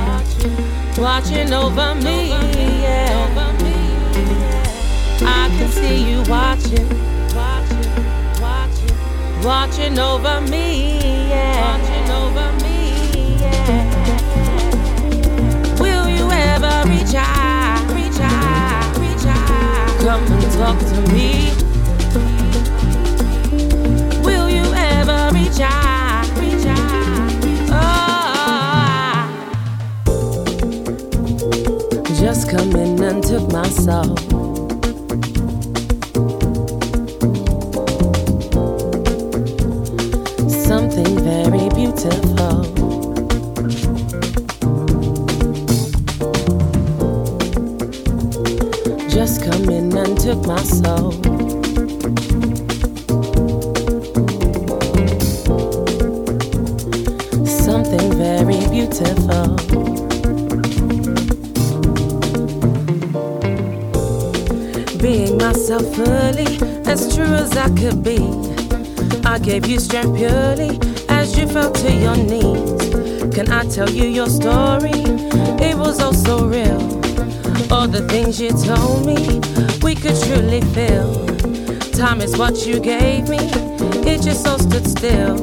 watching, 0.00 0.56
watching, 0.96 1.52
over 1.52 1.94
me. 1.96 2.28
Yeah. 2.30 3.34
I 5.20 5.48
can 5.56 5.68
see 5.68 6.10
you 6.10 6.22
watching, 6.22 6.88
watching, 7.34 7.92
watching, 8.40 8.96
watching 9.44 9.98
over 9.98 10.40
me. 10.40 10.98
Yeah. 11.28 11.60
Watching 11.60 12.10
over 12.10 12.52
me. 12.64 12.78
Yeah. 13.40 13.90
Will 15.78 16.08
you 16.08 16.30
ever 16.30 16.88
reach 16.88 17.14
out? 17.14 17.44
Come 20.00 20.24
and 20.32 20.52
talk 20.52 20.78
to 20.78 21.00
me. 21.12 21.52
Will 24.22 24.48
you 24.50 24.64
ever 24.74 25.30
reach 25.32 25.60
out, 25.60 26.03
just 32.34 32.50
come 32.50 32.74
in 32.74 33.00
and 33.00 33.22
took 33.22 33.48
my 33.52 33.68
soul. 33.68 34.16
Something 40.48 41.12
very 41.22 41.68
beautiful. 41.78 42.64
Just 49.08 49.44
come 49.44 49.68
in 49.68 49.96
and 49.96 50.18
took 50.18 50.44
my 50.44 50.62
soul. 50.64 51.23
I 67.64 67.70
could 67.70 68.04
be. 68.04 68.18
I 69.24 69.38
gave 69.38 69.66
you 69.66 69.80
strength 69.80 70.18
purely 70.18 70.78
as 71.08 71.38
you 71.38 71.48
fell 71.48 71.72
to 71.72 71.90
your 71.90 72.14
knees. 72.14 73.34
Can 73.34 73.50
I 73.50 73.64
tell 73.64 73.88
you 73.88 74.04
your 74.04 74.28
story? 74.28 75.00
It 75.64 75.74
was 75.74 75.98
all 75.98 76.12
so 76.12 76.46
real. 76.46 76.82
All 77.72 77.88
the 77.88 78.06
things 78.06 78.38
you 78.38 78.50
told 78.50 79.06
me, 79.06 79.40
we 79.82 79.94
could 79.94 80.20
truly 80.24 80.60
feel. 80.74 81.24
Time 81.92 82.20
is 82.20 82.36
what 82.36 82.66
you 82.66 82.80
gave 82.80 83.30
me, 83.30 83.38
it 84.10 84.20
just 84.20 84.46
all 84.46 84.58
stood 84.58 84.86
still. 84.86 85.38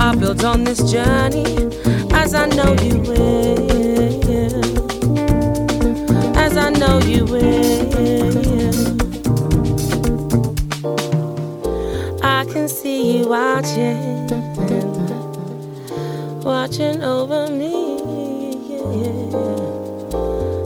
I 0.00 0.16
built 0.16 0.42
on 0.42 0.64
this 0.64 0.90
journey 0.90 1.46
as 2.12 2.34
I 2.34 2.46
know 2.46 2.74
you 2.82 2.98
will. 3.02 3.75
Watching, 13.26 14.26
watching 16.42 17.02
over 17.02 17.50
me. 17.50 17.96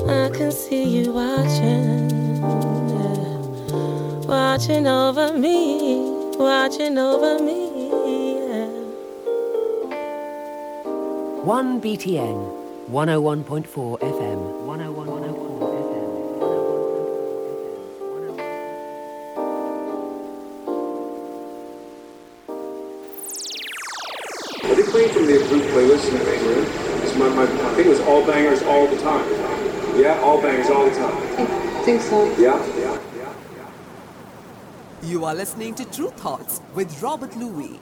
I 0.09 0.29
can 0.29 0.53
see 0.53 0.85
you 0.85 1.13
watching, 1.13 2.41
watching 4.27 4.87
over 4.87 5.33
me, 5.33 6.03
watching 6.37 6.99
over 6.99 7.43
me. 7.43 7.71
1 11.43 11.81
BTN, 11.81 12.37
101.4 12.91 13.99
FM. 13.99 14.50
Playlist 25.71 26.09
in 26.09 26.19
the 26.19 26.25
main 26.25 26.45
room 26.47 26.65
is 27.05 27.15
my, 27.17 27.29
my, 27.29 27.45
I 27.45 27.75
think 27.75 27.87
it 27.87 27.91
was 27.91 28.01
all 28.01 28.27
bangers 28.27 28.61
all 28.63 28.89
the 28.89 29.01
time. 29.01 29.25
Yeah, 29.97 30.19
all 30.21 30.43
bangers 30.43 30.69
all 30.69 30.85
the 30.85 30.97
time. 30.97 31.17
I 31.39 31.83
think 31.85 32.01
so. 32.01 32.25
yeah 32.37 32.59
Yeah, 32.77 32.99
yeah. 33.17 33.71
You 35.03 35.25
are 35.25 35.35
listening 35.35 35.75
to 35.77 35.85
Tru 35.85 36.11
Thoughts 36.11 36.61
with 36.75 37.01
Robert 37.01 37.37
Luis. 37.37 37.79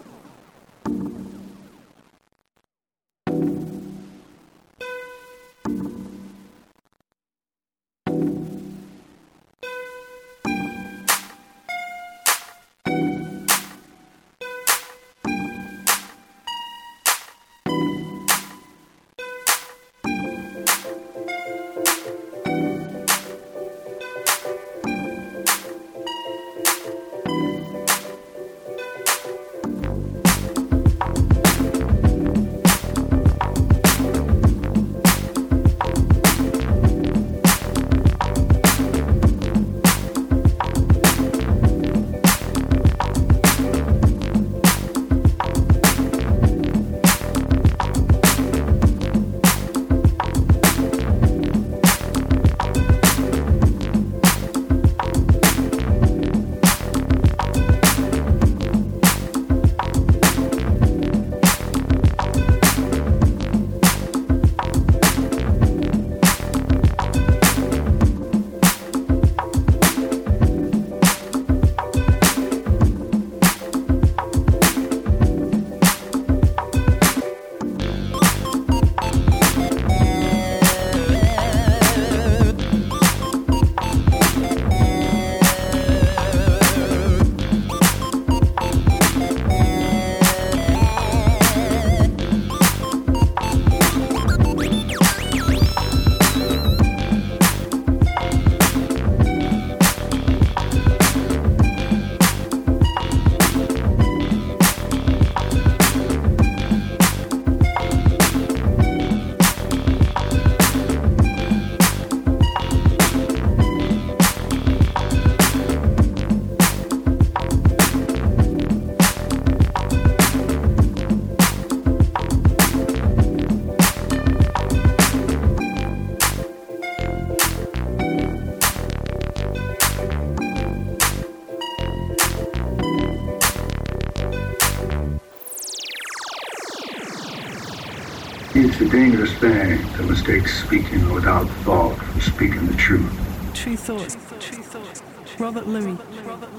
It's 138.80 138.94
a 138.94 138.96
dangerous 138.96 139.32
thing 139.38 139.84
to 139.94 140.02
mistake 140.04 140.46
speaking 140.46 141.12
without 141.12 141.48
thought 141.64 141.96
for 141.96 142.20
speaking 142.20 142.64
the 142.64 142.76
truth. 142.76 143.12
True 143.52 143.76
thoughts. 143.76 144.16
True 144.38 144.62
thoughts. 144.62 145.02
Robert 145.40 145.66
Luis. 145.66 145.98
Robert 146.24 146.54
Luis. 146.54 146.57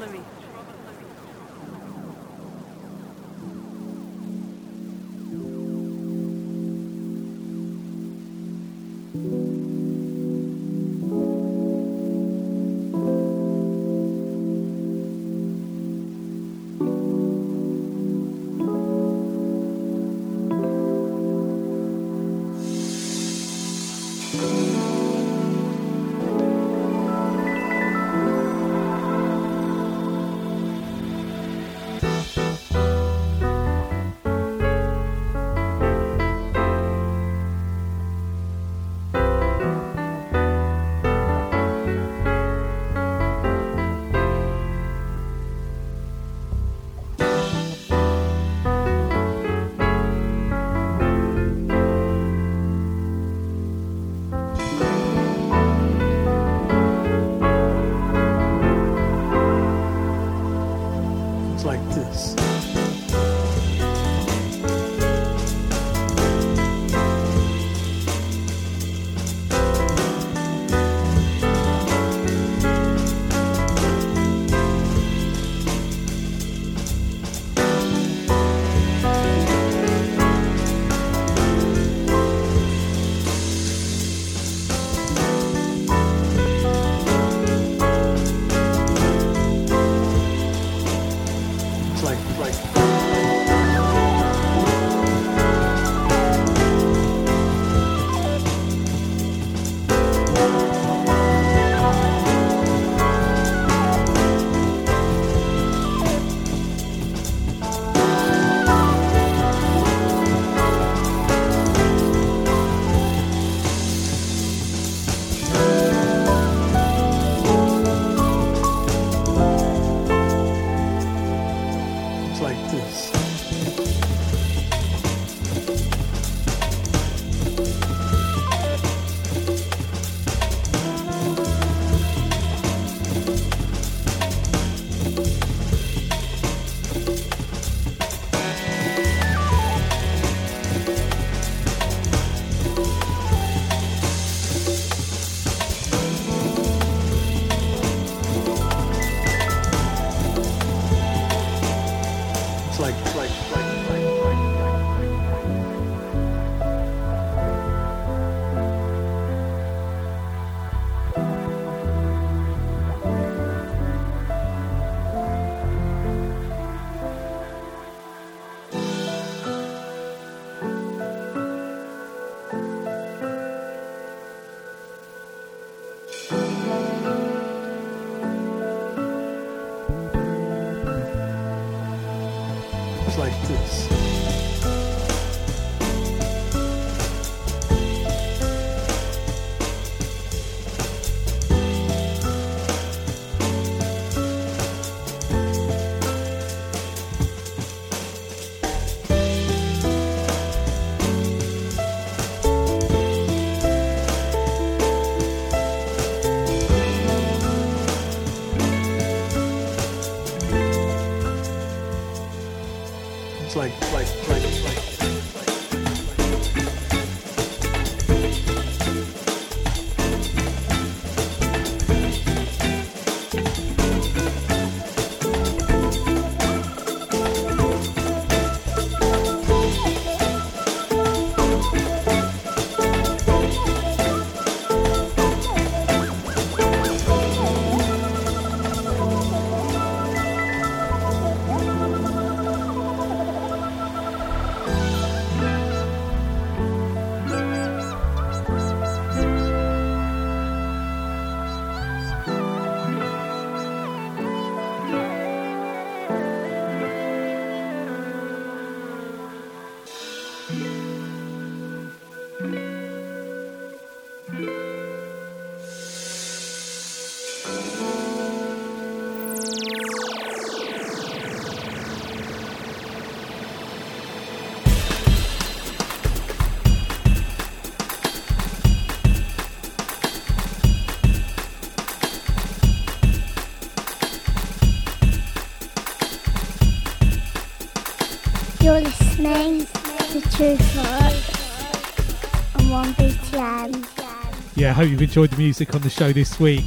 Hope 294.80 294.92
you've 294.92 295.02
enjoyed 295.02 295.30
the 295.30 295.36
music 295.36 295.76
on 295.76 295.82
the 295.82 295.90
show 295.90 296.14
this 296.14 296.40
week. 296.40 296.64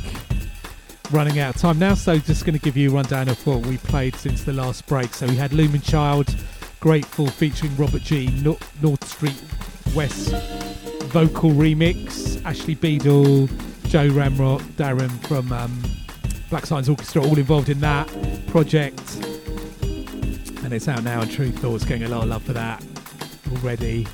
Running 1.12 1.38
out 1.38 1.54
of 1.54 1.60
time 1.62 1.78
now, 1.78 1.94
so 1.94 2.18
just 2.18 2.44
going 2.44 2.52
to 2.52 2.62
give 2.62 2.76
you 2.76 2.90
a 2.90 2.92
rundown 2.92 3.30
of 3.30 3.46
what 3.46 3.64
we 3.64 3.78
played 3.78 4.14
since 4.16 4.44
the 4.44 4.52
last 4.52 4.86
break. 4.86 5.14
So 5.14 5.26
we 5.26 5.34
had 5.34 5.54
Lumen 5.54 5.80
Child, 5.80 6.36
Grateful 6.78 7.28
featuring 7.28 7.74
Robert 7.78 8.02
G, 8.02 8.26
Nor- 8.42 8.58
North 8.82 9.02
Street 9.08 9.42
West 9.94 10.28
vocal 11.04 11.52
remix, 11.52 12.44
Ashley 12.44 12.76
Beedle, 12.76 13.48
Joe 13.88 14.10
Ramrock, 14.10 14.60
Darren 14.72 15.10
from 15.26 15.50
um, 15.50 15.82
Black 16.50 16.66
Science 16.66 16.90
Orchestra, 16.90 17.22
all 17.22 17.38
involved 17.38 17.70
in 17.70 17.80
that 17.80 18.08
project. 18.48 19.00
And 20.62 20.74
it's 20.74 20.86
out 20.86 21.02
now 21.02 21.22
and 21.22 21.30
Tru 21.30 21.50
Thoughts, 21.50 21.86
getting 21.86 22.02
a 22.02 22.10
lot 22.10 22.24
of 22.24 22.28
love 22.28 22.42
for 22.42 22.52
that 22.52 22.84
already. 23.52 24.06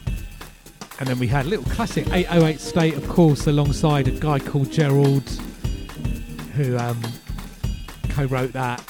And 1.00 1.08
then 1.08 1.18
we 1.20 1.28
had 1.28 1.46
a 1.46 1.48
little 1.48 1.64
classic 1.66 2.08
808 2.08 2.58
State, 2.58 2.94
of 2.94 3.08
course, 3.08 3.46
alongside 3.46 4.08
a 4.08 4.10
guy 4.10 4.40
called 4.40 4.72
Gerald, 4.72 5.28
who 6.54 6.76
um, 6.76 7.00
co 8.08 8.24
wrote 8.24 8.52
that. 8.52 8.82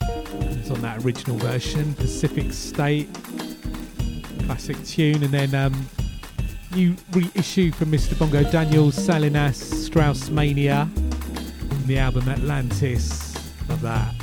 It's 0.00 0.70
on 0.70 0.80
that 0.80 1.04
original 1.04 1.36
version, 1.36 1.92
Pacific 1.94 2.54
State. 2.54 3.12
Classic 4.46 4.82
tune. 4.84 5.22
And 5.22 5.32
then 5.32 5.54
um, 5.54 5.86
new 6.74 6.96
reissue 7.12 7.70
from 7.70 7.92
Mr. 7.92 8.18
Bongo 8.18 8.42
Daniels, 8.50 8.94
Salinas, 8.94 9.58
Strauss 9.58 10.30
Mania, 10.30 10.88
the 11.84 11.98
album 11.98 12.30
Atlantis. 12.30 13.34
Love 13.68 13.82
that. 13.82 14.14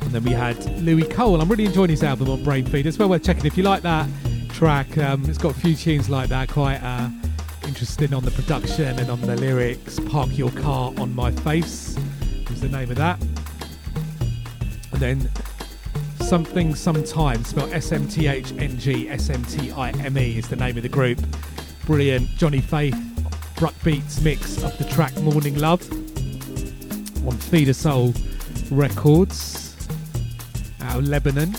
And 0.00 0.12
then 0.12 0.24
we 0.24 0.30
had 0.30 0.64
Louis 0.80 1.06
Cole. 1.08 1.42
I'm 1.42 1.48
really 1.50 1.66
enjoying 1.66 1.90
his 1.90 2.02
album 2.02 2.30
on 2.30 2.42
Brain 2.42 2.64
Feed. 2.64 2.86
It's 2.86 2.98
well 2.98 3.10
worth 3.10 3.24
checking 3.24 3.44
if 3.44 3.58
you 3.58 3.64
like 3.64 3.82
that 3.82 4.08
track. 4.58 4.98
Um, 4.98 5.24
it's 5.26 5.38
got 5.38 5.56
a 5.56 5.60
few 5.60 5.76
tunes 5.76 6.10
like 6.10 6.30
that, 6.30 6.48
quite 6.48 6.82
uh, 6.82 7.08
interesting 7.68 8.12
on 8.12 8.24
the 8.24 8.32
production 8.32 8.98
and 8.98 9.08
on 9.08 9.20
the 9.20 9.36
lyrics. 9.36 10.00
Park 10.00 10.36
Your 10.36 10.50
Car 10.50 10.92
on 10.98 11.14
My 11.14 11.30
Face 11.30 11.96
was 12.50 12.60
the 12.60 12.68
name 12.68 12.90
of 12.90 12.96
that. 12.96 13.22
And 14.90 15.00
then 15.00 15.30
Something 16.18 16.74
Sometime, 16.74 17.44
spelled 17.44 17.72
S 17.72 17.92
M 17.92 18.08
T 18.08 18.26
H 18.26 18.52
N 18.58 18.76
G 18.80 19.08
S 19.08 19.30
M 19.30 19.44
T 19.44 19.70
I 19.70 19.90
M 19.90 20.18
E 20.18 20.38
is 20.38 20.48
the 20.48 20.56
name 20.56 20.76
of 20.76 20.82
the 20.82 20.88
group. 20.88 21.20
Brilliant. 21.86 22.28
Johnny 22.30 22.60
Faith, 22.60 22.96
Bruck 23.58 23.74
Beats 23.84 24.20
mix 24.22 24.60
of 24.64 24.76
the 24.76 24.84
track 24.86 25.16
Morning 25.20 25.56
Love 25.56 25.88
on 25.92 27.34
Feedasoul 27.46 28.12
Records 28.72 29.76
out 30.80 30.96
of 30.98 31.06
Lebanon. 31.06 31.54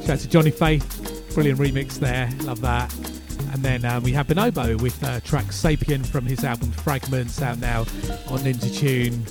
Shout 0.00 0.10
out 0.10 0.18
to 0.18 0.28
Johnny 0.28 0.50
Faith, 0.50 0.99
brilliant 1.34 1.58
remix 1.58 1.98
there, 1.98 2.30
love 2.42 2.60
that. 2.60 2.92
And 3.52 3.62
then 3.62 3.84
um, 3.84 4.02
we 4.02 4.12
have 4.12 4.26
Bonobo 4.26 4.80
with 4.80 5.02
uh, 5.02 5.20
track 5.20 5.46
Sapien 5.46 6.06
from 6.06 6.24
his 6.24 6.44
album 6.44 6.70
Fragments 6.70 7.42
out 7.42 7.58
now 7.58 7.80
on 7.80 8.40
Ninja 8.40 8.74
Tune. 8.74 9.24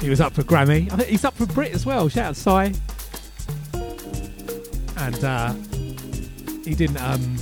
He 0.00 0.10
was 0.10 0.20
up 0.20 0.34
for 0.34 0.42
Grammy. 0.42 0.92
I 0.92 0.96
think 0.96 1.08
he's 1.08 1.24
up 1.24 1.34
for 1.34 1.46
Brit 1.46 1.72
as 1.72 1.86
well. 1.86 2.08
Shout 2.10 2.26
out 2.26 2.36
Cy. 2.36 2.72
And 4.98 5.24
uh, 5.24 5.54
he 6.64 6.74
didn't 6.74 7.00
um, 7.00 7.36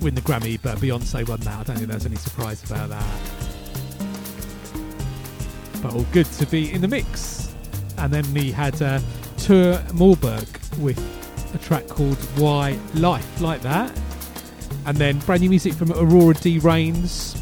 win 0.00 0.14
the 0.14 0.20
Grammy, 0.20 0.60
but 0.62 0.78
Beyonce 0.78 1.28
won 1.28 1.40
that. 1.40 1.58
I 1.58 1.62
don't 1.64 1.76
think 1.76 1.90
there's 1.90 2.06
any 2.06 2.16
surprise 2.16 2.62
about 2.62 2.90
that. 2.90 3.20
But 5.82 5.94
all 5.94 6.06
good 6.12 6.26
to 6.26 6.46
be 6.46 6.72
in 6.72 6.80
the 6.80 6.88
mix. 6.88 7.52
And 7.98 8.12
then 8.12 8.32
we 8.32 8.52
had 8.52 8.80
uh, 8.80 9.00
Tour 9.36 9.78
Morberg 9.92 10.46
with 10.78 10.98
a 11.54 11.58
track 11.58 11.86
called 11.86 12.16
Why 12.38 12.78
Life, 12.94 13.40
like 13.40 13.60
that. 13.62 13.92
And 14.86 14.96
then 14.96 15.18
brand 15.20 15.42
new 15.42 15.50
music 15.50 15.72
from 15.74 15.92
Aurora 15.92 16.34
Dee 16.34 16.58
Raynes. 16.60 17.40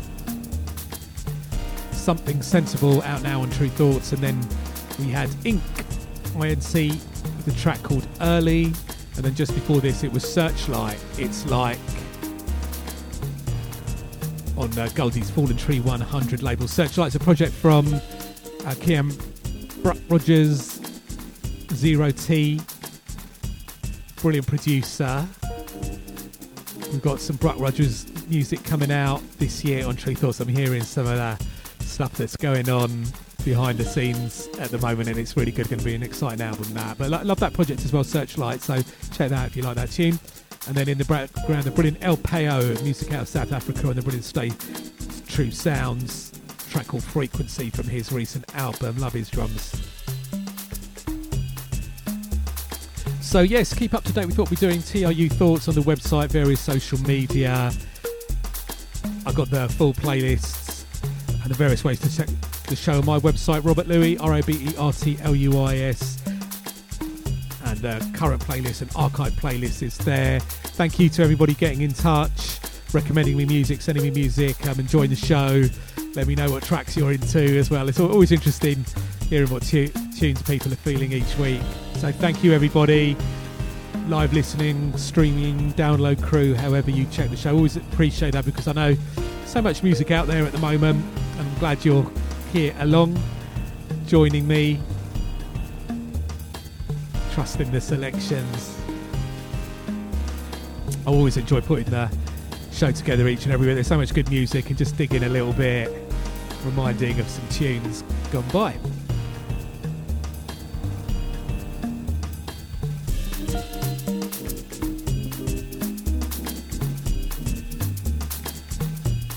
Something 1.92 2.42
Sensible 2.42 3.02
out 3.02 3.22
now 3.22 3.40
on 3.42 3.50
Tru 3.50 3.68
Thoughts. 3.68 4.12
And 4.12 4.22
then 4.22 4.48
we 4.98 5.06
had 5.06 5.30
Ink, 5.44 5.62
INC, 6.34 6.90
with 7.36 7.48
a 7.48 7.58
track 7.58 7.82
called 7.82 8.06
Early. 8.20 8.66
And 9.16 9.24
then 9.24 9.34
just 9.34 9.54
before 9.54 9.80
this, 9.80 10.04
it 10.04 10.12
was 10.12 10.30
Searchlight. 10.30 10.98
It's 11.18 11.46
like 11.46 11.78
on 14.56 14.78
uh, 14.78 14.88
Goldie's 14.94 15.30
Fallen 15.30 15.56
Tree 15.56 15.80
100 15.80 16.42
label. 16.42 16.68
Searchlight's 16.68 17.14
a 17.14 17.20
project 17.20 17.52
from 17.52 18.00
uh, 18.64 18.74
Rogers, 20.08 20.80
Zero 21.72 22.10
T, 22.10 22.60
brilliant 24.22 24.46
producer. 24.46 25.26
We've 26.92 27.02
got 27.02 27.18
some 27.18 27.34
Bruck 27.36 27.58
Rogers 27.58 28.06
music 28.28 28.62
coming 28.62 28.92
out 28.92 29.20
this 29.38 29.64
year 29.64 29.84
on 29.84 29.96
Tru 29.96 30.14
Thoughts. 30.14 30.38
I'm 30.38 30.46
hearing 30.46 30.84
some 30.84 31.08
of 31.08 31.16
the 31.16 31.44
stuff 31.80 32.14
that's 32.14 32.36
going 32.36 32.70
on 32.70 33.04
behind 33.44 33.78
the 33.78 33.84
scenes 33.84 34.46
at 34.60 34.70
the 34.70 34.78
moment, 34.78 35.08
and 35.08 35.18
it's 35.18 35.36
really 35.36 35.50
good. 35.50 35.68
Going 35.68 35.80
to 35.80 35.84
be 35.84 35.96
an 35.96 36.04
exciting 36.04 36.40
album, 36.40 36.72
that. 36.74 36.98
But 36.98 37.10
lo- 37.10 37.22
love 37.24 37.40
that 37.40 37.52
project 37.52 37.84
as 37.84 37.92
well, 37.92 38.04
Searchlight. 38.04 38.60
So 38.60 38.76
check 39.10 39.30
that 39.30 39.32
out 39.32 39.46
if 39.48 39.56
you 39.56 39.64
like 39.64 39.74
that 39.74 39.90
tune. 39.90 40.20
And 40.68 40.76
then 40.76 40.88
in 40.88 40.98
the 40.98 41.04
background, 41.04 41.64
the 41.64 41.72
brilliant 41.72 41.98
El 42.00 42.16
Peo 42.16 42.80
music 42.84 43.12
out 43.12 43.22
of 43.22 43.28
South 43.28 43.50
Africa, 43.50 43.88
and 43.88 43.96
the 43.96 44.02
brilliant 44.02 44.24
Stay 44.24 44.52
True 45.26 45.50
Sounds 45.50 46.30
track 46.70 46.86
called 46.86 47.02
Frequency 47.02 47.70
from 47.70 47.88
his 47.88 48.12
recent 48.12 48.44
album. 48.54 48.98
Love 48.98 49.14
his 49.14 49.28
drums. 49.28 49.82
So 53.32 53.40
yes, 53.40 53.72
keep 53.72 53.94
up 53.94 54.04
to 54.04 54.12
date 54.12 54.26
with 54.26 54.36
what 54.36 54.50
we're 54.50 54.56
doing. 54.56 54.82
TRU 54.82 55.30
thoughts 55.30 55.66
on 55.66 55.74
the 55.74 55.80
website, 55.80 56.28
various 56.28 56.60
social 56.60 57.00
media. 57.00 57.72
I've 59.24 59.34
got 59.34 59.48
the 59.48 59.70
full 59.70 59.94
playlists 59.94 60.84
and 61.40 61.50
the 61.50 61.54
various 61.54 61.82
ways 61.82 61.98
to 62.00 62.14
check 62.14 62.28
the 62.68 62.76
show 62.76 62.98
on 62.98 63.06
my 63.06 63.18
website, 63.20 63.64
Robert 63.64 63.86
Luis, 63.88 64.20
R 64.20 64.34
O 64.34 64.42
B 64.42 64.52
E 64.52 64.74
R 64.76 64.92
T 64.92 65.16
L 65.22 65.34
U 65.34 65.60
I 65.60 65.76
S. 65.76 66.22
And 67.64 67.78
the 67.78 68.06
current 68.12 68.42
playlist 68.44 68.82
and 68.82 68.90
archive 68.94 69.32
playlist 69.32 69.82
is 69.82 69.96
there. 69.96 70.38
Thank 70.40 70.98
you 70.98 71.08
to 71.08 71.22
everybody 71.22 71.54
getting 71.54 71.80
in 71.80 71.94
touch, 71.94 72.60
recommending 72.92 73.38
me 73.38 73.46
music, 73.46 73.80
sending 73.80 74.04
me 74.04 74.10
music. 74.10 74.62
Um, 74.64 74.72
I'm 74.72 74.80
enjoying 74.80 75.08
the 75.08 75.16
show. 75.16 75.62
Let 76.14 76.26
me 76.26 76.34
know 76.34 76.50
what 76.50 76.64
tracks 76.64 76.98
you're 76.98 77.12
into 77.12 77.38
as 77.38 77.70
well. 77.70 77.88
It's 77.88 77.98
always 77.98 78.30
interesting 78.30 78.84
hearing 79.32 79.48
what 79.48 79.62
tu- 79.62 79.88
tunes 80.14 80.42
people 80.42 80.70
are 80.70 80.76
feeling 80.76 81.10
each 81.10 81.38
week. 81.38 81.62
So 81.94 82.12
thank 82.12 82.44
you, 82.44 82.52
everybody. 82.52 83.16
Live 84.06 84.34
listening, 84.34 84.94
streaming, 84.98 85.72
download 85.72 86.22
crew, 86.22 86.54
however 86.54 86.90
you 86.90 87.06
check 87.06 87.30
the 87.30 87.36
show. 87.38 87.56
Always 87.56 87.78
appreciate 87.78 88.32
that 88.32 88.44
because 88.44 88.68
I 88.68 88.72
know 88.72 88.94
so 89.46 89.62
much 89.62 89.82
music 89.82 90.10
out 90.10 90.26
there 90.26 90.44
at 90.44 90.52
the 90.52 90.58
moment. 90.58 91.02
I'm 91.38 91.54
glad 91.54 91.82
you're 91.82 92.06
here 92.52 92.74
along, 92.80 93.18
joining 94.06 94.46
me, 94.46 94.78
trusting 97.32 97.72
the 97.72 97.80
selections. 97.80 98.78
I 101.06 101.10
always 101.10 101.38
enjoy 101.38 101.62
putting 101.62 101.88
the 101.88 102.14
show 102.70 102.92
together 102.92 103.26
each 103.28 103.44
and 103.44 103.54
every 103.54 103.66
week. 103.68 103.76
There's 103.76 103.86
so 103.86 103.96
much 103.96 104.12
good 104.12 104.28
music 104.28 104.68
and 104.68 104.76
just 104.76 104.98
digging 104.98 105.24
a 105.24 105.30
little 105.30 105.54
bit, 105.54 105.90
reminding 106.66 107.18
of 107.18 107.26
some 107.30 107.48
tunes 107.48 108.04
gone 108.30 108.46
by. 108.52 108.76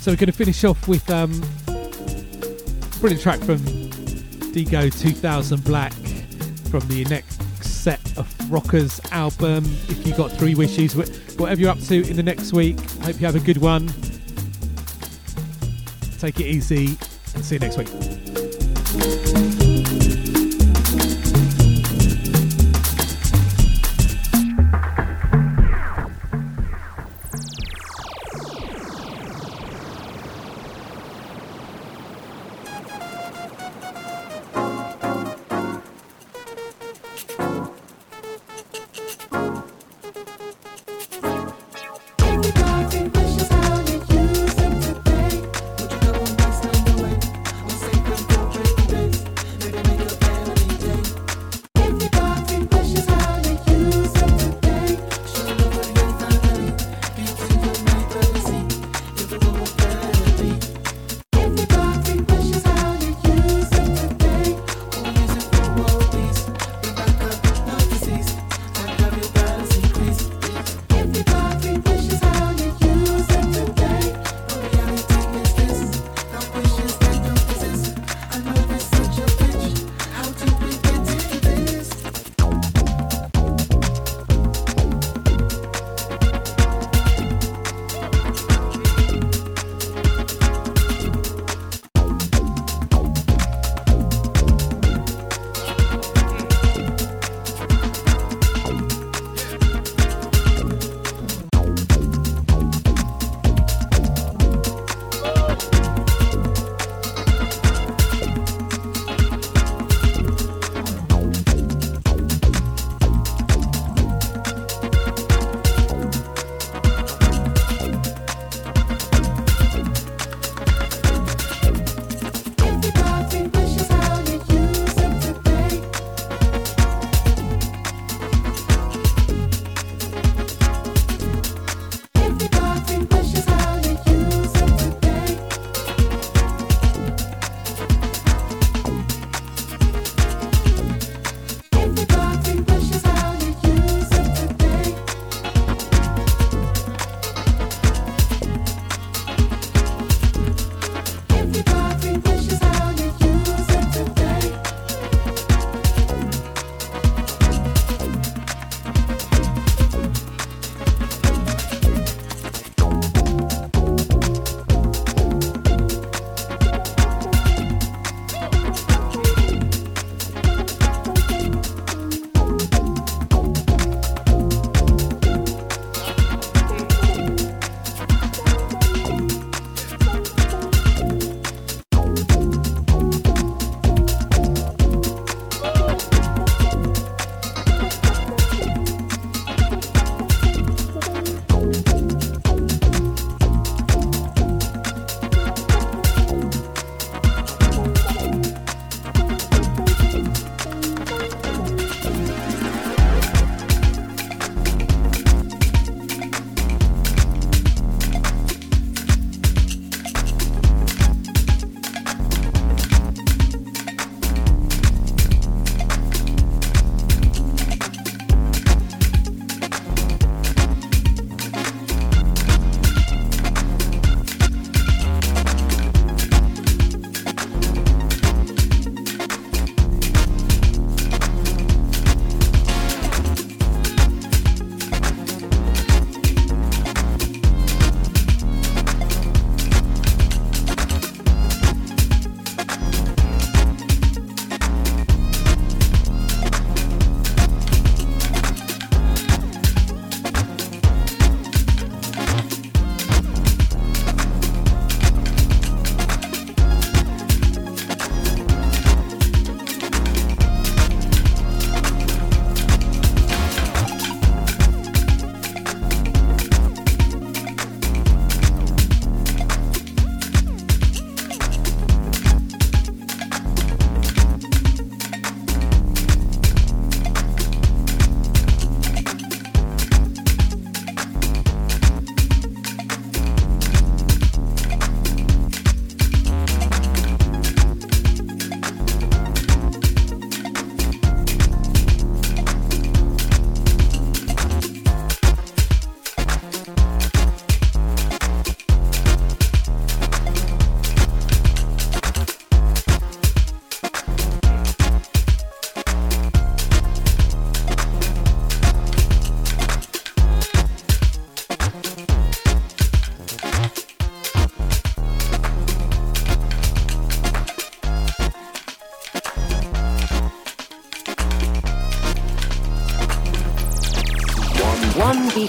So 0.06 0.11
we're 0.11 0.18
going 0.18 0.27
to 0.27 0.34
finish 0.34 0.64
off 0.64 0.88
with 0.88 1.10
um, 1.10 1.32
a 1.68 2.99
brilliant 2.99 3.23
track 3.23 3.40
from 3.40 3.57
Dego 4.52 4.88
2000 4.88 5.64
Black 5.64 5.94
from 6.69 6.88
the 6.90 7.03
next 7.10 7.41
set 7.64 7.99
of 8.15 8.32
Rockers 8.52 9.02
album. 9.11 9.65
If 9.90 10.06
you 10.06 10.15
got 10.15 10.32
three 10.34 10.53
wishes, 10.53 10.94
whatever 11.40 11.60
you're 11.60 11.72
up 11.72 11.80
to 11.80 12.07
in 12.07 12.18
the 12.18 12.22
next 12.22 12.53
week, 12.53 12.80
hope 13.02 13.19
you 13.19 13.26
have 13.26 13.36
a 13.36 13.40
good 13.40 13.57
one. 13.57 13.88
Take 16.19 16.40
it 16.40 16.45
easy 16.45 16.99
and 17.34 17.44
see 17.44 17.56
you 17.56 17.60
next 17.61 17.80
week. 17.80 19.45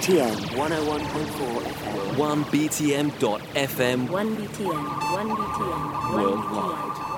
BTN 0.06 0.38
101.4 0.54 1.66
FM. 1.66 2.14
1BTN.FM 2.14 4.08
1 4.08 4.36
BTN, 4.36 4.84
1 5.10 5.28
BTN, 5.34 5.82
1 6.12 6.14
worldwide. 6.14 6.56
Worldwide. 6.94 7.15